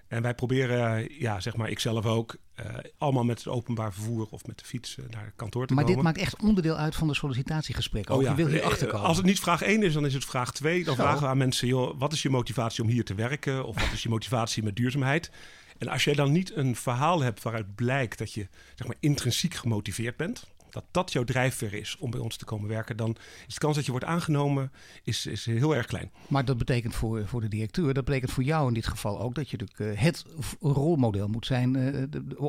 En 0.09 0.23
wij 0.23 0.35
proberen, 0.35 1.09
ja, 1.19 1.41
zeg 1.41 1.57
maar, 1.57 1.71
ik 1.71 1.79
zelf 1.79 2.07
ook, 2.07 2.37
uh, 2.61 2.67
allemaal 2.99 3.25
met 3.25 3.38
het 3.38 3.49
openbaar 3.49 3.93
vervoer 3.93 4.27
of 4.31 4.47
met 4.47 4.59
de 4.59 4.65
fiets 4.65 4.97
uh, 4.97 5.05
naar 5.11 5.25
het 5.25 5.33
kantoor 5.37 5.67
te 5.67 5.75
maar 5.75 5.85
komen. 5.85 6.03
Maar 6.03 6.12
dit 6.12 6.23
maakt 6.23 6.33
echt 6.33 6.43
onderdeel 6.49 6.77
uit 6.77 6.95
van 6.95 7.09
de 7.09 7.15
sollicitatiegesprek. 7.15 8.11
Oh, 8.11 8.23
ja. 8.23 8.31
Je 8.31 8.37
wil 8.37 8.47
hier 8.47 8.62
achterkomen. 8.62 9.07
Als 9.07 9.17
het 9.17 9.27
niet 9.27 9.41
vraag 9.41 9.62
1 9.62 9.83
is, 9.83 9.93
dan 9.93 10.07
is 10.07 10.15
het 10.15 10.25
vraag 10.25 10.53
2. 10.53 10.85
Dan 10.85 10.97
Zo. 10.97 11.03
vragen 11.03 11.21
we 11.23 11.27
aan 11.27 11.37
mensen, 11.37 11.69
joh, 11.69 11.99
wat 11.99 12.12
is 12.12 12.23
je 12.23 12.31
motivatie 12.31 12.83
om 12.83 12.91
hier 12.91 13.05
te 13.05 13.15
werken? 13.15 13.67
Of 13.67 13.81
wat 13.81 13.93
is 13.93 14.03
je 14.03 14.09
motivatie 14.09 14.62
met 14.62 14.77
duurzaamheid? 14.77 15.31
En 15.79 15.88
als 15.88 16.05
jij 16.05 16.15
dan 16.15 16.33
niet 16.33 16.57
een 16.57 16.77
verhaal 16.77 17.21
hebt 17.21 17.43
waaruit 17.43 17.75
blijkt 17.75 18.19
dat 18.19 18.33
je 18.33 18.49
zeg 18.75 18.87
maar, 18.87 18.97
intrinsiek 19.01 19.55
gemotiveerd 19.55 20.17
bent, 20.17 20.52
dat 20.73 20.85
dat 20.91 21.13
jouw 21.13 21.25
drijfveer 21.25 21.75
is 21.75 21.97
om 21.99 22.11
bij 22.11 22.21
ons 22.21 22.37
te 22.37 22.45
komen 22.45 22.69
werken, 22.69 22.97
dan 22.97 23.17
is 23.47 23.55
de 23.55 23.61
kans 23.61 23.77
dat 23.77 23.85
je 23.85 23.91
wordt 23.91 24.07
aangenomen 24.07 24.73
is, 25.03 25.27
is 25.27 25.47
heel 25.47 25.77
erg 25.77 25.87
klein. 25.87 26.11
Maar 26.29 26.45
dat 26.45 26.59
betekent 26.59 26.95
voor, 26.95 27.27
voor 27.27 27.41
de 27.41 27.49
directeur, 27.49 27.95
dat 27.95 28.05
betekent 28.05 28.31
voor 28.31 28.43
jou 28.43 28.69
in 28.69 28.75
dit 28.75 28.87
geval 28.87 29.21
ook 29.21 29.35
dat 29.35 29.51
je 29.51 29.57
natuurlijk 29.57 29.97
uh, 29.97 30.03
het 30.03 30.25
rolmodel 30.61 31.29
moet 31.29 31.47
zijn 31.47 31.77
uh, 31.77 32.03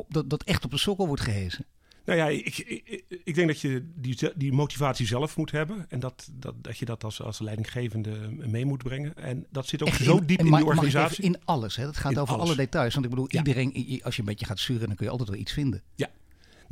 dat, 0.08 0.30
dat 0.30 0.42
echt 0.42 0.64
op 0.64 0.70
de 0.70 0.78
sokkel 0.78 1.06
wordt 1.06 1.22
gehezen. 1.22 1.66
Nou 2.04 2.18
ja, 2.18 2.28
ik, 2.28 2.58
ik, 2.58 3.04
ik, 3.24 3.34
denk 3.34 3.48
dat 3.48 3.60
je 3.60 3.90
die, 3.94 4.32
die 4.34 4.52
motivatie 4.52 5.06
zelf 5.06 5.36
moet 5.36 5.50
hebben. 5.50 5.86
En 5.88 6.00
dat, 6.00 6.30
dat, 6.32 6.54
dat 6.64 6.78
je 6.78 6.84
dat 6.84 7.04
als, 7.04 7.22
als 7.22 7.38
leidinggevende 7.38 8.28
mee 8.30 8.64
moet 8.64 8.82
brengen. 8.82 9.16
En 9.16 9.46
dat 9.50 9.66
zit 9.66 9.82
ook 9.82 9.88
Echt 9.88 10.02
zo 10.02 10.24
diep 10.24 10.38
in, 10.38 10.44
die 10.44 10.64
organisatie. 10.64 11.24
in 11.24 11.36
alles. 11.44 11.76
Hè? 11.76 11.84
Dat 11.84 11.96
gaat 11.96 12.18
over 12.18 12.36
alle 12.36 12.56
details. 12.56 12.94
Want 12.94 13.04
ik 13.04 13.10
bedoel, 13.10 13.28
ja. 13.28 13.38
iedereen, 13.38 14.00
als 14.02 14.14
je 14.14 14.20
een 14.20 14.28
beetje 14.28 14.46
gaat 14.46 14.58
sturen, 14.58 14.86
dan 14.86 14.96
kun 14.96 15.04
je 15.04 15.10
altijd 15.10 15.30
wel 15.30 15.38
iets 15.38 15.52
vinden. 15.52 15.82
Ja, 15.94 16.10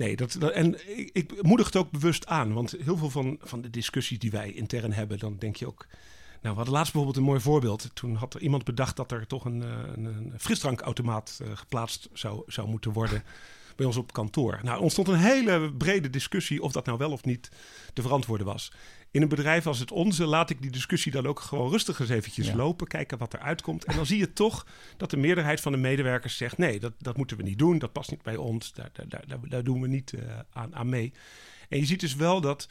Nee, 0.02 0.16
dat, 0.16 0.36
dat, 0.38 0.50
en 0.50 0.96
ik, 0.98 1.10
ik 1.12 1.42
moedig 1.42 1.66
het 1.66 1.76
ook 1.76 1.90
bewust 1.90 2.26
aan. 2.26 2.52
Want 2.52 2.74
heel 2.84 2.96
veel 2.96 3.10
van, 3.10 3.38
van 3.42 3.60
de 3.60 3.70
discussies 3.70 4.18
die 4.18 4.30
wij 4.30 4.52
intern 4.52 4.92
hebben, 4.92 5.18
dan 5.18 5.36
denk 5.38 5.56
je 5.56 5.66
ook. 5.66 5.86
Nou, 6.40 6.54
we 6.54 6.60
hadden 6.60 6.74
laatst 6.74 6.92
bijvoorbeeld 6.92 7.16
een 7.16 7.30
mooi 7.30 7.40
voorbeeld. 7.40 7.90
Toen 7.94 8.14
had 8.14 8.34
er 8.34 8.40
iemand 8.40 8.64
bedacht 8.64 8.96
dat 8.96 9.12
er 9.12 9.26
toch 9.26 9.44
een, 9.44 9.62
eh, 9.62 9.68
een, 9.94 10.04
een 10.04 10.32
frisdrankautomaat 10.38 11.38
uh, 11.42 11.48
geplaatst 11.54 12.08
zou, 12.12 12.42
zou 12.46 12.68
moeten 12.68 12.92
worden 12.92 13.22
bij 13.76 13.86
ons 13.86 13.96
op 13.96 14.12
kantoor. 14.12 14.60
Nou, 14.62 14.80
ontstond 14.80 15.08
een 15.08 15.14
hele 15.14 15.72
brede 15.72 16.10
discussie 16.10 16.62
of 16.62 16.72
dat 16.72 16.86
nou 16.86 16.98
wel 16.98 17.12
of 17.12 17.24
niet 17.24 17.50
te 17.92 18.02
verantwoorden 18.02 18.46
was. 18.46 18.72
In 19.12 19.22
een 19.22 19.28
bedrijf 19.28 19.66
als 19.66 19.78
het 19.78 19.90
onze 19.90 20.26
laat 20.26 20.50
ik 20.50 20.62
die 20.62 20.70
discussie 20.70 21.12
dan 21.12 21.26
ook 21.26 21.40
gewoon 21.40 21.70
rustig 21.70 22.00
eens 22.00 22.08
eventjes 22.08 22.46
ja. 22.46 22.56
lopen, 22.56 22.86
kijken 22.86 23.18
wat 23.18 23.32
er 23.32 23.38
uitkomt. 23.38 23.84
En 23.84 23.96
dan 23.96 24.06
zie 24.06 24.18
je 24.18 24.32
toch 24.32 24.66
dat 24.96 25.10
de 25.10 25.16
meerderheid 25.16 25.60
van 25.60 25.72
de 25.72 25.78
medewerkers 25.78 26.36
zegt: 26.36 26.58
nee, 26.58 26.80
dat, 26.80 26.92
dat 26.98 27.16
moeten 27.16 27.36
we 27.36 27.42
niet 27.42 27.58
doen, 27.58 27.78
dat 27.78 27.92
past 27.92 28.10
niet 28.10 28.22
bij 28.22 28.36
ons, 28.36 28.72
daar, 28.72 28.90
daar, 28.92 29.26
daar, 29.26 29.38
daar 29.48 29.64
doen 29.64 29.80
we 29.80 29.88
niet 29.88 30.12
uh, 30.12 30.20
aan, 30.52 30.74
aan 30.74 30.88
mee. 30.88 31.12
En 31.68 31.78
je 31.78 31.84
ziet 31.84 32.00
dus 32.00 32.14
wel 32.14 32.40
dat 32.40 32.68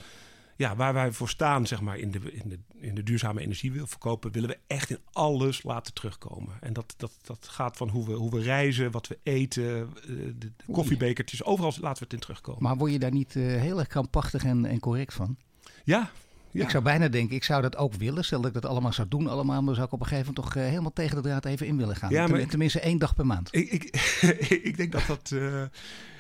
ja, 0.56 0.75
waar 0.75 0.93
wij 0.93 1.12
voor 1.12 1.30
staan, 1.30 1.67
zeg 1.67 1.82
maar, 1.82 1.97
in 1.97 2.12
de, 2.12 2.19
in 2.32 2.49
de, 2.49 2.60
in 2.80 2.95
de 2.95 3.04
duurzame 3.04 3.41
energie 3.41 3.71
wil 3.71 3.88
verkopen, 3.88 4.32
willen 4.32 4.49
we 4.49 4.58
echt 4.67 4.89
in 4.89 4.99
alles 5.12 5.63
laten 5.63 5.93
terugkomen. 5.93 6.54
En 6.60 6.73
dat, 6.73 6.93
dat, 6.97 7.12
dat 7.23 7.47
gaat 7.47 7.77
van 7.77 7.89
hoe 7.89 8.06
we, 8.06 8.13
hoe 8.13 8.32
we 8.32 8.41
reizen, 8.41 8.91
wat 8.91 9.08
we 9.08 9.19
eten, 9.23 9.89
eh, 9.95 10.08
de, 10.08 10.38
de 10.38 10.51
koffiebekertjes, 10.71 11.43
overal 11.43 11.73
laten 11.80 11.97
we 11.97 12.04
het 12.04 12.13
in 12.13 12.19
terugkomen. 12.19 12.63
Maar 12.63 12.77
word 12.77 12.91
je 12.91 12.99
daar 12.99 13.12
niet 13.12 13.36
uh, 13.36 13.62
heel 13.62 13.80
erg 13.80 13.88
krampachtig 13.88 14.43
en, 14.43 14.65
en 14.65 14.80
correct 14.80 15.13
van? 15.13 15.38
Ja, 15.84 16.12
ja. 16.52 16.64
Ik 16.64 16.70
zou 16.70 16.84
bijna 16.84 17.08
denken, 17.08 17.36
ik 17.36 17.44
zou 17.44 17.62
dat 17.62 17.78
ook 17.78 17.94
willen. 17.94 18.24
Stel 18.24 18.42
dat 18.42 18.56
ik 18.56 18.62
dat 18.62 18.72
allemaal 18.72 18.94
zou 18.94 19.08
doen, 19.08 19.28
allemaal, 19.28 19.64
dan 19.64 19.74
zou 19.76 19.88
ik 19.88 19.94
op 19.94 20.00
een 20.00 20.08
gegeven 20.08 20.34
moment 20.34 20.46
toch 20.46 20.64
uh, 20.64 20.70
helemaal 20.70 20.94
tegen 20.94 21.16
de 21.16 21.22
draad 21.22 21.46
even 21.46 21.68
in 21.68 21.78
willen 21.78 21.96
gaan. 21.96 22.10
Ja, 22.10 22.28
Ten, 22.28 22.48
tenminste 22.48 22.80
één 22.80 22.98
dag 22.98 23.16
per 23.16 23.26
maand. 23.26 23.48
Ik, 23.52 23.72
ik, 23.72 23.84
ik 24.70 24.78
denk 24.78 24.92
dat 24.92 25.06
dat. 25.08 25.32
Uh, 25.34 25.62
ik 25.62 25.70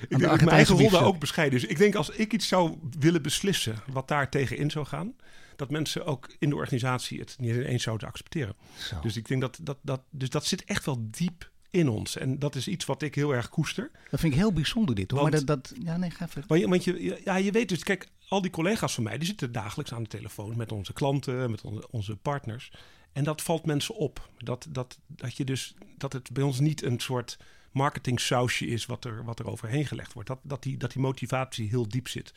denk 0.09 0.21
dat 0.21 0.39
mijn 0.39 0.49
eigen 0.49 0.77
rol 0.77 0.89
daar 0.89 1.05
ook 1.05 1.19
bescheiden 1.19 1.59
is. 1.59 1.65
Ik 1.65 1.77
denk 1.77 1.95
als 1.95 2.09
ik 2.09 2.33
iets 2.33 2.47
zou 2.47 2.77
willen 2.99 3.21
beslissen 3.21 3.75
wat 3.91 4.07
daar 4.07 4.29
tegenin 4.29 4.71
zou 4.71 4.85
gaan, 4.85 5.13
dat 5.55 5.69
mensen 5.69 6.05
ook 6.05 6.29
in 6.39 6.49
de 6.49 6.55
organisatie 6.55 7.19
het 7.19 7.35
niet 7.39 7.55
eens 7.55 7.83
zouden 7.83 8.07
accepteren. 8.07 8.55
Zo. 8.77 8.99
Dus 9.01 9.17
ik 9.17 9.27
denk 9.27 9.41
dat 9.41 9.59
dat, 9.61 9.77
dat, 9.81 10.01
dus 10.09 10.29
dat 10.29 10.45
zit 10.45 10.63
echt 10.63 10.85
wel 10.85 11.07
diep 11.11 11.49
in 11.71 11.89
ons. 11.89 12.17
En 12.17 12.39
dat 12.39 12.55
is 12.55 12.67
iets 12.67 12.85
wat 12.85 13.01
ik 13.01 13.15
heel 13.15 13.33
erg 13.33 13.49
koester. 13.49 13.91
Dat 14.09 14.19
vind 14.19 14.33
ik 14.33 14.39
heel 14.39 14.53
bijzonder 14.53 14.95
dit 14.95 15.11
hoor. 15.11 15.19
Want, 15.19 15.33
maar 15.33 15.45
dat, 15.45 15.65
dat, 15.65 15.77
ja, 15.83 15.97
nee, 15.97 16.09
ga. 16.09 16.27
Want 16.47 16.61
je, 16.61 16.67
want 16.67 16.83
je, 16.83 17.21
ja, 17.23 17.35
je 17.35 17.51
weet 17.51 17.69
dus, 17.69 17.83
kijk, 17.83 18.07
al 18.31 18.41
die 18.41 18.51
collega's 18.51 18.93
van 18.93 19.03
mij, 19.03 19.17
die 19.17 19.27
zitten 19.27 19.51
dagelijks 19.51 19.93
aan 19.93 20.03
de 20.03 20.09
telefoon 20.09 20.57
met 20.57 20.71
onze 20.71 20.93
klanten, 20.93 21.51
met 21.51 21.61
onze, 21.61 21.87
onze 21.89 22.15
partners. 22.15 22.71
En 23.13 23.23
dat 23.23 23.41
valt 23.41 23.65
mensen 23.65 23.95
op. 23.95 24.29
Dat, 24.37 24.67
dat, 24.69 24.99
dat, 25.07 25.37
je 25.37 25.43
dus, 25.43 25.75
dat 25.97 26.13
het 26.13 26.31
bij 26.31 26.43
ons 26.43 26.59
niet 26.59 26.83
een 26.83 26.99
soort 26.99 27.37
marketing 27.71 28.19
sausje 28.19 28.65
is 28.65 28.85
wat 28.85 29.05
er, 29.05 29.23
wat 29.23 29.39
er 29.39 29.49
overheen 29.49 29.85
gelegd 29.85 30.13
wordt. 30.13 30.29
Dat, 30.29 30.39
dat, 30.43 30.63
die, 30.63 30.77
dat 30.77 30.91
die 30.91 31.01
motivatie 31.01 31.69
heel 31.69 31.87
diep 31.87 32.07
zit. 32.07 32.33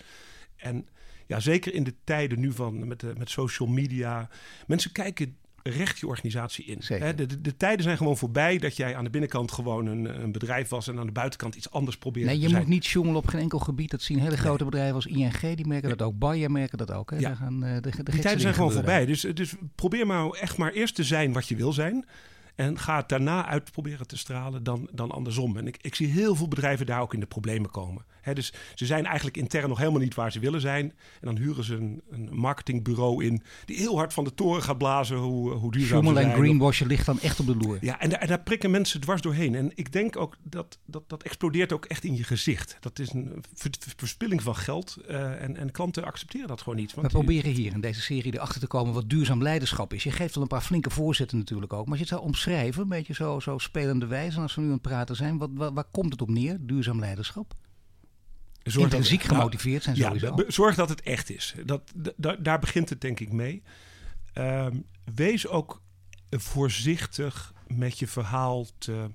En 0.57 0.89
ja, 1.27 1.41
zeker 1.41 1.75
in 1.75 1.85
de 1.85 1.95
tijden 2.05 2.41
nu 2.41 2.53
van 2.53 2.89
met, 2.89 3.01
de, 3.01 3.13
met 3.17 3.31
social 3.31 3.69
media. 3.69 4.29
Mensen 4.67 4.93
kijken 4.93 5.37
recht 5.71 5.99
je 5.99 6.07
organisatie 6.07 6.65
in. 6.65 6.83
Zeker. 6.83 7.17
De, 7.17 7.27
de, 7.27 7.41
de 7.41 7.57
tijden 7.57 7.83
zijn 7.83 7.97
gewoon 7.97 8.17
voorbij 8.17 8.59
dat 8.59 8.77
jij 8.77 8.97
aan 8.97 9.05
de 9.05 9.11
binnenkant 9.11 9.53
gewoon 9.53 9.87
een, 9.87 10.23
een 10.23 10.33
bedrijf 10.33 10.69
was 10.69 10.89
en 10.89 10.99
aan 10.99 11.07
de 11.07 11.13
buitenkant 11.13 11.55
iets 11.55 11.71
anders 11.71 11.97
probeerde 11.97 12.31
Nee, 12.31 12.41
te 12.41 12.49
je 12.49 12.57
moet 12.57 12.67
niet 12.67 12.87
jongelen 12.87 13.17
op 13.17 13.27
geen 13.27 13.41
enkel 13.41 13.59
gebied. 13.59 13.91
Dat 13.91 14.03
zien 14.03 14.19
hele 14.21 14.37
grote 14.37 14.65
bedrijven 14.65 14.95
als 14.95 15.07
ING, 15.07 15.41
die 15.55 15.67
merken 15.67 15.89
dat 15.89 16.03
ook. 16.03 16.19
Bayer 16.19 16.51
merken 16.51 16.79
dat 16.79 16.93
ook. 16.93 17.11
Hè. 17.11 17.17
Ja. 17.17 17.23
Daar 17.29 17.37
gaan, 17.37 17.65
eh, 17.65 17.75
de, 17.75 17.81
de 17.81 18.03
Die 18.03 18.21
tijden 18.21 18.41
zijn 18.41 18.55
gewoon 18.55 18.73
gebeuren. 18.73 18.75
voorbij. 18.75 19.07
Dus, 19.07 19.21
dus 19.35 19.55
probeer 19.75 20.07
maar 20.07 20.31
echt 20.31 20.57
maar 20.57 20.73
eerst 20.73 20.95
te 20.95 21.05
zijn 21.05 21.33
wat 21.33 21.49
je 21.49 21.57
wil 21.57 21.73
zijn. 21.73 22.05
En 22.55 22.79
ga 22.79 22.97
het 22.97 23.09
daarna 23.09 23.47
uit 23.47 23.73
proberen 23.73 24.07
te 24.07 24.17
stralen 24.17 24.63
dan, 24.63 24.89
dan 24.93 25.11
andersom. 25.11 25.57
En 25.57 25.67
ik, 25.67 25.77
ik 25.81 25.95
zie 25.95 26.07
heel 26.09 26.35
veel 26.35 26.49
bedrijven 26.49 26.87
daar 26.87 27.01
ook 27.01 27.15
in 27.15 27.21
de 27.21 27.27
problemen 27.27 27.71
komen. 27.71 28.05
Dus 28.33 28.53
ze 28.75 28.87
zijn 28.87 29.07
eigenlijk 29.07 29.37
intern 29.37 29.69
nog 29.69 29.79
helemaal 29.79 30.01
niet 30.01 30.15
waar 30.15 30.33
ze 30.33 30.39
willen 30.41 30.61
zijn. 30.61 30.85
En 30.85 30.95
dan 31.21 31.37
huren 31.37 31.65
ze 31.65 31.75
een, 31.75 32.03
een 32.11 32.29
marketingbureau 32.33 33.25
in... 33.25 33.43
die 33.65 33.77
heel 33.77 33.97
hard 33.97 34.13
van 34.13 34.25
de 34.25 34.35
toren 34.35 34.63
gaat 34.63 34.79
blazen 34.79 35.17
hoe, 35.17 35.51
hoe 35.51 35.73
duurzaam 35.73 35.89
ze 35.99 36.05
Schummel 36.05 36.17
en 36.23 36.31
zijn. 36.31 36.37
greenwashen 36.43 36.87
ligt 36.87 37.07
dan 37.07 37.21
echt 37.21 37.41
op 37.41 37.47
de 37.47 37.57
loer. 37.57 37.79
Ja, 37.81 38.01
en 38.01 38.11
daar, 38.11 38.19
en 38.19 38.27
daar 38.29 38.41
prikken 38.43 38.71
mensen 38.71 39.01
dwars 39.01 39.21
doorheen. 39.21 39.55
En 39.55 39.71
ik 39.75 39.93
denk 39.93 40.17
ook 40.17 40.37
dat 40.43 40.79
dat, 40.87 41.03
dat 41.09 41.23
explodeert 41.23 41.73
ook 41.73 41.85
echt 41.85 42.05
in 42.05 42.17
je 42.17 42.25
gezicht. 42.25 42.77
Dat 42.81 42.99
is 42.99 43.13
een 43.13 43.45
ver- 43.55 43.71
verspilling 43.97 44.43
van 44.43 44.57
geld. 44.57 44.97
eh, 45.09 45.43
en, 45.43 45.57
en 45.57 45.71
klanten 45.71 46.05
accepteren 46.05 46.49
dat 46.49 46.63
gewoon 46.63 46.79
niet. 46.79 46.95
We 46.95 47.01
Want 47.01 47.13
die- 47.13 47.23
proberen 47.25 47.53
hier 47.53 47.73
in 47.73 47.81
deze 47.81 48.01
serie 48.01 48.35
erachter 48.35 48.61
te 48.61 48.67
komen 48.67 48.95
wat 48.95 49.11
duurzaam 49.11 49.43
leiderschap 49.43 49.93
is. 49.93 50.03
Je 50.03 50.11
geeft 50.11 50.35
wel 50.35 50.43
een 50.43 50.49
paar 50.49 50.61
flinke 50.61 50.91
voorzetten 50.91 51.39
natuurlijk 51.39 51.73
ook. 51.73 51.83
Maar 51.87 51.99
als 51.99 51.99
je 51.99 52.05
het 52.05 52.15
zou 52.15 52.23
omschrijven, 52.47 52.83
een 52.83 52.89
beetje 52.89 53.15
zo, 53.15 53.41
zo 53.41 53.59
spelende 53.59 54.07
wijze, 54.07 54.41
als 54.41 54.55
we 54.55 54.61
nu 54.61 54.67
aan 54.67 54.73
het 54.73 54.83
praten 54.83 55.17
zijn, 55.17 55.39
wat, 55.39 55.51
waar, 55.55 55.73
waar 55.73 55.85
komt 55.85 56.13
het 56.13 56.23
op 56.23 56.31
neer, 56.31 56.57
duurzaam 56.61 57.01
leiderschap? 57.01 57.53
zorg 58.63 58.75
dat- 58.75 58.83
Intrinsiek 58.85 59.23
nou, 59.23 59.35
gemotiveerd 59.35 59.83
zijn 59.83 59.97
sowieso. 59.97 60.35
Ja, 60.37 60.45
zorg 60.51 60.75
dat 60.75 60.89
het 60.89 61.01
echt 61.03 61.31
is. 61.31 61.55
Dat, 61.65 61.93
daar 62.39 62.59
begint 62.59 62.89
het 62.89 63.01
denk 63.01 63.21
ik 63.21 63.33
mee. 63.33 63.63
Ehm, 64.33 64.77
wees 65.15 65.47
ook 65.49 65.83
voorzichtig 66.31 67.53
met 67.67 67.99
je 67.99 68.07
verhaal 68.07 68.67
te, 68.79 69.07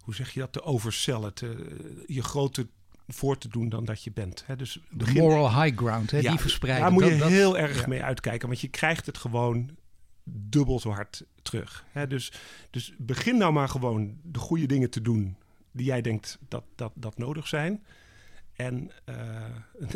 hoe 0.00 0.14
zeg 0.14 0.30
je 0.30 0.40
dat, 0.40 0.52
te 0.52 0.62
overcellen. 0.62 1.34
Te, 1.34 1.76
je 2.06 2.22
groter 2.22 2.66
voor 3.08 3.38
te 3.38 3.48
doen 3.48 3.68
dan 3.68 3.84
dat 3.84 4.04
je 4.04 4.12
bent. 4.12 4.42
Hè? 4.46 4.56
Dus 4.56 4.80
de 4.90 5.12
moral 5.12 5.62
high 5.62 5.76
ground, 5.78 6.10
hè, 6.10 6.18
Ja, 6.18 6.30
die 6.30 6.40
verspreiden. 6.40 6.82
Daar 6.82 6.92
moet 6.92 7.04
je 7.04 7.10
Dat- 7.10 7.18
dat- 7.18 7.28
heel 7.28 7.58
erg 7.58 7.80
ja. 7.80 7.86
mee 7.88 8.02
uitkijken, 8.02 8.48
want 8.48 8.60
je 8.60 8.68
krijgt 8.68 9.06
het 9.06 9.18
gewoon 9.18 9.70
dubbel 10.30 10.80
zo 10.80 10.90
hard 10.90 11.24
terug. 11.42 11.84
Hè? 11.90 12.06
Dus, 12.06 12.32
dus 12.70 12.92
begin 12.98 13.36
nou 13.36 13.52
maar 13.52 13.68
gewoon 13.68 14.18
de 14.22 14.38
goede 14.38 14.66
dingen 14.66 14.90
te 14.90 15.02
doen 15.02 15.36
die 15.72 15.86
jij 15.86 16.00
denkt 16.00 16.38
dat, 16.48 16.64
dat, 16.74 16.92
dat 16.94 17.18
nodig 17.18 17.48
zijn. 17.48 17.84
En 18.58 18.90
eh, 19.04 19.16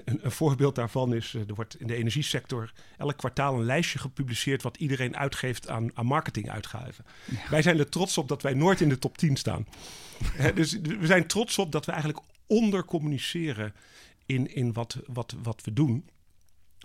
een, 0.05 0.19
een 0.23 0.31
voorbeeld 0.31 0.75
daarvan 0.75 1.15
is, 1.15 1.35
eh, 1.35 1.49
er 1.49 1.55
wordt 1.55 1.81
in 1.81 1.87
de 1.87 1.95
energiesector 1.95 2.73
elk 2.99 3.17
kwartaal 3.17 3.55
een 3.55 3.65
lijstje 3.65 3.99
gepubliceerd 3.99 4.63
wat 4.63 4.77
iedereen 4.77 5.17
uitgeeft 5.17 5.69
aan, 5.69 5.91
aan 5.95 6.07
marketinguitgaven. 6.07 7.05
Wij 7.51 7.63
zijn 7.63 7.79
er 7.79 7.89
trots 7.89 8.19
op 8.19 8.29
dat 8.29 8.43
wij 8.43 8.55
nooit 8.55 8.81
in 8.81 8.89
de 8.89 8.99
top 8.99 9.19
10 9.19 9.37
staan. 9.37 9.67
Dus 10.55 10.81
we 10.81 11.07
zijn 11.07 11.27
trots 11.27 11.59
op 11.59 11.73
dat 11.73 11.87
we 11.87 11.93
eigenlijk 11.93 12.25
ondercommuniceren 12.47 13.75
in, 14.27 14.55
in 14.55 14.73
wat, 14.73 14.97
wat, 15.07 15.35
wat 15.43 15.61
we 15.65 15.73
doen. 15.73 16.09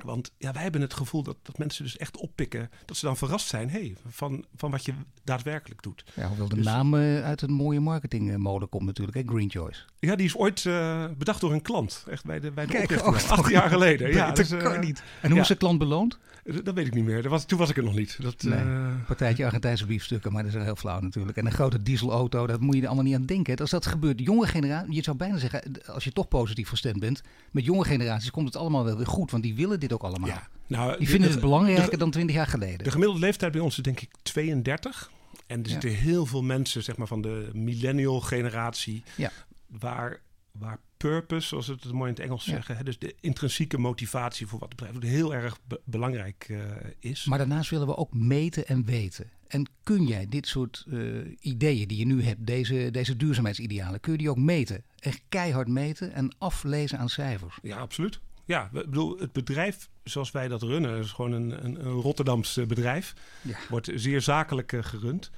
Want 0.04 0.32
ja, 0.38 0.52
wij 0.54 0.62
hebben 0.62 0.82
het 0.82 0.94
gevoel 0.94 1.24
dat, 1.24 1.38
dat 1.42 1.58
mensen 1.58 1.84
dus 1.84 1.98
echt 1.98 2.18
oppikken. 2.18 2.70
Dat 2.86 2.98
ze 2.98 3.06
dan 3.06 3.18
verrast 3.18 3.48
zijn 3.48 3.70
hey, 3.70 3.96
van, 4.08 4.46
van 4.56 4.72
wat 4.72 4.86
je 4.86 4.94
daadwerkelijk 5.24 5.84
doet. 5.84 6.04
Ja, 6.16 6.28
hoewel 6.28 6.48
de 6.48 6.56
Dus- 6.56 6.66
naam 6.66 6.94
eh, 6.94 7.24
uit 7.24 7.42
een 7.42 7.52
mooie 7.52 7.80
marketingmode 7.80 8.66
komt 8.66 8.86
natuurlijk, 8.86 9.18
hè, 9.18 9.24
Green 9.26 9.50
Choice. 9.52 9.82
Ja, 10.00 10.16
die 10.16 10.26
is 10.26 10.36
ooit 10.36 10.66
eh, 10.66 11.06
bedacht 11.18 11.42
door 11.42 11.54
een 11.54 11.62
klant. 11.62 12.06
Echt 12.10 12.26
bij 12.26 12.40
de, 12.40 12.52
bij 12.52 12.66
de 12.66 12.72
Kijk, 12.72 12.92
oprichting 12.92 13.32
oh, 13.32 13.38
acht 13.40 13.52
jaar 13.52 13.70
geleden. 13.70 14.12
Ja, 14.18 14.26
dat 14.28 14.36
dus, 14.36 14.50
kan 14.50 14.74
eh, 14.74 14.80
niet. 14.80 15.04
En 15.22 15.28
hoe 15.28 15.36
ja. 15.36 15.42
is 15.42 15.48
de 15.48 15.56
klant 15.56 15.78
beloond? 15.80 16.18
Dat 16.64 16.74
weet 16.74 16.88
ik 16.88 16.94
niet 16.94 17.04
meer. 17.06 17.22
Dat 17.22 17.32
was, 17.32 17.46
toen 17.46 17.58
was 17.58 17.70
ik 17.70 17.78
er 17.78 17.84
nog 17.84 17.96
niet. 17.96 18.18
Dat, 18.22 18.44
Nee. 18.44 18.60
eh, 18.60 18.88
Partijtje 19.08 19.46
Argentijnse 19.46 19.86
biefstukken, 19.86 20.32
maar 20.32 20.42
dat 20.42 20.52
is 20.52 20.58
wel 20.58 20.66
heel 20.66 20.76
flauw 20.76 21.00
natuurlijk. 21.00 21.38
En 21.38 21.46
een 21.46 21.52
grote 21.52 21.84
dieselauto, 21.84 22.48
daar 22.48 22.62
moet 22.62 22.76
je 22.76 22.82
er 22.82 22.88
allemaal 22.88 23.06
niet 23.06 23.16
aan 23.16 23.26
denken. 23.26 23.58
Als 23.58 23.70
dat 23.70 23.86
gebeurt, 23.86 24.18
de 24.18 24.24
jonge 24.24 24.48
generatie, 24.48 24.94
je 24.94 25.04
zou 25.04 25.18
bijna 25.18 25.38
zeggen, 25.38 25.64
als 25.86 26.04
je 26.04 26.12
toch 26.12 26.28
positief 26.28 26.70
gestemd 26.70 27.00
bent, 27.00 27.22
met 27.52 27.66
jonge 27.66 27.84
generaties 27.84 28.32
komt 28.32 28.46
het 28.46 28.56
allemaal 28.56 28.84
wel 28.84 28.98
weer 28.98 29.08
goed, 29.08 29.32
want 29.32 29.44
die 29.44 29.56
willen 29.56 29.80
dit 29.80 29.87
ook 29.94 30.04
allemaal. 30.04 30.30
ja. 30.30 30.48
nou, 30.68 30.90
Die 30.90 31.00
de- 31.00 31.06
vinden 31.06 31.28
de- 31.28 31.34
het 31.36 31.44
belangrijker 31.44 31.90
de- 31.92 31.98
dan 31.98 32.12
twintig 32.12 32.36
jaar 32.36 32.48
geleden. 32.48 32.84
De 32.84 32.92
gemiddelde 32.92 33.22
leeftijd 33.22 33.52
bij 33.52 33.62
ons 33.62 33.78
is 33.78 33.84
denk 33.84 34.00
ik 34.02 34.10
32. 34.22 35.12
En 35.48 35.60
er 35.60 35.66
Ja. 35.66 35.72
zitten 35.72 35.90
heel 35.90 36.26
veel 36.26 36.44
mensen 36.44 36.84
zeg 36.84 36.98
maar, 36.98 37.08
van 37.08 37.22
de 37.22 37.50
millennial 37.54 38.20
generatie... 38.22 39.04
Ja. 39.16 39.32
waar, 39.68 40.20
waar 40.52 40.80
purpose, 40.98 41.48
zoals 41.48 41.68
we 41.68 41.74
het 41.74 41.92
mooi 41.92 42.10
in 42.10 42.16
het 42.16 42.24
Engels 42.26 42.46
Ja. 42.46 42.52
zeggen... 42.52 42.78
Hè, 42.78 42.84
dus 42.84 43.00
de 43.00 43.16
intrinsieke 43.22 43.78
motivatie 43.78 44.48
voor 44.48 44.60
wat 44.60 44.68
het 44.70 44.78
bedrijf 44.78 45.00
doet... 45.00 45.10
heel 45.12 45.34
erg 45.34 45.60
be- 45.68 45.82
belangrijk 45.86 46.46
eh, 46.50 46.60
is. 47.00 47.26
Maar 47.26 47.38
daarnaast 47.38 47.70
willen 47.70 47.88
we 47.88 47.96
ook 47.96 48.14
meten 48.14 48.68
en 48.68 48.86
weten. 48.86 49.30
En 49.48 49.66
kun 49.84 50.06
jij 50.06 50.26
dit 50.30 50.48
soort 50.48 50.86
eh, 50.92 51.00
ideeën 51.40 51.88
die 51.88 51.98
je 51.98 52.06
nu 52.06 52.24
hebt, 52.24 52.46
deze, 52.48 52.90
deze 52.92 53.16
duurzaamheidsidealen, 53.18 54.00
kun 54.00 54.12
je 54.12 54.18
die 54.18 54.30
ook 54.30 54.38
meten? 54.38 54.84
Echt 55.00 55.22
keihard 55.30 55.68
meten 55.68 56.14
en 56.14 56.36
aflezen 56.38 57.00
aan 57.00 57.10
cijfers. 57.10 57.60
Ja, 57.62 57.78
absoluut. 57.78 58.20
Ja, 58.48 58.64
ik 58.64 58.72
bedoel, 58.72 59.18
het 59.18 59.32
bedrijf 59.32 59.90
zoals 60.04 60.32
wij 60.32 60.48
dat 60.48 60.62
runnen... 60.62 61.00
is 61.00 61.12
gewoon 61.12 61.32
een, 61.32 61.66
een, 61.66 61.86
een 61.86 62.02
Rotterdams 62.02 62.58
eh, 62.58 62.66
bedrijf. 62.66 63.14
Ja. 63.42 63.58
Wordt 63.70 63.92
zeer 63.96 64.22
zakelijk 64.22 64.74
eh, 64.74 64.84
gerund. 64.84 65.32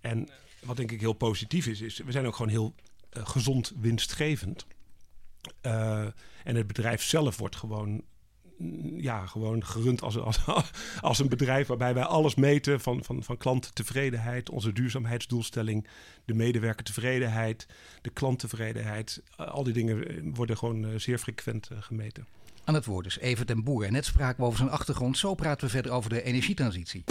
En 0.00 0.28
wat 0.64 0.76
denk 0.76 0.90
ik 0.90 1.00
heel 1.00 1.12
positief 1.12 1.66
is... 1.66 1.80
is 1.80 1.98
we 1.98 2.12
zijn 2.12 2.26
ook 2.26 2.36
gewoon 2.36 2.50
heel 2.50 2.74
eh, 3.10 3.26
gezond 3.26 3.72
winstgevend. 3.80 4.66
Eh, 5.60 6.06
en 6.44 6.56
het 6.56 6.66
bedrijf 6.66 7.02
zelf 7.02 7.36
wordt 7.38 7.56
gewoon, 7.56 8.02
ja, 8.96 9.26
gewoon 9.26 9.64
gerund 9.64 10.02
als, 10.02 10.16
als, 11.00 11.18
een 11.18 11.28
bedrijf 11.28 11.66
waarbij 11.66 11.94
wij 11.94 12.04
alles 12.04 12.34
meten 12.34 12.80
van, 12.80 13.04
van, 13.04 13.22
van 13.22 13.36
klanttevredenheid, 13.36 14.50
onze 14.50 14.72
duurzaamheidsdoelstelling, 14.72 15.86
de 16.24 16.34
medewerkertevredenheid, 16.34 17.66
de 18.02 18.10
klanttevredenheid. 18.10 19.22
Al 19.36 19.62
die 19.62 19.72
dingen 19.72 20.08
eh, 20.08 20.16
worden 20.34 20.56
gewoon 20.56 20.84
eh, 20.84 20.90
zeer 20.96 21.18
frequent 21.18 21.68
eh, 21.68 21.78
gemeten. 21.80 22.26
Aan 22.64 22.74
het 22.74 22.84
woord 22.84 23.04
dus 23.04 23.18
Evert 23.18 23.50
en 23.50 23.64
Boer. 23.64 23.84
En 23.84 23.92
net 23.92 24.04
spraken 24.04 24.40
we 24.40 24.46
over 24.46 24.58
zijn 24.58 24.70
achtergrond. 24.70 25.18
Zo 25.18 25.34
praten 25.34 25.66
we 25.66 25.72
verder 25.72 25.92
over 25.92 26.10
de 26.10 26.22
energietransitie. 26.22 27.04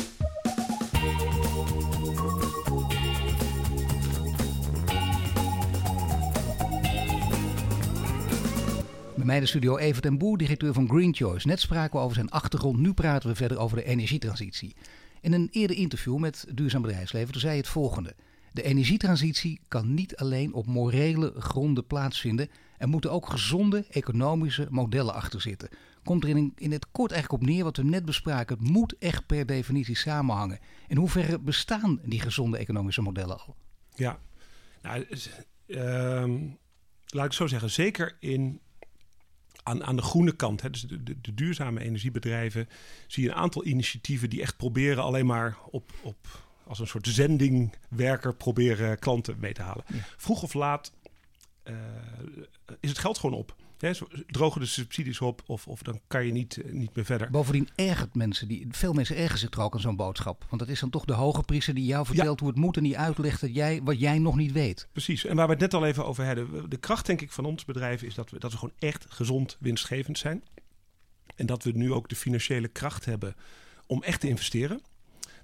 Bij 9.26 9.36
in 9.36 9.42
de 9.42 9.48
studio 9.48 9.78
Evert 9.78 10.06
en 10.06 10.18
Boer, 10.18 10.38
directeur 10.38 10.74
van 10.74 10.90
Green 10.90 11.16
Choice. 11.16 11.48
Net 11.48 11.60
spraken 11.60 11.98
we 12.00 12.04
over 12.04 12.16
zijn 12.16 12.30
achtergrond, 12.30 12.78
nu 12.80 12.94
praten 12.94 13.30
we 13.30 13.36
verder 13.36 13.58
over 13.58 13.78
de 13.78 13.84
energietransitie. 13.84 14.76
In 15.22 15.34
een 15.34 15.48
eerder 15.52 15.76
interview 15.78 16.18
met 16.18 16.46
Duurzaam 16.54 16.82
Bedrijfsleven 16.82 17.40
zei 17.40 17.52
je 17.54 17.58
het 17.60 17.68
volgende. 17.68 18.16
De 18.52 18.62
energietransitie 18.64 19.60
kan 19.68 19.94
niet 19.94 20.16
alleen 20.16 20.54
op 20.54 20.66
morele 20.66 21.34
gronden 21.38 21.86
plaatsvinden. 21.88 22.50
Er 22.78 22.88
moeten 22.88 23.12
ook 23.12 23.30
gezonde 23.30 23.86
economische 23.90 24.68
modellen 24.70 25.14
achter 25.14 25.42
zitten. 25.42 25.70
Komt 26.04 26.24
er 26.24 26.30
in, 26.30 26.54
in 26.56 26.72
het 26.72 26.92
kort 26.92 27.12
eigenlijk 27.12 27.42
op 27.44 27.50
neer 27.50 27.64
wat 27.64 27.78
we 27.78 27.84
net 27.84 28.06
bespraken. 28.06 28.58
Het 28.58 28.68
moet 28.70 28.96
echt 29.00 29.26
per 29.26 29.46
definitie 29.46 29.98
samenhangen. 29.98 30.60
In 30.88 30.98
hoeverre 30.98 31.40
bestaan 31.40 32.00
die 32.06 32.20
gezonde 32.22 32.58
economische 32.58 33.02
modellen 33.02 33.40
al? 33.40 33.56
Ja, 33.96 34.20
nou, 34.82 35.06
is- 35.10 35.30
ehm, 35.68 36.40
laat 37.06 37.26
ik 37.26 37.34
zo 37.34 37.48
zeggen, 37.48 37.72
zeker 37.72 38.18
in, 38.20 38.60
aan, 39.64 39.84
aan 39.84 39.96
de 39.96 40.02
groene 40.02 40.36
kant, 40.36 40.62
hè, 40.62 40.70
dus 40.70 40.82
de, 40.82 41.04
de, 41.04 41.22
de 41.22 41.34
duurzame 41.34 41.80
energiebedrijven, 41.80 42.70
zie 43.08 43.24
je 43.24 43.30
een 43.30 43.36
aantal 43.36 43.66
initiatieven 43.66 44.30
die 44.30 44.42
echt 44.42 44.58
proberen 44.58 45.04
alleen 45.04 45.26
maar 45.26 45.58
op, 45.72 45.92
op 46.02 46.44
als 46.68 46.80
een 46.80 46.88
soort 46.88 47.08
zendingwerker 47.08 48.36
proberen 48.36 49.00
klanten 49.00 49.40
mee 49.40 49.54
te 49.54 49.62
halen. 49.62 49.84
Ja. 49.88 50.00
Vroeg 50.18 50.44
of 50.44 50.54
laat 50.54 50.92
eh, 51.64 51.76
is 52.80 52.90
het 52.90 52.98
geld 52.98 53.18
gewoon 53.18 53.40
op. 53.40 53.56
Hè, 53.84 53.92
drogen 54.28 54.62
de 54.62 54.68
subsidies 54.68 55.22
op 55.22 55.44
of, 55.46 55.68
of 55.68 55.82
dan 55.82 56.00
kan 56.08 56.26
je 56.26 56.32
niet, 56.32 56.58
eh, 56.58 56.72
niet 56.72 56.96
meer 56.96 57.06
verder. 57.06 57.30
Bovendien 57.30 57.70
ergert 57.76 58.16
mensen, 58.16 58.48
die, 58.48 58.68
veel 58.70 58.94
mensen 58.94 59.16
ergeren 59.16 59.40
zich 59.40 59.52
er 59.52 59.62
ook 59.62 59.74
aan 59.74 59.80
zo'n 59.80 59.96
boodschap. 59.96 60.46
Want 60.50 60.62
dat 60.62 60.70
is 60.70 60.80
dan 60.80 60.90
toch 60.90 61.06
de 61.06 61.14
hoge 61.14 61.44
priester 61.44 61.74
die 61.74 61.86
jou 61.86 62.06
vertelt 62.06 62.40
hoe 62.40 62.50
het 62.50 62.58
moet 62.58 62.78
en 62.78 62.84
die 62.84 62.98
uitlegt 62.98 63.42
dat 63.42 63.56
jij, 63.56 63.82
wat 63.84 64.00
jij 64.00 64.20
nog 64.20 64.36
niet 64.36 64.52
weet. 64.52 64.88
Precies. 64.92 65.26
En 65.26 65.36
waar 65.36 65.46
we 65.46 65.52
het 65.52 65.62
net 65.62 65.74
al 65.74 65.86
even 65.86 66.06
over 66.06 66.26
hadden. 66.26 66.70
De 66.70 66.78
kracht, 66.78 67.06
denk 67.06 67.22
ik, 67.22 67.32
van 67.32 67.46
ons 67.46 67.66
bedrijf 67.66 68.04
is 68.04 68.16
dat 68.16 68.30
we, 68.30 68.40
dat 68.40 68.52
we 68.52 68.58
gewoon 68.58 68.76
echt 68.80 69.06
gezond 69.10 69.58
winstgevend 69.60 70.18
zijn. 70.18 70.44
En 71.36 71.46
dat 71.46 71.64
we 71.64 71.72
nu 71.72 71.92
ook 71.92 72.10
de 72.10 72.16
financiële 72.16 72.68
kracht 72.68 73.06
hebben 73.06 73.36
om 73.86 74.04
echt 74.04 74.20
te 74.20 74.28
investeren. 74.28 74.82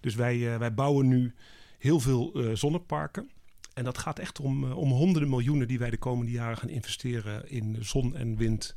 Dus 0.01 0.15
wij, 0.15 0.53
eh, 0.53 0.59
wij 0.59 0.73
bouwen 0.73 1.07
nu 1.07 1.33
heel 1.77 1.99
veel 1.99 2.33
eh, 2.33 2.55
zonneparken. 2.55 3.29
En 3.79 3.85
dat 3.85 3.97
gaat 3.97 4.19
echt 4.19 4.39
om, 4.39 4.63
eh, 4.63 4.77
om 4.77 4.91
honderden 4.91 5.29
miljoenen 5.29 5.67
die 5.67 5.79
wij 5.79 5.89
de 5.89 5.97
komende 5.97 6.31
jaren 6.31 6.57
gaan 6.57 6.69
investeren 6.69 7.49
in 7.49 7.77
zon 7.79 8.15
en 8.15 8.35
wind 8.35 8.75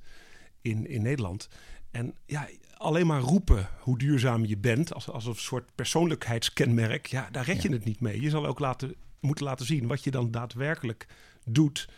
in, 0.61 0.87
in 0.87 1.03
Nederland. 1.03 1.49
En 1.91 2.15
ja, 2.27 2.49
alleen 2.77 3.07
maar 3.07 3.21
roepen 3.21 3.69
hoe 3.79 3.99
duurzaam 3.99 4.45
je 4.45 4.57
bent, 4.57 4.95
als, 4.95 5.11
als 5.11 5.27
een 5.27 5.35
soort 5.35 5.75
persoonlijkheidskenmerk, 5.75 7.07
ja, 7.07 7.29
daar 7.31 7.45
red 7.45 7.62
je 7.62 7.73
het 7.73 7.85
niet 7.85 8.01
mee. 8.01 8.21
Je 8.21 8.31
zal 8.31 8.47
ook 8.47 8.59
laten, 8.59 8.95
moeten 9.21 9.45
laten 9.45 9.67
zien 9.67 9.87
wat 9.87 10.05
je 10.05 10.11
dan 10.11 10.31
daadwerkelijk 10.31 11.07
doet 11.45 11.88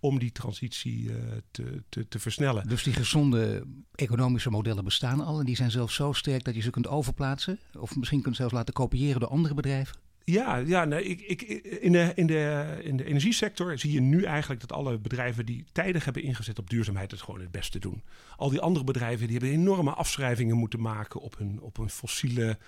om 0.00 0.18
die 0.18 0.32
transitie 0.32 1.02
uh, 1.02 1.14
te, 1.50 1.82
te, 1.88 2.08
te, 2.08 2.18
versnellen. 2.18 2.68
Dus 2.68 2.82
die 2.82 2.92
gezonde 2.92 3.66
economische 3.94 4.50
modellen 4.50 4.84
bestaan 4.84 5.20
al 5.20 5.38
en 5.38 5.44
die 5.44 5.56
zijn 5.56 5.70
zelfs 5.70 5.94
zo 5.94 6.12
sterk 6.12 6.44
dat 6.44 6.54
je 6.54 6.60
ze 6.60 6.70
kunt 6.70 6.88
overplaatsen? 6.88 7.58
Of 7.78 7.96
misschien 7.96 8.22
kunt 8.22 8.36
zelfs 8.36 8.52
laten 8.52 8.74
kopiëren 8.74 9.20
door 9.20 9.28
andere 9.28 9.54
bedrijven? 9.54 9.96
Ja, 10.24 10.56
ja 10.56 10.84
nee, 10.84 11.04
ik, 11.04 11.20
ik, 11.20 11.42
in, 11.62 11.92
de, 11.92 12.12
in, 12.14 12.26
de, 12.26 12.78
in 12.82 12.96
de 12.96 13.04
energiesector 13.04 13.78
zie 13.78 13.92
je 13.92 14.00
nu 14.00 14.24
eigenlijk 14.24 14.60
dat 14.60 14.72
alle 14.72 14.98
bedrijven 14.98 15.46
die 15.46 15.64
tijdig 15.72 16.04
hebben 16.04 16.22
ingezet 16.22 16.58
op 16.58 16.70
duurzaamheid 16.70 17.10
het 17.10 17.22
gewoon 17.22 17.40
het 17.40 17.50
beste 17.50 17.78
doen. 17.78 18.02
Al 18.36 18.50
die 18.50 18.60
andere 18.60 18.84
bedrijven 18.84 19.26
die 19.26 19.36
hebben 19.38 19.58
enorme 19.58 19.90
afschrijvingen 19.90 20.56
moeten 20.56 20.80
maken 20.80 21.20
op 21.20 21.38
hun, 21.38 21.60
op 21.60 21.76
hun 21.76 21.90
fossiele 21.90 22.58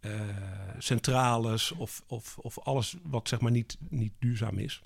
uh, 0.00 0.20
centrales 0.78 1.72
of, 1.72 2.02
of, 2.06 2.38
of 2.38 2.58
alles 2.58 2.96
wat 3.02 3.28
zeg 3.28 3.40
maar 3.40 3.50
niet, 3.50 3.76
niet 3.88 4.12
duurzaam 4.18 4.58
is. 4.58 4.82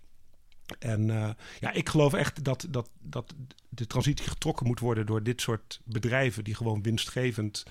En 0.79 1.09
uh, 1.09 1.31
ja, 1.61 1.73
ik 1.73 1.89
geloof 1.89 2.15
echt 2.15 2.45
dat, 2.45 2.67
dat, 2.71 2.91
dat 3.03 3.35
de 3.69 3.87
transitie 3.87 4.27
getrokken 4.27 4.67
moet 4.67 4.81
worden 4.81 5.07
door 5.07 5.23
dit 5.23 5.41
soort 5.41 5.81
bedrijven 5.85 6.45
die 6.45 6.55
gewoon 6.55 6.83
winstgevend 6.83 7.65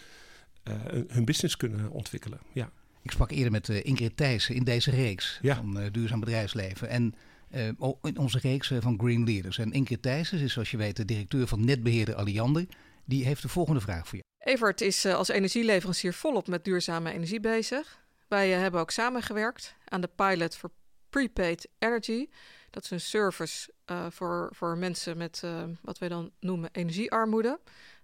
uh, 0.63 0.73
hun 1.07 1.25
business 1.25 1.57
kunnen 1.57 1.89
ontwikkelen. 1.89 2.39
Ja. 2.53 2.71
Ik 3.05 3.11
sprak 3.11 3.31
eerder 3.31 3.51
met 3.51 3.67
uh, 3.67 3.83
Ingrid 3.83 4.17
Thijssen 4.17 4.55
in 4.55 4.63
deze 4.63 4.91
reeks 4.91 5.39
ja. 5.41 5.55
van 5.55 5.79
uh, 5.79 5.85
duurzaam 5.91 6.19
bedrijfsleven. 6.19 6.89
En 6.89 7.15
uh, 7.55 7.67
in 8.01 8.17
onze 8.17 8.39
reeks 8.39 8.71
van 8.79 8.99
Green 8.99 9.23
Leaders. 9.23 9.57
En 9.57 9.71
Ingrid 9.71 10.01
Thijssen 10.01 10.39
is, 10.39 10.53
zoals 10.53 10.71
je 10.71 10.77
weet, 10.77 10.95
de 10.95 11.05
directeur 11.05 11.47
van 11.47 11.65
netbeheerder 11.65 12.15
Alliander. 12.15 12.65
Die 13.05 13.25
heeft 13.25 13.41
de 13.41 13.49
volgende 13.49 13.81
vraag 13.81 14.07
voor 14.07 14.17
je. 14.17 14.23
Evert 14.37 14.81
is 14.81 15.05
als 15.05 15.27
energieleverancier 15.27 16.13
volop 16.13 16.47
met 16.47 16.63
duurzame 16.63 17.11
energie 17.11 17.39
bezig. 17.39 17.99
Wij 18.27 18.49
hebben 18.49 18.79
ook 18.79 18.91
samengewerkt 18.91 19.75
aan 19.85 20.01
de 20.01 20.09
pilot 20.15 20.55
voor 20.55 20.71
prepaid 21.09 21.67
energy. 21.79 22.27
Dat 22.69 22.83
is 22.83 22.91
een 22.91 23.01
service 23.01 23.69
voor, 24.09 24.49
voor 24.53 24.77
mensen 24.77 25.17
met 25.17 25.43
wat 25.81 25.97
wij 25.97 26.09
dan 26.09 26.31
noemen 26.39 26.69
energiearmoede. 26.71 27.59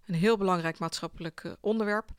Een 0.05 0.15
heel 0.15 0.37
belangrijk 0.37 0.79
maatschappelijk 0.79 1.55
onderwerp. 1.59 2.09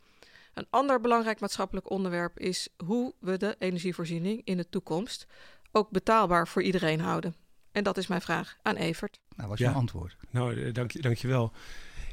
Een 0.54 0.66
ander 0.70 1.00
belangrijk 1.00 1.40
maatschappelijk 1.40 1.90
onderwerp 1.90 2.38
is 2.38 2.68
hoe 2.84 3.14
we 3.18 3.36
de 3.36 3.56
energievoorziening 3.58 4.40
in 4.44 4.56
de 4.56 4.68
toekomst 4.68 5.26
ook 5.70 5.90
betaalbaar 5.90 6.48
voor 6.48 6.62
iedereen 6.62 7.00
houden. 7.00 7.34
En 7.72 7.84
dat 7.84 7.96
is 7.96 8.06
mijn 8.06 8.20
vraag 8.20 8.56
aan 8.62 8.76
Evert. 8.76 9.20
Nou, 9.36 9.48
wat 9.48 9.58
is 9.58 9.64
ja. 9.64 9.70
jouw 9.70 9.80
antwoord? 9.80 10.16
Nou, 10.30 10.72
dank 10.72 10.90
je, 10.90 11.00
dank 11.00 11.16
je 11.16 11.28
wel. 11.28 11.52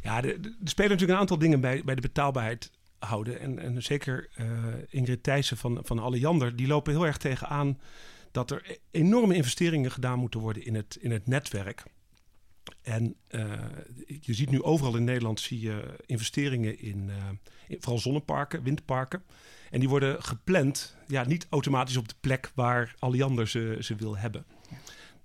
Ja, 0.03 0.23
er 0.23 0.39
spelen 0.63 0.89
natuurlijk 0.89 1.01
een 1.01 1.17
aantal 1.17 1.37
dingen 1.37 1.61
bij, 1.61 1.81
bij 1.83 1.95
de 1.95 2.01
betaalbaarheid 2.01 2.71
houden. 2.99 3.39
En, 3.39 3.59
en 3.59 3.83
zeker 3.83 4.29
uh, 4.37 4.45
Ingrid 4.89 5.23
Thijssen 5.23 5.57
van, 5.57 5.79
van 5.83 5.99
Alliander, 5.99 6.55
die 6.55 6.67
lopen 6.67 6.93
heel 6.93 7.05
erg 7.05 7.17
tegenaan 7.17 7.79
dat 8.31 8.51
er 8.51 8.77
enorme 8.91 9.35
investeringen 9.35 9.91
gedaan 9.91 10.19
moeten 10.19 10.39
worden 10.39 10.65
in 10.65 10.75
het, 10.75 10.97
in 11.01 11.11
het 11.11 11.27
netwerk. 11.27 11.83
En 12.81 13.15
uh, 13.29 13.53
je 14.21 14.33
ziet 14.33 14.49
nu 14.49 14.63
overal 14.63 14.95
in 14.95 15.03
Nederland 15.03 15.39
zie 15.39 15.59
je 15.59 15.95
investeringen 16.05 16.79
in, 16.79 17.07
uh, 17.07 17.15
in, 17.67 17.77
vooral 17.79 17.99
zonneparken, 17.99 18.63
windparken. 18.63 19.23
En 19.69 19.79
die 19.79 19.89
worden 19.89 20.23
gepland, 20.23 20.95
ja, 21.07 21.23
niet 21.23 21.47
automatisch 21.49 21.97
op 21.97 22.07
de 22.07 22.15
plek 22.19 22.51
waar 22.55 22.95
Alliander 22.99 23.47
ze, 23.47 23.77
ze 23.79 23.95
wil 23.95 24.17
hebben. 24.17 24.45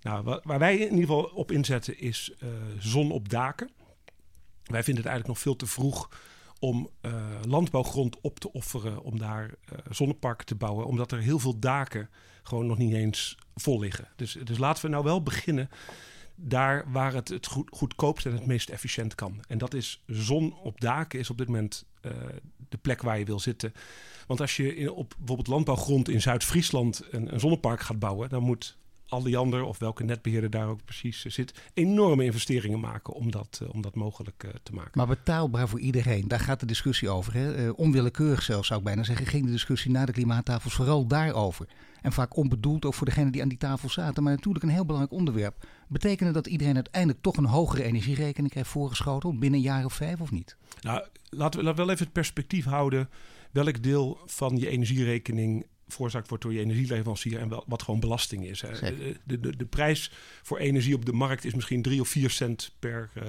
Nou, 0.01 0.41
waar, 0.43 0.59
wij 0.59 0.77
in 0.77 0.83
ieder 0.83 0.99
geval 0.99 1.25
op 1.25 1.53
inzetten 1.53 1.99
is 1.99 2.33
uh, 2.43 2.49
zon 2.79 3.11
op 3.11 3.29
daken. 3.29 3.71
Wij 4.65 4.83
vinden 4.83 5.03
het 5.03 5.13
eigenlijk 5.13 5.27
nog 5.27 5.39
veel 5.39 5.57
te 5.57 5.67
vroeg 5.67 6.09
om 6.59 6.91
landbouwgrond 7.47 8.21
op 8.21 8.39
te 8.39 8.53
offeren 8.53 9.03
om 9.03 9.19
daar 9.19 9.55
zonneparken 9.91 10.47
te 10.47 10.55
bouwen, 10.55 10.87
omdat 10.87 11.13
er 11.13 11.19
heel 11.19 11.39
veel 11.39 11.59
daken 11.59 12.09
gewoon 12.43 12.67
nog 12.67 12.79
niet 12.79 12.93
eens 12.93 13.39
vol 13.55 13.81
liggen. 13.81 14.09
Dus, 14.17 14.33
dus 14.45 14.59
laten 14.59 14.85
we 14.85 14.91
nou 14.91 15.05
wel 15.05 15.23
beginnen 15.23 15.69
daar 16.35 16.93
waar 16.93 17.13
het 17.13 17.29
het 17.29 17.47
goed, 17.47 17.69
goedkoopst 17.71 18.27
en 18.27 18.33
het 18.33 18.47
meest 18.47 18.71
efficiënt 18.71 19.15
kan. 19.15 19.41
En 19.49 19.59
dat 19.59 19.75
is 19.75 20.03
zon 20.07 20.55
op 20.55 20.81
daken 20.81 21.19
is 21.19 21.31
op 21.31 21.39
dit 21.39 21.47
moment 21.47 21.85
uh, 22.03 22.13
de 22.69 22.77
plek 22.77 23.03
waar 23.03 23.19
je 23.19 23.25
wil 23.25 23.41
zitten. 23.41 23.73
Want 24.27 24.41
als 24.41 24.57
je 24.57 24.77
in, 24.77 24.91
op 24.91 25.15
bijvoorbeeld 25.19 25.49
landbouwgrond 25.49 26.09
in 26.09 26.21
Zuid-Friesland 26.21 27.03
een, 27.11 27.33
een 27.33 27.41
zonnepark 27.41 27.81
gaat 27.81 27.99
bouwen, 27.99 28.29
dan 28.29 28.43
moet 28.43 28.77
Alliander 29.15 29.63
of 29.63 29.79
welke 29.79 30.05
netbeheerder 30.05 30.51
daar 30.51 30.69
ook 30.69 30.85
precies 30.85 31.25
zit, 31.25 31.55
enorme 31.75 32.25
investeringen 32.25 32.81
maken 32.81 33.15
om 33.15 33.31
dat, 33.31 33.61
uh, 33.63 33.69
om 33.75 33.83
dat 33.83 33.95
mogelijk 33.95 34.45
uh, 34.45 34.51
te 34.63 34.73
maken. 34.73 34.91
Maar 34.95 35.07
betaalbaar 35.07 35.69
voor 35.69 35.81
iedereen, 35.81 36.29
daar 36.29 36.41
gaat 36.41 36.61
de 36.61 36.67
discussie 36.67 37.09
over. 37.09 37.33
Hè? 37.35 37.71
Onwillekeurig 37.71 38.43
zelfs 38.43 38.67
zou 38.67 38.79
ik 38.79 38.87
bijna 38.87 39.03
zeggen, 39.03 39.27
ging 39.27 39.45
de 39.45 39.51
discussie 39.51 39.91
na 39.91 40.07
de 40.07 40.13
klimaattafels 40.13 40.75
vooral 40.75 41.07
daarover. 41.07 41.67
En 42.03 42.13
vaak 42.13 42.37
onbedoeld 42.37 42.85
ook 42.85 42.95
voor 42.95 43.07
degenen 43.07 43.33
die 43.33 43.43
aan 43.43 43.49
die 43.49 43.59
tafel 43.59 43.89
zaten. 43.89 44.23
Maar 44.23 44.33
natuurlijk 44.33 44.65
een 44.65 44.71
heel 44.71 44.85
belangrijk 44.85 45.19
onderwerp. 45.19 45.67
Betekende 45.89 46.33
dat 46.33 46.47
iedereen 46.47 46.75
uiteindelijk 46.75 47.23
toch 47.23 47.37
een 47.37 47.45
hogere 47.45 47.83
energierekening 47.83 48.53
krijgt 48.53 48.71
voorgeschoteld 48.71 49.39
binnen 49.39 49.59
een 49.59 49.65
jaar 49.65 49.85
of 49.85 49.93
vijf 49.93 50.21
of 50.21 50.31
niet? 50.31 50.57
Nou, 50.81 51.07
laten 51.31 51.61
we, 51.61 51.65
laten 51.65 51.81
we 51.81 51.85
wel 51.85 51.91
even 51.91 52.05
het 52.05 52.15
perspectief 52.15 52.65
houden. 52.65 53.09
Welk 53.51 53.83
deel 53.83 54.19
van 54.27 54.57
je 54.57 54.69
energierekening 54.69 55.67
veroorzaakt 55.89 56.29
wordt 56.29 56.43
door 56.43 56.53
je 56.53 56.61
energieleverancier 56.61 57.39
en 57.39 57.49
wel, 57.49 57.65
wat 57.67 57.83
gewoon 57.83 58.01
belasting 58.01 58.47
is. 58.47 58.61
De, 58.61 59.17
de, 59.25 59.41
de, 59.41 59.57
de, 59.57 59.67
prijs 59.67 60.11
voor 60.43 60.59
energie 60.59 60.95
op 60.95 61.05
de 61.05 61.13
markt 61.13 61.45
is 61.45 61.55
misschien 61.55 61.83
3 61.83 62.01
of 62.01 62.09
4 62.09 62.31
cent 62.31 62.75
per, 62.79 63.11
uh, 63.15 63.23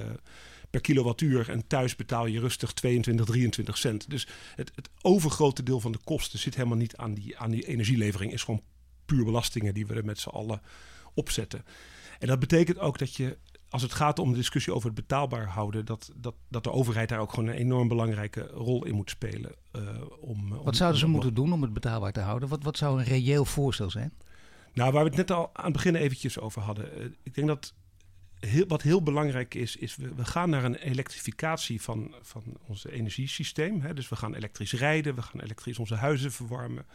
per 0.69 0.81
kilowattuur. 0.81 1.49
En 1.49 1.67
thuis 1.67 1.95
betaal 1.95 2.25
je 2.25 2.39
rustig 2.39 2.73
22, 2.73 3.25
23 3.25 3.77
cent. 3.77 4.09
Dus 4.09 4.27
het, 4.55 4.71
het 4.75 4.89
overgrote 5.01 5.63
deel 5.63 5.79
van 5.79 5.91
de 5.91 5.99
kosten 6.03 6.39
zit 6.39 6.55
helemaal 6.55 6.77
niet 6.77 6.95
aan 6.95 7.13
die, 7.13 7.37
aan 7.37 7.51
die 7.51 7.67
energielevering. 7.67 8.33
Is 8.33 8.43
gewoon 8.43 8.63
puur 9.05 9.25
belastingen 9.25 9.73
die 9.73 9.85
we 9.85 9.93
er 9.93 10.05
met 10.05 10.19
z'n 10.19 10.29
allen 10.29 10.61
opzetten. 11.13 11.65
En 12.19 12.27
dat 12.27 12.39
betekent 12.39 12.79
ook 12.79 12.97
dat 12.97 13.15
je, 13.15 13.37
als 13.75 13.83
het 13.83 13.93
gaat 13.93 14.19
om 14.19 14.29
de 14.31 14.37
discussie 14.37 14.73
over 14.73 14.87
het 14.87 14.95
betaalbaar 14.95 15.47
houden, 15.47 15.85
dat, 15.85 16.11
dat, 16.15 16.35
dat 16.47 16.63
de 16.63 16.71
overheid 16.71 17.09
daar 17.09 17.19
ook 17.19 17.33
gewoon 17.33 17.49
een 17.49 17.55
enorm 17.55 17.87
belangrijke 17.87 18.41
rol 18.41 18.85
in 18.85 18.95
moet 18.95 19.09
spelen. 19.09 19.55
Uh, 19.75 19.81
om, 20.19 20.49
wat 20.63 20.75
zouden 20.75 20.99
ze 20.99 21.05
om, 21.05 21.11
moeten 21.11 21.33
doen 21.33 21.53
om 21.53 21.61
het 21.61 21.73
betaalbaar 21.73 22.11
te 22.11 22.19
houden? 22.19 22.49
Wat, 22.49 22.63
wat 22.63 22.77
zou 22.77 22.99
een 22.99 23.05
reëel 23.05 23.45
voorstel 23.45 23.89
zijn? 23.89 24.13
Nou, 24.73 24.91
waar 24.91 25.03
we 25.03 25.09
het 25.09 25.17
net 25.17 25.31
al 25.31 25.49
aan 25.53 25.63
het 25.63 25.73
begin 25.73 25.95
eventjes 25.95 26.39
over 26.39 26.61
hadden. 26.61 26.89
Uh, 26.97 27.05
ik 27.23 27.33
denk 27.33 27.47
dat 27.47 27.73
heel, 28.39 28.67
wat 28.67 28.81
heel 28.81 29.03
belangrijk 29.03 29.53
is, 29.53 29.75
is 29.75 29.95
we, 29.95 30.13
we 30.15 30.25
gaan 30.25 30.49
naar 30.49 30.63
een 30.63 30.75
elektrificatie 30.75 31.81
van, 31.81 32.15
van 32.21 32.43
ons 32.67 32.85
energiesysteem. 32.85 33.81
Hè. 33.81 33.93
Dus 33.93 34.09
we 34.09 34.15
gaan 34.15 34.35
elektrisch 34.35 34.73
rijden, 34.73 35.15
we 35.15 35.21
gaan 35.21 35.41
elektrisch 35.41 35.79
onze 35.79 35.95
huizen 35.95 36.31
verwarmen. 36.31 36.85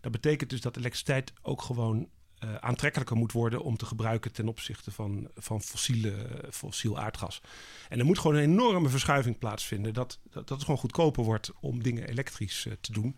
Dat 0.00 0.12
betekent 0.12 0.50
dus 0.50 0.60
dat 0.60 0.76
elektriciteit 0.76 1.32
ook 1.42 1.62
gewoon 1.62 2.08
uh, 2.44 2.54
aantrekkelijker 2.54 3.16
moet 3.16 3.32
worden 3.32 3.62
om 3.62 3.76
te 3.76 3.86
gebruiken 3.86 4.32
ten 4.32 4.48
opzichte 4.48 4.90
van, 4.90 5.28
van 5.34 5.62
fossiele, 5.62 6.40
fossiel 6.50 6.98
aardgas. 6.98 7.40
En 7.88 7.98
er 7.98 8.04
moet 8.04 8.18
gewoon 8.18 8.36
een 8.36 8.42
enorme 8.42 8.88
verschuiving 8.88 9.38
plaatsvinden. 9.38 9.94
Dat, 9.94 10.18
dat, 10.30 10.48
het 10.48 10.60
gewoon 10.60 10.78
goedkoper 10.78 11.24
wordt 11.24 11.52
om 11.60 11.82
dingen 11.82 12.08
elektrisch 12.08 12.64
uh, 12.64 12.72
te 12.80 12.92
doen. 12.92 13.16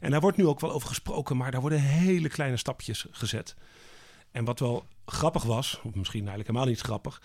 En 0.00 0.10
daar 0.10 0.20
wordt 0.20 0.36
nu 0.36 0.46
ook 0.46 0.60
wel 0.60 0.72
over 0.72 0.88
gesproken, 0.88 1.36
maar 1.36 1.50
daar 1.50 1.60
worden 1.60 1.80
hele 1.80 2.28
kleine 2.28 2.56
stapjes 2.56 3.06
gezet. 3.10 3.56
En 4.30 4.44
wat 4.44 4.60
wel 4.60 4.86
grappig 5.06 5.42
was, 5.42 5.80
of 5.82 5.94
misschien 5.94 6.20
eigenlijk 6.20 6.48
helemaal 6.48 6.68
niet 6.68 6.80
grappig. 6.80 7.22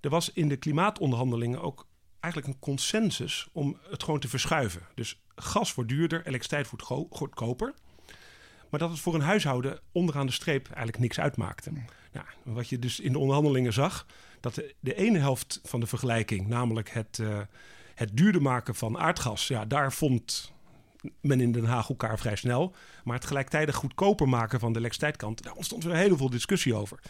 Er 0.00 0.10
was 0.10 0.32
in 0.32 0.48
de 0.48 0.56
klimaatonderhandelingen 0.56 1.62
ook 1.62 1.86
eigenlijk 2.20 2.54
een 2.54 2.60
consensus 2.60 3.48
om 3.52 3.78
het 3.90 4.02
gewoon 4.02 4.20
te 4.20 4.28
verschuiven. 4.28 4.82
Dus 4.94 5.22
gas 5.34 5.74
wordt 5.74 5.90
duurder, 5.90 6.18
elektriciteit 6.26 6.70
wordt 6.70 7.10
goedkoper. 7.10 7.74
Maar 8.70 8.80
dat 8.80 8.90
het 8.90 9.00
voor 9.00 9.14
een 9.14 9.20
huishouden 9.20 9.80
onderaan 9.92 10.26
de 10.26 10.32
streep 10.32 10.66
eigenlijk 10.66 10.98
niks 10.98 11.20
uitmaakte. 11.20 11.72
Nee. 11.72 11.84
Nou, 12.12 12.26
wat 12.42 12.68
je 12.68 12.78
dus 12.78 13.00
in 13.00 13.12
de 13.12 13.18
onderhandelingen 13.18 13.72
zag, 13.72 14.06
dat 14.40 14.54
de, 14.54 14.74
de 14.80 14.94
ene 14.94 15.18
helft 15.18 15.60
van 15.62 15.80
de 15.80 15.86
vergelijking, 15.86 16.46
namelijk 16.46 16.90
het, 16.90 17.18
uh, 17.18 17.38
het 17.94 18.16
duurder 18.16 18.42
maken 18.42 18.74
van 18.74 18.98
aardgas, 18.98 19.48
ja, 19.48 19.64
daar 19.64 19.92
vond 19.92 20.52
men 21.20 21.40
in 21.40 21.52
Den 21.52 21.64
Haag 21.64 21.88
elkaar 21.88 22.18
vrij 22.18 22.36
snel. 22.36 22.74
Maar 23.04 23.14
het 23.14 23.26
gelijktijdig 23.26 23.74
goedkoper 23.74 24.28
maken 24.28 24.60
van 24.60 24.72
de 24.72 24.78
elektriciteitkant, 24.78 25.42
daar 25.42 25.52
ontstond 25.52 25.84
weer 25.84 25.94
heel 25.94 26.16
veel 26.16 26.30
discussie 26.30 26.74
over. 26.74 27.00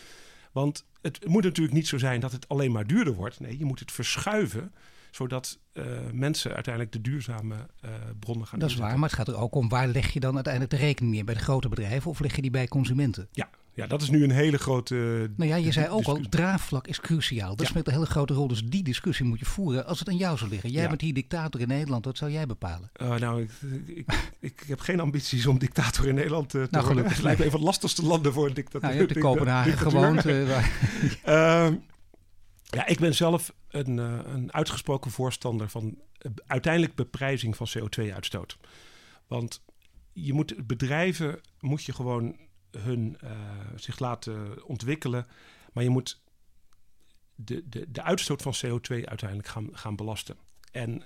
Want 0.53 0.85
het 1.03 1.29
moet 1.29 1.45
natuurlijk 1.45 1.77
niet 1.77 1.89
zo 1.89 1.99
zijn 1.99 2.21
dat 2.21 2.33
het 2.33 2.49
alleen 2.49 2.73
maar 2.73 2.87
duurder 2.87 3.15
wordt. 3.15 3.41
Nee, 3.41 3.59
je 3.59 3.65
moet 3.65 3.81
het 3.81 3.93
verschuiven 3.93 4.73
zodat 5.17 5.59
uh, 5.73 5.85
mensen 6.12 6.55
uiteindelijk 6.55 6.93
de 6.93 7.01
duurzame 7.01 7.55
uh, 7.55 7.91
bronnen 8.19 8.47
gaan 8.47 8.59
Dat 8.59 8.71
is 8.71 8.77
waar, 8.77 8.99
maar 8.99 9.09
het 9.09 9.19
gaat 9.19 9.29
er 9.29 9.37
ook 9.37 9.55
om 9.55 9.69
waar 9.69 9.89
leg 9.89 10.12
je 10.12 10.21
dan 10.21 10.35
uiteindelijk 10.35 10.73
de 10.73 10.79
rekening 10.79 11.14
meer? 11.14 11.25
Bij 11.25 11.35
de 11.35 11.41
grote 11.41 11.69
bedrijven 11.69 12.11
of 12.11 12.21
leg 12.21 12.37
je 12.37 12.43
die 12.43 12.51
bij 12.51 12.69
consumenten? 12.69 13.29
Ja, 13.33 13.49
ja 13.75 13.87
dat 13.87 14.03
is 14.03 14.11
nu 14.11 14.25
een 14.25 14.31
hele 14.31 14.59
grote. 14.59 14.95
Nou 15.37 15.51
ja, 15.51 15.57
je 15.57 15.73
zei 15.73 15.89
ook 15.89 16.05
al, 16.05 16.21
draagvlak 16.29 16.87
is 16.87 17.01
cruciaal. 17.01 17.57
Dat 17.57 17.61
ja. 17.61 17.67
speelt 17.67 17.87
een 17.87 17.93
hele 17.93 18.07
grote 18.07 18.35
rol. 18.35 18.49
Dus 18.49 18.64
die 18.64 18.83
discussie 18.83 19.27
moet 19.27 19.39
je 19.39 19.45
voeren 19.45 19.87
als 19.87 19.99
het 19.99 20.09
aan 20.09 20.17
jou 20.17 20.39
zou 20.39 20.51
liggen. 20.51 20.71
Jij 20.71 20.83
ja. 20.83 20.89
bent 20.89 21.01
hier 21.01 21.14
dictator 21.14 21.61
in 21.61 21.69
Nederland, 21.69 22.05
wat 22.05 22.17
zou 22.17 22.31
jij 22.31 22.47
bepalen? 22.47 22.91
Uh, 23.03 23.14
nou, 23.14 23.43
ik, 23.43 23.51
ik, 23.87 24.31
ik, 24.41 24.64
heb 24.67 24.81
geen 24.81 25.01
ambities 25.01 25.47
om 25.47 25.59
dictator 25.59 26.07
in 26.07 26.14
Nederland 26.14 26.49
te 26.49 26.67
nou, 26.71 26.85
worden. 26.85 27.07
Het 27.07 27.23
lijkt 27.23 27.39
me 27.39 27.45
een 27.45 27.51
van 27.51 27.61
de 27.61 27.67
lastigste 27.67 28.03
landen 28.03 28.33
voor 28.33 28.47
een 28.47 28.55
dictator. 28.55 28.81
Nou, 28.81 28.93
je 28.93 29.01
hebt 29.01 29.14
de 29.14 29.21
Kopenhagen 29.21 29.79
gewoond. 29.79 30.23
Waar... 30.23 30.71
Ja, 32.67 32.87
ik 32.87 32.99
ben 32.99 33.14
zelf 33.14 33.55
een, 33.69 33.97
uh, 33.97 34.19
een 34.25 34.53
uitgesproken 34.53 35.11
voorstander 35.11 35.69
van 35.69 35.99
uiteindelijk 36.47 36.95
beprijzing 36.95 37.57
van 37.57 37.69
CO2-uitstoot. 37.79 38.59
Want 39.27 39.62
je 40.12 40.33
moet 40.33 40.67
bedrijven 40.67 41.41
moet 41.61 41.85
je 41.85 41.93
gewoon 41.93 42.37
hun, 42.71 43.19
uh, 43.25 43.31
zich 43.77 43.99
laten 43.99 44.67
ontwikkelen, 44.67 45.27
maar 45.73 45.85
je 45.85 45.91
moet 45.91 46.21
de, 47.35 47.69
de, 47.69 47.91
de 47.91 48.03
uitstoot 48.03 48.43
van 48.43 48.55
CO2 48.67 49.05
uiteindelijk 49.05 49.49
gaan, 49.49 49.69
gaan 49.73 49.97
belasten. 49.97 50.37
En 50.73 51.03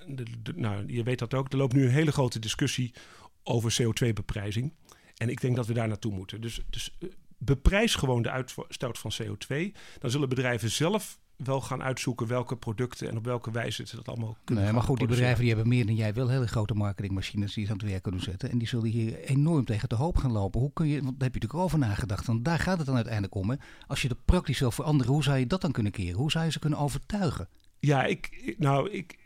nou, 0.55 0.93
je 0.93 1.03
weet 1.03 1.19
dat 1.19 1.35
ook, 1.35 1.53
er 1.53 1.59
loopt 1.59 1.73
nu 1.73 1.85
een 1.85 1.91
hele 1.91 2.13
grote 2.13 2.39
discussie 2.39 2.95
over 3.43 3.83
CO2-beprijzing. 3.83 4.73
En 5.17 5.29
ik 5.29 5.41
denk 5.41 5.57
dat 5.57 5.67
we 5.67 5.73
daar 5.73 5.89
naartoe 5.89 6.13
moeten. 6.13 6.41
Dus, 6.41 6.61
dus 6.71 6.97
eh, 6.99 7.09
beprijs 7.39 7.95
gewoon 7.95 8.23
de 8.23 8.31
uitstoot 8.31 8.99
van 8.99 9.13
CO2. 9.23 9.73
Dan 9.99 10.11
zullen 10.11 10.29
bedrijven 10.29 10.71
zelf 10.71 11.19
wel 11.45 11.61
gaan 11.61 11.83
uitzoeken 11.83 12.27
welke 12.27 12.57
producten 12.57 13.09
en 13.09 13.17
op 13.17 13.25
welke 13.25 13.51
wijze 13.51 13.87
ze 13.87 13.97
dat 13.97 14.09
allemaal 14.09 14.37
kunnen 14.45 14.65
nee, 14.65 14.73
Maar 14.73 14.83
goed, 14.83 14.99
die 14.99 15.07
bedrijven 15.07 15.39
die 15.39 15.49
hebben 15.49 15.69
meer 15.69 15.87
dan 15.87 15.95
jij 15.95 16.15
wel 16.15 16.29
hele 16.29 16.47
grote 16.49 16.75
marketingmachines 16.75 17.55
die 17.55 17.65
ze 17.65 17.73
aan 17.73 17.79
het 17.79 17.87
werk 17.87 18.03
kunnen 18.03 18.21
zetten. 18.21 18.51
En 18.51 18.59
die 18.59 18.69
zullen 18.69 18.91
hier 18.91 19.19
enorm 19.25 19.65
tegen 19.65 19.89
de 19.89 19.95
hoop 19.95 20.17
gaan 20.17 20.33
lopen. 20.33 20.61
Hoe 20.61 20.73
kun 20.73 20.87
je, 20.87 21.03
want 21.03 21.19
daar 21.19 21.29
heb 21.31 21.35
je 21.35 21.41
natuurlijk 21.41 21.65
over 21.65 21.79
nagedacht. 21.79 22.27
Want 22.27 22.45
daar 22.45 22.59
gaat 22.59 22.77
het 22.77 22.87
dan 22.87 22.95
uiteindelijk 22.95 23.35
om. 23.35 23.51
Hè? 23.51 23.57
Als 23.87 24.03
je 24.03 24.09
het 24.09 24.25
praktisch 24.25 24.59
wil 24.59 24.71
veranderen, 24.71 25.13
hoe 25.13 25.23
zou 25.23 25.39
je 25.39 25.47
dat 25.47 25.61
dan 25.61 25.73
kunnen 25.73 25.93
keren? 25.93 26.19
Hoe 26.19 26.31
zou 26.31 26.45
je 26.45 26.51
ze 26.51 26.59
kunnen 26.59 26.79
overtuigen? 26.79 27.49
Ja, 27.79 28.05
ik, 28.05 28.55
nou, 28.59 28.91
ik, 28.91 29.19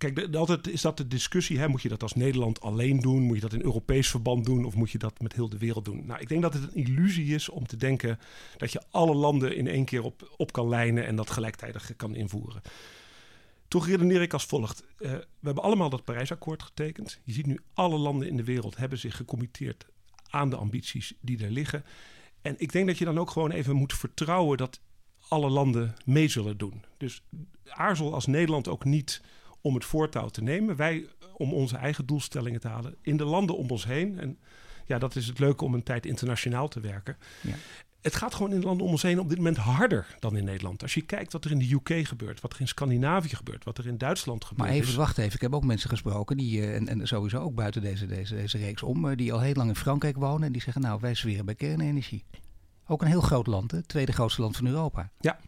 Kijk, 0.00 0.34
altijd 0.34 0.68
is 0.68 0.80
dat 0.80 0.96
de 0.96 1.06
discussie. 1.06 1.58
Hè? 1.58 1.68
Moet 1.68 1.82
je 1.82 1.88
dat 1.88 2.02
als 2.02 2.14
Nederland 2.14 2.60
alleen 2.60 3.00
doen? 3.00 3.22
Moet 3.22 3.34
je 3.34 3.40
dat 3.42 3.52
in 3.52 3.62
Europees 3.62 4.08
verband 4.08 4.44
doen? 4.44 4.64
Of 4.64 4.74
moet 4.74 4.90
je 4.90 4.98
dat 4.98 5.20
met 5.20 5.32
heel 5.32 5.48
de 5.48 5.58
wereld 5.58 5.84
doen? 5.84 6.06
Nou, 6.06 6.20
ik 6.20 6.28
denk 6.28 6.42
dat 6.42 6.54
het 6.54 6.62
een 6.62 6.74
illusie 6.74 7.34
is 7.34 7.48
om 7.48 7.66
te 7.66 7.76
denken 7.76 8.18
dat 8.56 8.72
je 8.72 8.82
alle 8.90 9.14
landen 9.14 9.56
in 9.56 9.66
één 9.66 9.84
keer 9.84 10.02
op, 10.02 10.34
op 10.36 10.52
kan 10.52 10.68
lijnen 10.68 11.06
en 11.06 11.16
dat 11.16 11.30
gelijktijdig 11.30 11.96
kan 11.96 12.14
invoeren. 12.14 12.60
Toch 13.68 13.86
redeneer 13.86 14.22
ik 14.22 14.32
als 14.32 14.44
volgt. 14.44 14.84
Uh, 14.98 15.10
we 15.10 15.26
hebben 15.42 15.62
allemaal 15.62 15.90
dat 15.90 16.04
Parijsakkoord 16.04 16.62
getekend. 16.62 17.20
Je 17.24 17.32
ziet 17.32 17.46
nu 17.46 17.58
alle 17.74 17.98
landen 17.98 18.28
in 18.28 18.36
de 18.36 18.44
wereld 18.44 18.76
hebben 18.76 18.98
zich 18.98 19.16
gecommitteerd 19.16 19.86
aan 20.30 20.50
de 20.50 20.56
ambities 20.56 21.14
die 21.20 21.44
er 21.44 21.50
liggen. 21.50 21.84
En 22.42 22.54
ik 22.58 22.72
denk 22.72 22.86
dat 22.86 22.98
je 22.98 23.04
dan 23.04 23.18
ook 23.18 23.30
gewoon 23.30 23.50
even 23.50 23.76
moet 23.76 23.94
vertrouwen 23.94 24.58
dat 24.58 24.80
alle 25.28 25.50
landen 25.50 25.94
mee 26.04 26.28
zullen 26.28 26.58
doen. 26.58 26.84
Dus 26.96 27.22
aarzel 27.68 28.14
als 28.14 28.26
Nederland 28.26 28.68
ook 28.68 28.84
niet 28.84 29.20
om 29.60 29.74
het 29.74 29.84
voortouw 29.84 30.28
te 30.28 30.42
nemen. 30.42 30.76
Wij 30.76 31.06
om 31.32 31.52
onze 31.52 31.76
eigen 31.76 32.06
doelstellingen 32.06 32.60
te 32.60 32.68
halen 32.68 32.94
in 33.02 33.16
de 33.16 33.24
landen 33.24 33.56
om 33.56 33.70
ons 33.70 33.84
heen. 33.84 34.18
En 34.18 34.38
ja, 34.86 34.98
dat 34.98 35.16
is 35.16 35.26
het 35.26 35.38
leuke 35.38 35.64
om 35.64 35.74
een 35.74 35.82
tijd 35.82 36.06
internationaal 36.06 36.68
te 36.68 36.80
werken. 36.80 37.16
Ja. 37.40 37.54
Het 38.00 38.14
gaat 38.14 38.34
gewoon 38.34 38.52
in 38.52 38.60
de 38.60 38.66
landen 38.66 38.86
om 38.86 38.92
ons 38.92 39.02
heen 39.02 39.18
op 39.18 39.28
dit 39.28 39.36
moment 39.36 39.56
harder 39.56 40.16
dan 40.18 40.36
in 40.36 40.44
Nederland. 40.44 40.82
Als 40.82 40.94
je 40.94 41.00
kijkt 41.00 41.32
wat 41.32 41.44
er 41.44 41.50
in 41.50 41.58
de 41.58 41.72
UK 41.72 42.06
gebeurt, 42.06 42.40
wat 42.40 42.52
er 42.52 42.60
in 42.60 42.68
Scandinavië 42.68 43.28
gebeurt, 43.28 43.64
wat 43.64 43.78
er 43.78 43.86
in 43.86 43.98
Duitsland 43.98 44.44
gebeurt. 44.44 44.68
Maar 44.68 44.76
even, 44.76 44.96
wacht 44.96 45.18
even. 45.18 45.34
Ik 45.34 45.40
heb 45.40 45.54
ook 45.54 45.64
mensen 45.64 45.88
gesproken 45.88 46.36
die, 46.36 46.60
eh, 46.60 46.74
en, 46.74 46.88
en 46.88 47.06
sowieso 47.06 47.38
ook 47.38 47.54
buiten 47.54 47.82
deze, 47.82 48.06
deze, 48.06 48.34
deze 48.34 48.58
reeks 48.58 48.82
om, 48.82 49.08
eh, 49.08 49.16
die 49.16 49.32
al 49.32 49.40
heel 49.40 49.54
lang 49.54 49.68
in 49.68 49.76
Frankrijk 49.76 50.16
wonen. 50.16 50.46
En 50.46 50.52
die 50.52 50.62
zeggen, 50.62 50.82
nou, 50.82 51.00
wij 51.00 51.14
zweren 51.14 51.44
bij 51.44 51.54
kernenergie. 51.54 52.24
Ook 52.86 53.02
een 53.02 53.08
heel 53.08 53.20
groot 53.20 53.46
land, 53.46 53.70
het 53.70 53.88
tweede 53.88 54.12
grootste 54.12 54.42
land 54.42 54.56
van 54.56 54.66
Europa. 54.66 55.10
Ja. 55.20 55.38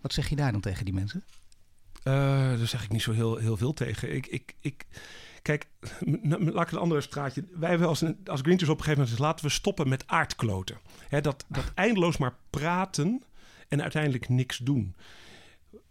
Wat 0.00 0.12
zeg 0.12 0.28
je 0.28 0.36
daar 0.36 0.52
dan 0.52 0.60
tegen 0.60 0.84
die 0.84 0.94
mensen? 0.94 1.24
Uh, 2.04 2.14
daar 2.58 2.66
zeg 2.66 2.84
ik 2.84 2.92
niet 2.92 3.02
zo 3.02 3.12
heel, 3.12 3.36
heel 3.36 3.56
veel 3.56 3.72
tegen. 3.72 4.14
Ik, 4.14 4.26
ik, 4.26 4.54
ik, 4.60 4.86
kijk, 5.42 5.66
laat 6.38 6.66
ik 6.66 6.72
een 6.72 6.78
andere 6.78 7.00
straatje. 7.00 7.44
Wij 7.52 7.68
hebben 7.70 7.88
als, 7.88 8.02
als 8.24 8.40
Greenpeace 8.40 8.72
op 8.72 8.78
een 8.78 8.84
gegeven 8.84 9.02
moment 9.02 9.18
laten 9.18 9.44
we 9.44 9.50
stoppen 9.50 9.88
met 9.88 10.06
aardkloten. 10.06 10.78
Hè, 11.08 11.20
dat, 11.20 11.44
dat 11.48 11.72
eindeloos 11.74 12.16
maar 12.16 12.36
praten 12.50 13.22
en 13.68 13.82
uiteindelijk 13.82 14.28
niks 14.28 14.58
doen. 14.58 14.94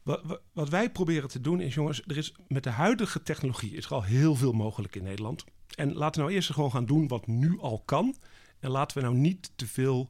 Wat, 0.04 0.42
wat, 0.54 0.70
wij 0.70 0.92
proberen 0.92 1.30
te 1.30 1.42
doen 1.42 1.62
is, 1.62 1.74
jongens, 1.74 2.02
er 2.08 2.18
is 2.18 2.34
met 2.48 2.64
de 2.64 2.70
huidige 2.70 3.24
technologie 3.24 3.76
is 3.76 3.86
er 3.86 3.94
al 3.94 4.04
heel 4.04 4.36
veel 4.36 4.54
mogelijk 4.54 4.96
in 4.96 5.04
Nederland. 5.04 5.44
En 5.76 5.94
laten 5.94 6.22
we 6.22 6.26
nou 6.26 6.34
eerst 6.34 6.54
gewoon 6.54 6.72
gaan 6.72 6.86
doen 6.86 7.08
wat 7.08 7.28
nu 7.28 7.60
al 7.60 7.82
kan. 7.86 8.16
En 8.60 8.70
laten 8.70 8.98
we 8.98 9.04
nou 9.04 9.16
niet 9.16 9.52
te 9.56 9.68
veel 9.68 10.10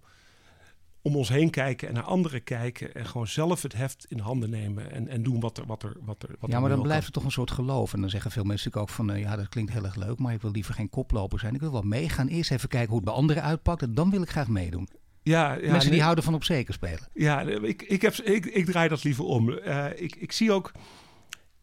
om 1.08 1.16
ons 1.16 1.30
heen 1.30 1.49
kijken 1.49 1.88
en 1.88 1.93
naar 1.93 2.03
anderen 2.03 2.43
kijken. 2.43 2.93
En 2.93 3.05
gewoon 3.05 3.28
zelf 3.28 3.62
het 3.62 3.74
heft 3.74 4.05
in 4.10 4.20
handen 4.20 4.49
nemen 4.49 4.91
en, 4.91 5.08
en 5.08 5.24
doen 5.24 5.39
wat 5.39 5.58
er. 5.58 5.66
Wat 5.66 5.84
er, 5.84 5.95
wat 6.01 6.24
er 6.24 6.36
wat 6.39 6.51
ja, 6.51 6.60
maar 6.60 6.70
dan 6.70 6.82
blijft 6.82 7.05
het 7.05 7.14
toch 7.14 7.24
een 7.24 7.32
soort 7.32 7.51
geloof. 7.51 7.93
En 7.93 8.01
dan 8.01 8.10
zeggen 8.10 8.32
veel 8.32 8.43
mensen 8.43 8.74
ook 8.74 8.89
van 8.89 9.12
uh, 9.12 9.20
ja, 9.20 9.36
dat 9.36 9.49
klinkt 9.49 9.72
heel 9.72 9.84
erg 9.84 9.95
leuk, 9.95 10.20
maar 10.20 10.34
ik 10.34 10.41
wil 10.41 10.51
liever 10.51 10.74
geen 10.74 10.89
koploper 10.89 11.39
zijn. 11.39 11.53
Ik 11.53 11.60
wil 11.60 11.72
wel 11.72 11.82
meegaan. 11.82 12.28
Eerst 12.28 12.51
even 12.51 12.70
kijken 12.70 12.89
hoe 12.89 12.97
het 12.97 13.05
bij 13.05 13.14
anderen 13.14 13.43
uitpakt. 13.43 13.82
En 13.82 13.93
dan 13.93 14.10
wil 14.10 14.22
ik 14.22 14.30
graag 14.30 14.47
meedoen. 14.47 14.88
Ja, 15.24 15.53
ja, 15.53 15.72
Mensen 15.72 15.91
die 15.91 16.01
houden 16.01 16.24
van 16.24 16.34
op 16.34 16.43
zeker 16.43 16.74
spelen. 16.74 17.08
Ja, 17.14 17.41
ik, 17.41 17.82
ik, 17.82 18.01
heb, 18.01 18.14
ik, 18.14 18.45
ik 18.45 18.66
draai 18.66 18.89
dat 18.89 19.03
liever 19.03 19.24
om. 19.24 19.49
Uh, 19.49 19.86
ik, 19.95 20.16
ik 20.16 20.32
zie 20.32 20.51
ook. 20.51 20.72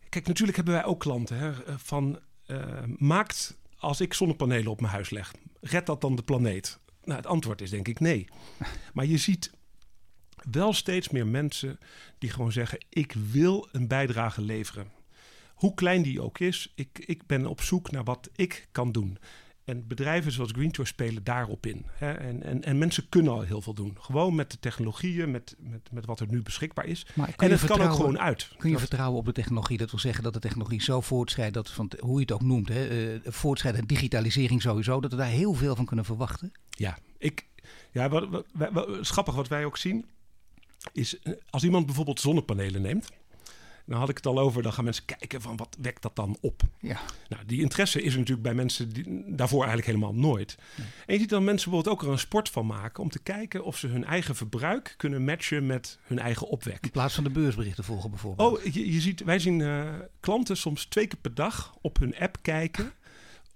Kijk, 0.09 0.27
natuurlijk 0.27 0.57
hebben 0.57 0.75
wij 0.75 0.85
ook 0.85 1.01
klanten 1.01 1.39
hè, 1.39 1.53
van. 1.77 2.19
Uh, 2.47 2.59
maakt 2.97 3.57
als 3.79 4.01
ik 4.01 4.15
zonnepanelen 4.15 4.71
op 4.71 4.81
mijn 4.81 4.93
huis 4.93 5.11
leg, 5.11 5.35
red 5.61 5.87
dat 5.87 6.01
dan 6.01 6.17
de 6.17 6.23
planeet? 6.23 6.79
Nou, 7.05 7.17
het 7.19 7.27
antwoord 7.27 7.61
is 7.61 7.71
denk 7.71 7.89
ik 7.89 8.01
nee. 8.01 8.29
Maar 8.95 9.07
je 9.07 9.19
ziet 9.19 9.51
wel 10.51 10.73
steeds 10.73 11.09
meer 11.09 11.27
mensen 11.27 11.79
die 12.19 12.31
gewoon 12.31 12.53
zeggen: 12.53 12.85
ik 12.89 13.13
wil 13.13 13.69
een 13.73 13.89
bijdrage 13.89 14.41
leveren. 14.41 14.91
Hoe 15.55 15.75
klein 15.75 16.03
die 16.03 16.23
ook 16.23 16.39
is, 16.39 16.73
ik, 16.75 16.99
ik 16.99 17.27
ben 17.27 17.47
op 17.47 17.61
zoek 17.61 17.91
naar 17.91 18.05
wat 18.05 18.31
ik 18.37 18.69
kan 18.73 18.93
doen. 18.93 19.19
En 19.65 19.87
bedrijven 19.87 20.33
zoals 20.33 20.51
Greenchoice 20.51 20.93
spelen 20.93 21.25
daarop 21.25 21.67
in. 21.67 21.85
Hè? 21.93 22.13
En, 22.13 22.43
en, 22.43 22.63
en 22.63 22.79
mensen 22.79 23.09
kunnen 23.09 23.33
al 23.33 23.41
heel 23.41 23.61
veel 23.61 23.75
doen. 23.75 23.97
Gewoon 24.01 24.35
met 24.35 24.51
de 24.51 24.59
technologieën, 24.59 25.31
met, 25.31 25.57
met, 25.59 25.89
met 25.93 26.07
wat 26.07 26.21
er 26.21 26.27
nu 26.31 26.43
beschikbaar 26.43 26.87
is. 26.87 27.07
en 27.37 27.51
het 27.51 27.65
kan 27.65 27.81
ook 27.81 27.93
gewoon 27.93 28.19
uit. 28.19 28.49
Kun 28.57 28.71
je 28.71 28.79
vertrouwen 28.79 29.19
op 29.19 29.25
de 29.25 29.33
technologie? 29.33 29.79
Dat 29.79 29.91
wil 29.91 30.01
zeggen 30.01 30.23
dat 30.23 30.33
de 30.33 30.39
technologie 30.39 30.83
zo 30.83 31.01
voortschrijdt, 31.01 31.55
dat 31.55 31.71
van, 31.71 31.93
hoe 32.01 32.15
je 32.15 32.21
het 32.21 32.33
ook 32.33 32.43
noemt, 32.43 32.69
hè, 32.69 33.15
uh, 33.15 33.21
voortschrijdt 33.25 33.79
en 33.79 33.87
digitalisering 33.87 34.63
sowieso, 34.63 35.01
dat 35.01 35.11
we 35.11 35.17
daar 35.17 35.27
heel 35.27 35.55
veel 35.55 35.77
van 35.77 35.85
kunnen 35.85 36.05
verwachten? 36.05 36.53
Ja, 36.71 36.99
ik, 37.19 37.47
ja 37.91 38.09
wat, 38.09 38.29
wat, 38.53 38.73
wat, 38.73 38.89
schappig 39.01 39.35
wat 39.35 39.49
wij 39.49 39.65
ook 39.65 39.77
zien, 39.77 40.07
is 40.93 41.19
eh, 41.19 41.33
als 41.51 41.65
iemand 41.65 41.87
bijvoorbeeld 41.87 42.21
zonnepanelen 42.21 42.83
neemt 42.83 43.09
dan 43.87 43.99
had 43.99 44.09
ik 44.09 44.17
het 44.17 44.27
al 44.27 44.39
over, 44.39 44.63
dan 44.63 44.73
gaan 44.73 44.85
mensen 44.85 45.05
kijken 45.05 45.41
van 45.41 45.57
wat 45.57 45.77
wekt 45.81 46.03
dat 46.03 46.17
dan 46.17 46.37
op. 46.41 46.63
Ja. 46.79 47.01
Nou, 47.29 47.45
die 47.47 47.61
interesse 47.61 48.03
is 48.03 48.13
er 48.13 48.19
natuurlijk 48.19 48.47
bij 48.47 48.55
mensen 48.55 48.93
die, 48.93 49.25
daarvoor 49.27 49.59
eigenlijk 49.59 49.87
helemaal 49.87 50.15
nooit. 50.15 50.57
En 51.07 51.15
je 51.15 51.19
ziet 51.19 51.29
dan 51.29 51.45
mensen 51.45 51.71
bijvoorbeeld 51.71 51.97
ook 51.97 52.07
er 52.07 52.13
een 52.13 52.19
sport 52.19 52.49
van 52.49 52.67
maken 52.67 53.03
om 53.03 53.09
te 53.11 53.23
kijken 53.23 53.65
of 53.65 53.79
ze 53.79 53.87
hun 53.87 54.05
eigen 54.05 54.37
verbruik 54.37 54.95
kunnen 54.97 55.25
matchen 55.25 55.67
met 55.67 55.99
hun 56.03 56.19
eigen 56.19 56.49
opwek. 56.49 56.79
In 56.81 56.91
plaats 56.91 57.15
van 57.15 57.25
de 57.25 57.31
beursberichten 57.31 57.85
volgen 57.85 58.11
bijvoorbeeld. 58.11 58.59
Oh, 58.59 58.73
je, 58.73 58.93
je 58.93 59.01
ziet, 59.01 59.25
wij 59.25 59.39
zien 59.39 59.61
uh, 59.61 59.89
klanten 60.21 60.57
soms 60.57 60.85
twee 60.85 61.07
keer 61.07 61.19
per 61.19 61.35
dag 61.35 61.77
op 61.81 61.99
hun 61.99 62.17
app 62.19 62.37
kijken 62.43 62.93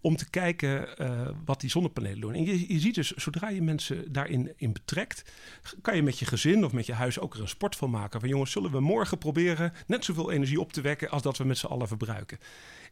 om 0.00 0.16
te 0.16 0.30
kijken 0.30 0.88
uh, 0.98 1.28
wat 1.44 1.60
die 1.60 1.70
zonnepanelen 1.70 2.20
doen. 2.20 2.34
En 2.34 2.44
je, 2.44 2.72
je 2.72 2.80
ziet 2.80 2.94
dus, 2.94 3.10
zodra 3.10 3.48
je 3.48 3.62
mensen 3.62 4.12
daarin 4.12 4.52
in 4.56 4.72
betrekt, 4.72 5.30
kan 5.82 5.96
je 5.96 6.02
met 6.02 6.18
je 6.18 6.24
gezin 6.24 6.64
of 6.64 6.72
met 6.72 6.86
je 6.86 6.92
huis 6.92 7.18
ook 7.18 7.34
er 7.34 7.40
een 7.40 7.48
sport 7.48 7.76
van 7.76 7.90
maken. 7.90 8.20
Van 8.20 8.28
jongens, 8.28 8.52
zullen 8.52 8.70
we 8.70 8.80
morgen 8.80 9.18
proberen 9.18 9.72
net 9.86 10.04
zoveel 10.04 10.30
energie 10.30 10.60
op 10.60 10.72
te 10.72 10.80
wekken 10.80 11.10
als 11.10 11.22
dat 11.22 11.36
we 11.36 11.44
met 11.44 11.58
z'n 11.58 11.66
allen 11.66 11.88
verbruiken. 11.88 12.38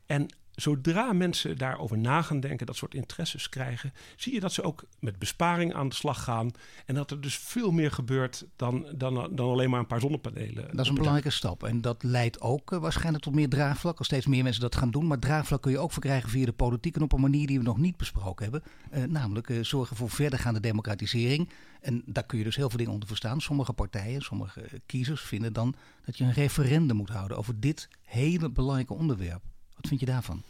En 0.06 0.26
zodra 0.56 1.12
mensen 1.12 1.58
daarover 1.58 1.98
na 1.98 2.22
gaan 2.22 2.40
denken, 2.40 2.66
dat 2.66 2.76
soort 2.76 2.94
interesses 2.94 3.48
krijgen, 3.48 3.92
zie 4.16 4.34
je 4.34 4.40
dat 4.40 4.52
ze 4.52 4.62
ook 4.62 4.84
met 5.00 5.18
besparing 5.18 5.74
aan 5.74 5.88
de 5.88 5.94
slag 5.94 6.22
gaan. 6.22 6.50
En 6.86 6.94
dat 6.94 7.10
er 7.10 7.20
dus 7.20 7.38
veel 7.38 7.70
meer 7.70 7.90
gebeurt 7.90 8.46
dan, 8.56 8.86
dan, 8.94 9.14
dan 9.14 9.48
alleen 9.48 9.70
maar 9.70 9.80
een 9.80 9.86
paar 9.86 10.00
zonnepanelen. 10.00 10.68
Dat 10.70 10.80
is 10.80 10.88
een 10.88 10.94
belangrijke 10.94 11.30
stap. 11.30 11.64
En 11.64 11.80
dat 11.80 12.02
leidt 12.02 12.40
ook 12.40 12.72
uh, 12.72 12.78
waarschijnlijk 12.78 13.24
tot 13.24 13.34
meer 13.34 13.48
draagvlak. 13.48 13.98
Als 13.98 14.06
steeds 14.06 14.26
meer 14.26 14.42
mensen 14.42 14.62
dat 14.62 14.76
gaan 14.76 14.90
doen. 14.90 15.06
Maar 15.06 15.18
draagvlak 15.18 15.62
kun 15.62 15.70
je 15.70 15.78
ook 15.78 15.92
verkrijgen 15.92 16.30
via 16.30 16.44
de 16.44 16.52
politiek 16.52 16.96
en 16.96 17.02
op 17.02 17.12
een 17.12 17.20
manier 17.20 17.46
die 17.46 17.58
we 17.58 17.64
nog 17.64 17.78
niet 17.78 17.96
besproken 17.96 18.44
hebben. 18.44 18.62
Uh, 18.94 19.04
namelijk 19.04 19.48
uh, 19.48 19.64
zorgen 19.64 19.96
voor 19.96 20.10
verdergaande 20.10 20.60
democratisering. 20.60 21.50
En 21.80 22.02
daar 22.06 22.24
kun 22.24 22.38
je 22.38 22.44
dus 22.44 22.56
heel 22.56 22.68
veel 22.68 22.78
dingen 22.78 22.92
onder 22.92 23.08
verstaan. 23.08 23.40
Sommige 23.40 23.72
partijen, 23.72 24.22
sommige 24.22 24.80
kiezers 24.86 25.20
vinden 25.20 25.52
dan 25.52 25.74
dat 26.04 26.18
je 26.18 26.24
een 26.24 26.32
referendum 26.32 26.96
moet 26.96 27.10
houden 27.10 27.36
over 27.36 27.60
dit 27.60 27.88
hele 28.02 28.50
belangrijke 28.50 28.94
onderwerp. 28.94 29.42
Wat 29.76 29.88
vind 29.88 30.00
je 30.00 30.06
daarvan? 30.06 30.42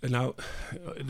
Eh, 0.00 0.10
nou, 0.10 0.34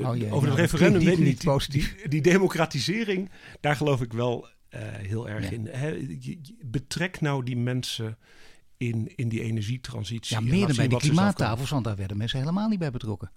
oh, 0.01 0.33
over 0.33 0.49
het 0.49 0.59
referendum 0.59 1.05
weet 1.05 1.19
ik 1.19 1.25
niet. 1.25 1.45
Positief. 1.45 1.97
Die, 1.97 2.09
die, 2.09 2.23
democratisering, 2.23 3.31
daar 3.61 3.77
geloof 3.77 4.01
ik 4.01 4.13
wel 4.13 4.49
uh, 4.71 4.81
heel 4.83 5.29
erg 5.29 5.51
in. 5.51 5.71
betrek 6.63 7.21
nou 7.21 7.45
die 7.45 7.57
mensen 7.57 8.19
in, 8.77 9.13
in 9.17 9.29
die 9.29 9.43
energietransitie. 9.43 10.37
Ja, 10.37 10.43
meer 10.43 10.67
dan 10.67 10.77
bij 10.77 10.89
de 10.89 10.97
klimaattafels, 10.97 11.71
want 11.71 11.85
daar 11.85 11.97
werden 11.97 12.17
mensen 12.17 12.39
helemaal 12.39 12.69
niet 12.69 12.79
bij 12.79 12.91
betrokken. 12.91 13.31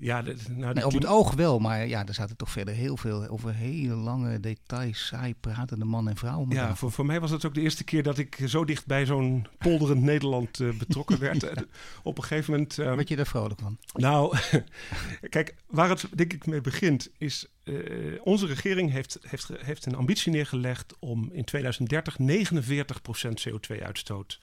Ja, 0.00 0.24
nou, 0.50 0.74
nee, 0.74 0.86
op 0.86 0.92
het 0.92 1.06
oog 1.06 1.34
wel, 1.34 1.58
maar 1.58 1.86
ja, 1.86 2.06
er 2.06 2.14
zaten 2.14 2.36
toch 2.36 2.50
verder 2.50 2.74
heel 2.74 2.96
veel 2.96 3.26
over 3.26 3.54
hele 3.54 3.94
lange 3.94 4.40
details, 4.40 5.06
saai 5.06 5.34
pratende 5.34 5.84
man 5.84 6.08
en 6.08 6.16
vrouw. 6.16 6.46
Ja, 6.48 6.76
voor, 6.76 6.92
voor 6.92 7.06
mij 7.06 7.20
was 7.20 7.30
het 7.30 7.44
ook 7.44 7.54
de 7.54 7.60
eerste 7.60 7.84
keer 7.84 8.02
dat 8.02 8.18
ik 8.18 8.38
zo 8.46 8.64
dicht 8.64 8.86
bij 8.86 9.06
zo'n 9.06 9.46
polderend 9.58 10.02
Nederland 10.02 10.60
uh, 10.60 10.78
betrokken 10.78 11.18
werd. 11.18 11.44
op 12.02 12.18
een 12.18 12.24
gegeven 12.24 12.52
moment. 12.52 12.78
Uh, 12.78 13.00
je 13.04 13.16
daar 13.16 13.26
vrolijk 13.26 13.60
van? 13.60 13.78
Nou, 13.92 14.36
kijk, 15.28 15.54
waar 15.66 15.88
het 15.88 16.06
denk 16.14 16.32
ik 16.32 16.46
mee 16.46 16.60
begint, 16.60 17.10
is 17.18 17.46
uh, 17.64 18.20
onze 18.24 18.46
regering 18.46 18.90
heeft, 18.90 19.18
heeft, 19.22 19.50
heeft 19.58 19.86
een 19.86 19.96
ambitie 19.96 20.32
neergelegd 20.32 20.94
om 20.98 21.28
in 21.32 21.44
2030 21.44 22.16
49% 22.18 23.48
CO2-uitstoot 23.48 24.40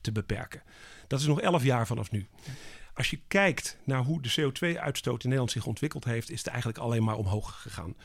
te 0.00 0.12
beperken. 0.12 0.62
Dat 1.06 1.20
is 1.20 1.26
nog 1.26 1.40
11 1.40 1.64
jaar 1.64 1.86
vanaf 1.86 2.10
nu. 2.10 2.26
Als 3.00 3.10
je 3.10 3.20
kijkt 3.28 3.78
naar 3.84 4.04
hoe 4.04 4.22
de 4.22 4.34
CO2-uitstoot 4.40 5.22
in 5.22 5.28
Nederland 5.28 5.50
zich 5.50 5.66
ontwikkeld 5.66 6.04
heeft, 6.04 6.30
is 6.30 6.38
het 6.38 6.46
eigenlijk 6.46 6.78
alleen 6.78 7.04
maar 7.04 7.16
omhoog 7.16 7.62
gegaan. 7.62 7.96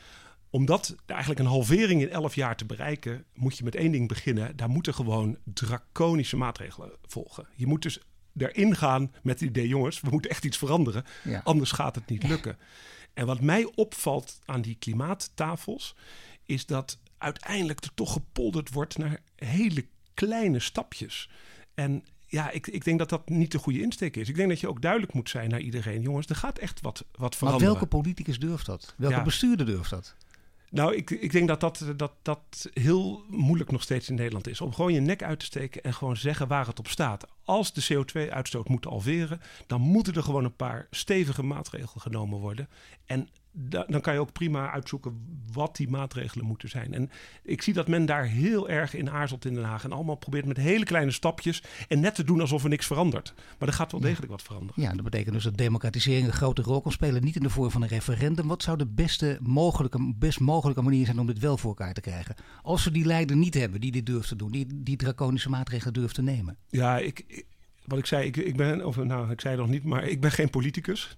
om 0.50 0.66
dat 0.66 0.96
eigenlijk 1.06 1.40
een 1.40 1.46
halvering 1.46 2.00
in 2.02 2.10
11 2.10 2.34
jaar 2.34 2.56
te 2.56 2.64
bereiken, 2.64 3.24
moet 3.34 3.58
je 3.58 3.64
met 3.64 3.74
één 3.74 3.92
ding 3.92 4.08
beginnen. 4.08 4.56
Daar 4.56 4.68
moeten 4.68 4.94
gewoon 4.94 5.38
draconische 5.44 6.36
maatregelen 6.36 6.92
volgen. 7.06 7.46
Je 7.54 7.66
moet 7.66 7.82
dus 7.82 8.00
erin 8.36 8.76
gaan 8.76 9.12
met 9.22 9.40
het 9.40 9.48
idee, 9.48 9.68
jongens, 9.68 10.00
we 10.00 10.10
moeten 10.10 10.30
echt 10.30 10.44
iets 10.44 10.58
veranderen. 10.58 11.04
Ja. 11.24 11.40
Anders 11.44 11.72
gaat 11.72 11.94
het 11.94 12.08
niet 12.08 12.22
lukken. 12.22 12.58
En 13.14 13.26
wat 13.26 13.40
mij 13.40 13.72
opvalt 13.74 14.38
aan 14.44 14.60
die 14.60 14.76
klimaattafels, 14.78 15.96
is 16.44 16.66
dat 16.66 16.98
uiteindelijk 17.18 17.84
er 17.84 17.94
toch 17.94 18.12
gepolderd 18.12 18.72
wordt 18.72 18.98
naar 18.98 19.20
hele 19.36 19.86
kleine 20.14 20.60
stapjes. 20.60 21.30
En 21.74 22.04
ja, 22.26 22.50
ik, 22.50 22.66
ik 22.66 22.84
denk 22.84 22.98
dat 22.98 23.08
dat 23.08 23.28
niet 23.28 23.52
de 23.52 23.58
goede 23.58 23.80
insteek 23.80 24.16
is. 24.16 24.28
Ik 24.28 24.34
denk 24.34 24.48
dat 24.48 24.60
je 24.60 24.68
ook 24.68 24.82
duidelijk 24.82 25.12
moet 25.12 25.28
zijn 25.30 25.50
naar 25.50 25.60
iedereen. 25.60 26.00
Jongens, 26.02 26.26
er 26.26 26.36
gaat 26.36 26.58
echt 26.58 26.80
wat, 26.80 26.98
wat 27.12 27.20
Maar 27.20 27.30
veranderen. 27.32 27.68
welke 27.72 27.86
politicus 27.86 28.38
durft 28.38 28.66
dat? 28.66 28.94
Welke 28.96 29.16
Ja. 29.16 29.22
bestuurder 29.22 29.66
durft 29.66 29.90
dat? 29.90 30.14
Nou, 30.70 30.94
ik, 30.94 31.10
ik 31.10 31.32
denk 31.32 31.48
dat 31.48 31.60
dat, 31.60 31.84
dat 31.96 32.12
dat 32.22 32.70
heel 32.72 33.24
moeilijk 33.28 33.70
nog 33.70 33.82
steeds 33.82 34.08
in 34.08 34.14
Nederland 34.14 34.48
is. 34.48 34.60
Om 34.60 34.72
gewoon 34.74 34.92
je 34.92 35.00
nek 35.00 35.22
uit 35.22 35.38
te 35.38 35.44
steken 35.44 35.82
en 35.82 35.94
gewoon 35.94 36.16
zeggen 36.16 36.48
waar 36.48 36.66
het 36.66 36.78
op 36.78 36.88
staat. 36.88 37.26
Als 37.44 37.72
de 37.72 37.86
CO2-uitstoot 37.94 38.68
moet 38.68 38.84
halveren, 38.84 39.40
dan 39.66 39.80
moeten 39.80 40.14
er 40.14 40.22
gewoon 40.22 40.44
een 40.44 40.56
paar 40.56 40.86
stevige 40.90 41.42
maatregelen 41.42 42.00
genomen 42.02 42.38
worden. 42.38 42.68
En 43.06 43.28
da- 43.58 43.84
dan 43.88 44.00
kan 44.00 44.12
je 44.14 44.20
ook 44.20 44.32
prima 44.32 44.70
uitzoeken 44.72 45.18
wat 45.52 45.76
die 45.76 45.88
maatregelen 45.88 46.46
moeten 46.46 46.68
zijn. 46.68 46.94
En 46.94 47.10
ik 47.42 47.62
zie 47.62 47.74
dat 47.74 47.88
men 47.88 48.06
daar 48.06 48.24
heel 48.26 48.68
erg 48.68 48.94
in 48.94 49.10
aarzelt 49.10 49.44
in 49.44 49.54
Den 49.54 49.64
Haag. 49.64 49.84
En 49.84 49.92
allemaal 49.92 50.14
probeert 50.16 50.46
met 50.46 50.56
hele 50.56 50.84
kleine 50.84 51.10
stapjes 51.10 51.62
en 51.88 52.00
net 52.00 52.14
te 52.14 52.24
doen 52.24 52.40
alsof 52.40 52.62
er 52.62 52.68
niks 52.68 52.86
verandert. 52.86 53.34
Maar 53.58 53.68
er 53.68 53.74
gaat 53.74 53.92
wel 53.92 54.00
degelijk 54.00 54.30
wat 54.32 54.42
veranderen. 54.42 54.82
Ja, 54.82 54.92
dat 54.92 55.04
betekent 55.04 55.34
dus 55.34 55.44
dat 55.44 55.56
democratisering 55.56 56.26
een 56.26 56.32
grote 56.32 56.62
rol 56.62 56.80
kan 56.80 56.92
spelen. 56.92 57.24
Niet 57.24 57.36
in 57.36 57.42
de 57.42 57.50
vorm 57.50 57.70
van 57.70 57.82
een 57.82 57.88
referendum. 57.88 58.46
Wat 58.46 58.62
zou 58.62 58.78
de 58.78 58.86
beste 58.86 59.38
mogelijke, 59.42 60.12
best 60.16 60.40
mogelijke 60.40 60.82
manier 60.82 61.04
zijn 61.06 61.18
om 61.18 61.26
dit 61.26 61.38
wel 61.38 61.56
voor 61.58 61.70
elkaar 61.70 61.94
te 61.94 62.00
krijgen? 62.00 62.34
Als 62.62 62.84
we 62.84 62.90
die 62.90 63.04
leider 63.04 63.36
niet 63.36 63.54
hebben 63.54 63.80
die 63.80 63.92
dit 63.92 64.06
durft 64.06 64.28
te 64.28 64.36
doen, 64.36 64.50
die, 64.50 64.66
die 64.82 64.96
draconische 64.96 65.48
maatregelen 65.48 65.92
durft 65.94 66.14
te 66.14 66.22
nemen. 66.22 66.56
Ja, 66.68 66.98
ik, 66.98 67.24
ik- 67.26 67.46
wat 67.86 67.98
ik 67.98 68.06
zei, 68.06 68.26
ik, 68.26 68.36
ik 68.36 68.56
ben, 68.56 68.86
of 68.86 68.96
nou, 68.96 69.30
ik 69.30 69.40
zei 69.40 69.54
het 69.54 69.62
nog 69.62 69.72
niet, 69.72 69.84
maar 69.84 70.04
ik 70.04 70.20
ben 70.20 70.30
geen 70.30 70.50
politicus. 70.50 71.16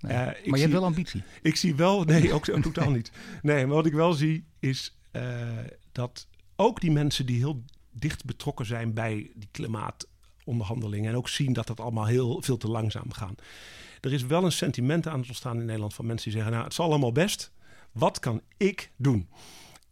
Nee. 0.00 0.12
Eh, 0.12 0.18
maar 0.18 0.34
je 0.36 0.50
zie- 0.50 0.60
hebt 0.60 0.72
wel 0.72 0.84
ambitie. 0.84 1.22
Ik 1.42 1.56
zie 1.56 1.74
wel, 1.74 2.04
nee, 2.04 2.32
ook 2.32 2.44
zo- 2.44 2.60
totaal 2.60 2.90
niet. 2.90 3.10
Nee, 3.42 3.66
maar 3.66 3.74
wat 3.76 3.86
ik 3.86 3.92
wel 3.92 4.12
zie 4.12 4.44
is 4.58 4.96
eh, 5.10 5.48
dat 5.92 6.26
ook 6.56 6.80
die 6.80 6.90
mensen 6.90 7.26
die 7.26 7.36
heel 7.36 7.62
dicht 7.92 8.24
betrokken 8.24 8.66
zijn 8.66 8.94
bij 8.94 9.30
die 9.34 9.48
klimaatonderhandelingen 9.50 11.10
en 11.10 11.16
ook 11.16 11.28
zien 11.28 11.52
dat 11.52 11.66
dat 11.66 11.80
allemaal 11.80 12.06
heel 12.06 12.42
veel 12.42 12.56
te 12.56 12.68
langzaam 12.68 13.12
gaan. 13.12 13.34
Er 14.00 14.12
is 14.12 14.22
wel 14.26 14.44
een 14.44 14.52
sentiment 14.52 15.06
aan 15.06 15.18
het 15.18 15.28
ontstaan 15.28 15.58
in 15.60 15.64
Nederland 15.64 15.94
van 15.94 16.06
mensen 16.06 16.24
die 16.24 16.32
zeggen, 16.34 16.52
nou, 16.52 16.64
het 16.64 16.72
is 16.72 16.80
allemaal 16.80 17.12
best. 17.12 17.52
Wat 17.92 18.18
kan 18.18 18.40
ik 18.56 18.90
doen? 18.96 19.28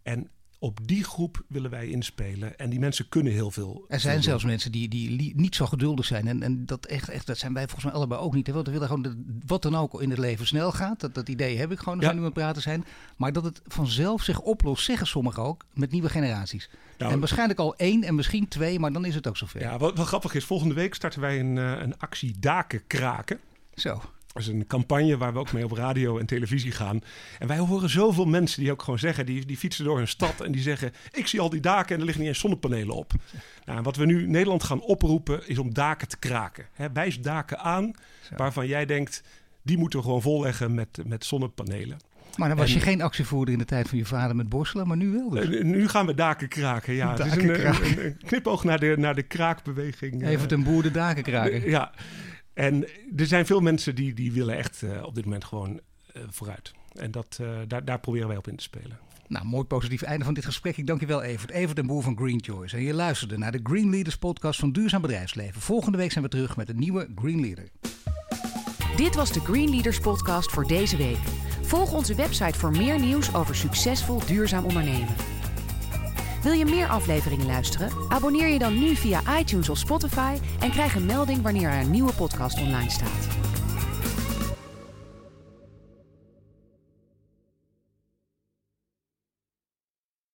En 0.02 0.30
op 0.60 0.78
die 0.86 1.04
groep 1.04 1.42
willen 1.48 1.70
wij 1.70 1.88
inspelen. 1.88 2.58
En 2.58 2.70
die 2.70 2.78
mensen 2.78 3.08
kunnen 3.08 3.32
heel 3.32 3.50
veel. 3.50 3.84
Er 3.88 4.00
zijn 4.00 4.22
zelfs 4.22 4.40
doen. 4.42 4.50
mensen 4.50 4.72
die, 4.72 4.88
die 4.88 5.32
niet 5.36 5.54
zo 5.54 5.66
geduldig 5.66 6.04
zijn. 6.04 6.26
En, 6.28 6.42
en 6.42 6.66
dat, 6.66 6.86
echt, 6.86 7.08
echt, 7.08 7.26
dat 7.26 7.38
zijn 7.38 7.52
wij 7.52 7.62
volgens 7.64 7.84
mij 7.84 7.94
allebei 7.94 8.20
ook 8.20 8.34
niet. 8.34 8.46
hè. 8.46 8.52
Want 8.52 8.66
we 8.66 8.72
willen 8.72 8.86
gewoon 8.88 9.02
dat 9.02 9.14
wat 9.46 9.62
dan 9.62 9.74
ook 9.76 10.02
in 10.02 10.10
het 10.10 10.18
leven 10.18 10.46
snel 10.46 10.72
gaat. 10.72 11.00
Dat, 11.00 11.14
dat 11.14 11.28
idee 11.28 11.56
heb 11.58 11.72
ik 11.72 11.78
gewoon 11.78 11.98
als 11.98 12.06
Ja. 12.06 12.12
nu 12.12 12.24
het 12.24 12.32
praten 12.32 12.62
zijn. 12.62 12.84
Maar 13.16 13.32
dat 13.32 13.44
het 13.44 13.60
vanzelf 13.66 14.22
zich 14.22 14.40
oplost, 14.40 14.84
zeggen 14.84 15.06
sommigen 15.06 15.42
ook, 15.42 15.64
met 15.74 15.90
nieuwe 15.90 16.08
generaties. 16.08 16.70
Nou, 16.98 17.12
en 17.12 17.18
waarschijnlijk 17.18 17.58
al 17.58 17.76
één 17.76 18.02
en 18.04 18.14
misschien 18.14 18.48
twee, 18.48 18.78
maar 18.78 18.92
dan 18.92 19.04
is 19.04 19.14
het 19.14 19.26
ook 19.28 19.36
zover. 19.36 19.60
Ja, 19.60 19.78
wat, 19.78 19.96
wat 19.96 20.06
grappig 20.06 20.34
is, 20.34 20.44
volgende 20.44 20.74
week 20.74 20.94
starten 20.94 21.20
wij 21.20 21.40
een, 21.40 21.58
eh, 21.58 21.72
een 21.80 21.98
actie 21.98 22.34
Daken 22.38 22.82
Kraken. 22.86 23.38
Zo. 23.74 24.00
Is 24.38 24.46
een 24.46 24.66
campagne 24.66 25.16
waar 25.16 25.32
we 25.32 25.38
ook 25.38 25.52
mee 25.52 25.64
op 25.64 25.72
radio 25.72 26.18
en 26.18 26.26
televisie 26.26 26.72
gaan. 26.72 27.00
En 27.38 27.46
wij 27.48 27.58
horen 27.58 27.90
zoveel 27.90 28.24
mensen 28.24 28.62
die 28.62 28.72
ook 28.72 28.82
gewoon 28.82 28.98
zeggen, 28.98 29.26
die, 29.26 29.46
die 29.46 29.56
fietsen 29.56 29.84
door 29.84 29.96
hun 29.96 30.08
stad 30.08 30.40
en 30.40 30.52
die 30.52 30.62
zeggen, 30.62 30.92
ik 31.12 31.26
zie 31.26 31.40
al 31.40 31.50
die 31.50 31.60
daken 31.60 31.92
en 31.94 31.98
er 31.98 32.04
liggen 32.04 32.20
niet 32.20 32.30
eens 32.32 32.40
zonnepanelen 32.40 32.94
op. 32.94 33.12
Nou, 33.64 33.78
en 33.78 33.84
wat 33.84 33.96
we 33.96 34.06
nu 34.06 34.22
in 34.22 34.30
Nederland 34.30 34.62
gaan 34.62 34.80
oproepen 34.80 35.48
is 35.48 35.58
om 35.58 35.74
daken 35.74 36.08
te 36.08 36.18
kraken. 36.18 36.66
Hè, 36.72 36.92
wijs 36.92 37.20
daken 37.20 37.58
aan 37.58 37.90
waarvan 38.36 38.66
jij 38.66 38.86
denkt, 38.86 39.22
die 39.62 39.78
moeten 39.78 39.98
we 39.98 40.04
gewoon 40.04 40.22
volleggen 40.22 40.74
met, 40.74 40.98
met 41.06 41.24
zonnepanelen. 41.24 41.96
Maar 42.36 42.48
dan 42.48 42.56
was 42.56 42.68
En- 42.68 42.74
je 42.74 42.80
geen 42.80 43.02
actievoerder 43.02 43.52
in 43.52 43.58
de 43.60 43.64
tijd 43.66 43.88
van 43.88 43.98
je 43.98 44.04
vader 44.04 44.36
met 44.36 44.48
borstelen, 44.48 44.86
maar 44.88 44.96
nu 44.96 45.10
wel 45.10 45.28
dus. 45.30 45.56
En 45.56 45.70
nu 45.70 45.88
gaan 45.88 46.06
we 46.06 46.14
daken 46.14 46.48
kraken. 46.48 46.94
Ja, 46.94 47.10
het 47.10 47.18
is 47.18 47.30
Daken 47.32 47.48
een, 47.48 47.66
een, 47.66 47.98
een, 47.98 48.04
een 48.04 48.16
knipoog 48.26 48.64
naar 48.64 48.78
de, 48.80 48.94
naar 48.98 49.14
de 49.14 49.22
kraakbeweging. 49.22 50.22
eh, 50.22 50.30
Even 50.30 50.48
ten 50.48 50.62
boer 50.62 50.82
de 50.82 50.90
daken 50.90 51.22
kraken. 51.22 51.68
Ja, 51.70 51.92
en 52.58 52.88
er 53.16 53.26
zijn 53.26 53.46
veel 53.46 53.60
mensen 53.60 53.94
die, 53.94 54.14
die 54.14 54.32
willen 54.32 54.56
echt 54.56 54.82
eh, 54.82 55.02
op 55.04 55.14
dit 55.14 55.24
moment 55.24 55.44
gewoon 55.44 55.80
eh, 56.12 56.22
vooruit. 56.28 56.72
En 56.92 57.10
dat, 57.10 57.38
eh, 57.40 57.48
daar, 57.66 57.84
daar 57.84 58.00
proberen 58.00 58.28
wij 58.28 58.36
op 58.36 58.48
in 58.48 58.56
te 58.56 58.62
spelen. 58.62 58.98
Nou, 59.26 59.46
mooi 59.46 59.64
positief 59.64 60.02
einde 60.02 60.24
van 60.24 60.34
dit 60.34 60.44
gesprek. 60.44 60.76
Ik 60.76 60.86
dank 60.86 61.00
je 61.00 61.06
wel, 61.06 61.22
Evert. 61.22 61.50
Evert 61.50 61.76
den 61.76 61.86
Boer 61.86 62.02
van 62.02 62.16
Green 62.16 62.42
Choice. 62.44 62.76
En 62.76 62.82
je 62.82 62.94
luisterde 62.94 63.38
naar 63.38 63.52
de 63.52 63.60
Green 63.62 63.90
Leaders 63.90 64.16
podcast 64.16 64.60
van 64.60 64.72
Duurzaam 64.72 65.00
Bedrijfsleven. 65.00 65.60
Volgende 65.60 65.98
week 65.98 66.12
zijn 66.12 66.24
we 66.24 66.30
terug 66.30 66.56
met 66.56 66.68
een 66.68 66.78
nieuwe 66.78 67.08
Green 67.14 67.40
Leader. 67.40 67.68
Dit 68.96 69.14
was 69.14 69.32
de 69.32 69.40
Green 69.40 69.70
Leaders 69.70 70.00
podcast 70.00 70.50
voor 70.52 70.66
deze 70.66 70.96
week. 70.96 71.18
Volg 71.62 71.92
onze 71.92 72.14
website 72.14 72.58
voor 72.58 72.70
meer 72.70 73.00
nieuws 73.00 73.34
over 73.34 73.56
succesvol 73.56 74.26
duurzaam 74.26 74.64
ondernemen. 74.64 75.37
Wil 76.48 76.56
je 76.56 76.64
meer 76.64 76.86
afleveringen 76.86 77.46
luisteren? 77.46 77.90
Abonneer 78.08 78.48
je 78.48 78.58
dan 78.58 78.78
nu 78.78 78.94
via 78.96 79.38
iTunes 79.38 79.68
of 79.68 79.78
Spotify 79.78 80.36
en 80.60 80.70
krijg 80.70 80.94
een 80.94 81.06
melding 81.06 81.42
wanneer 81.42 81.70
er 81.70 81.80
een 81.80 81.90
nieuwe 81.90 82.12
podcast 82.12 82.60
online 82.60 82.90
staat. 82.90 83.57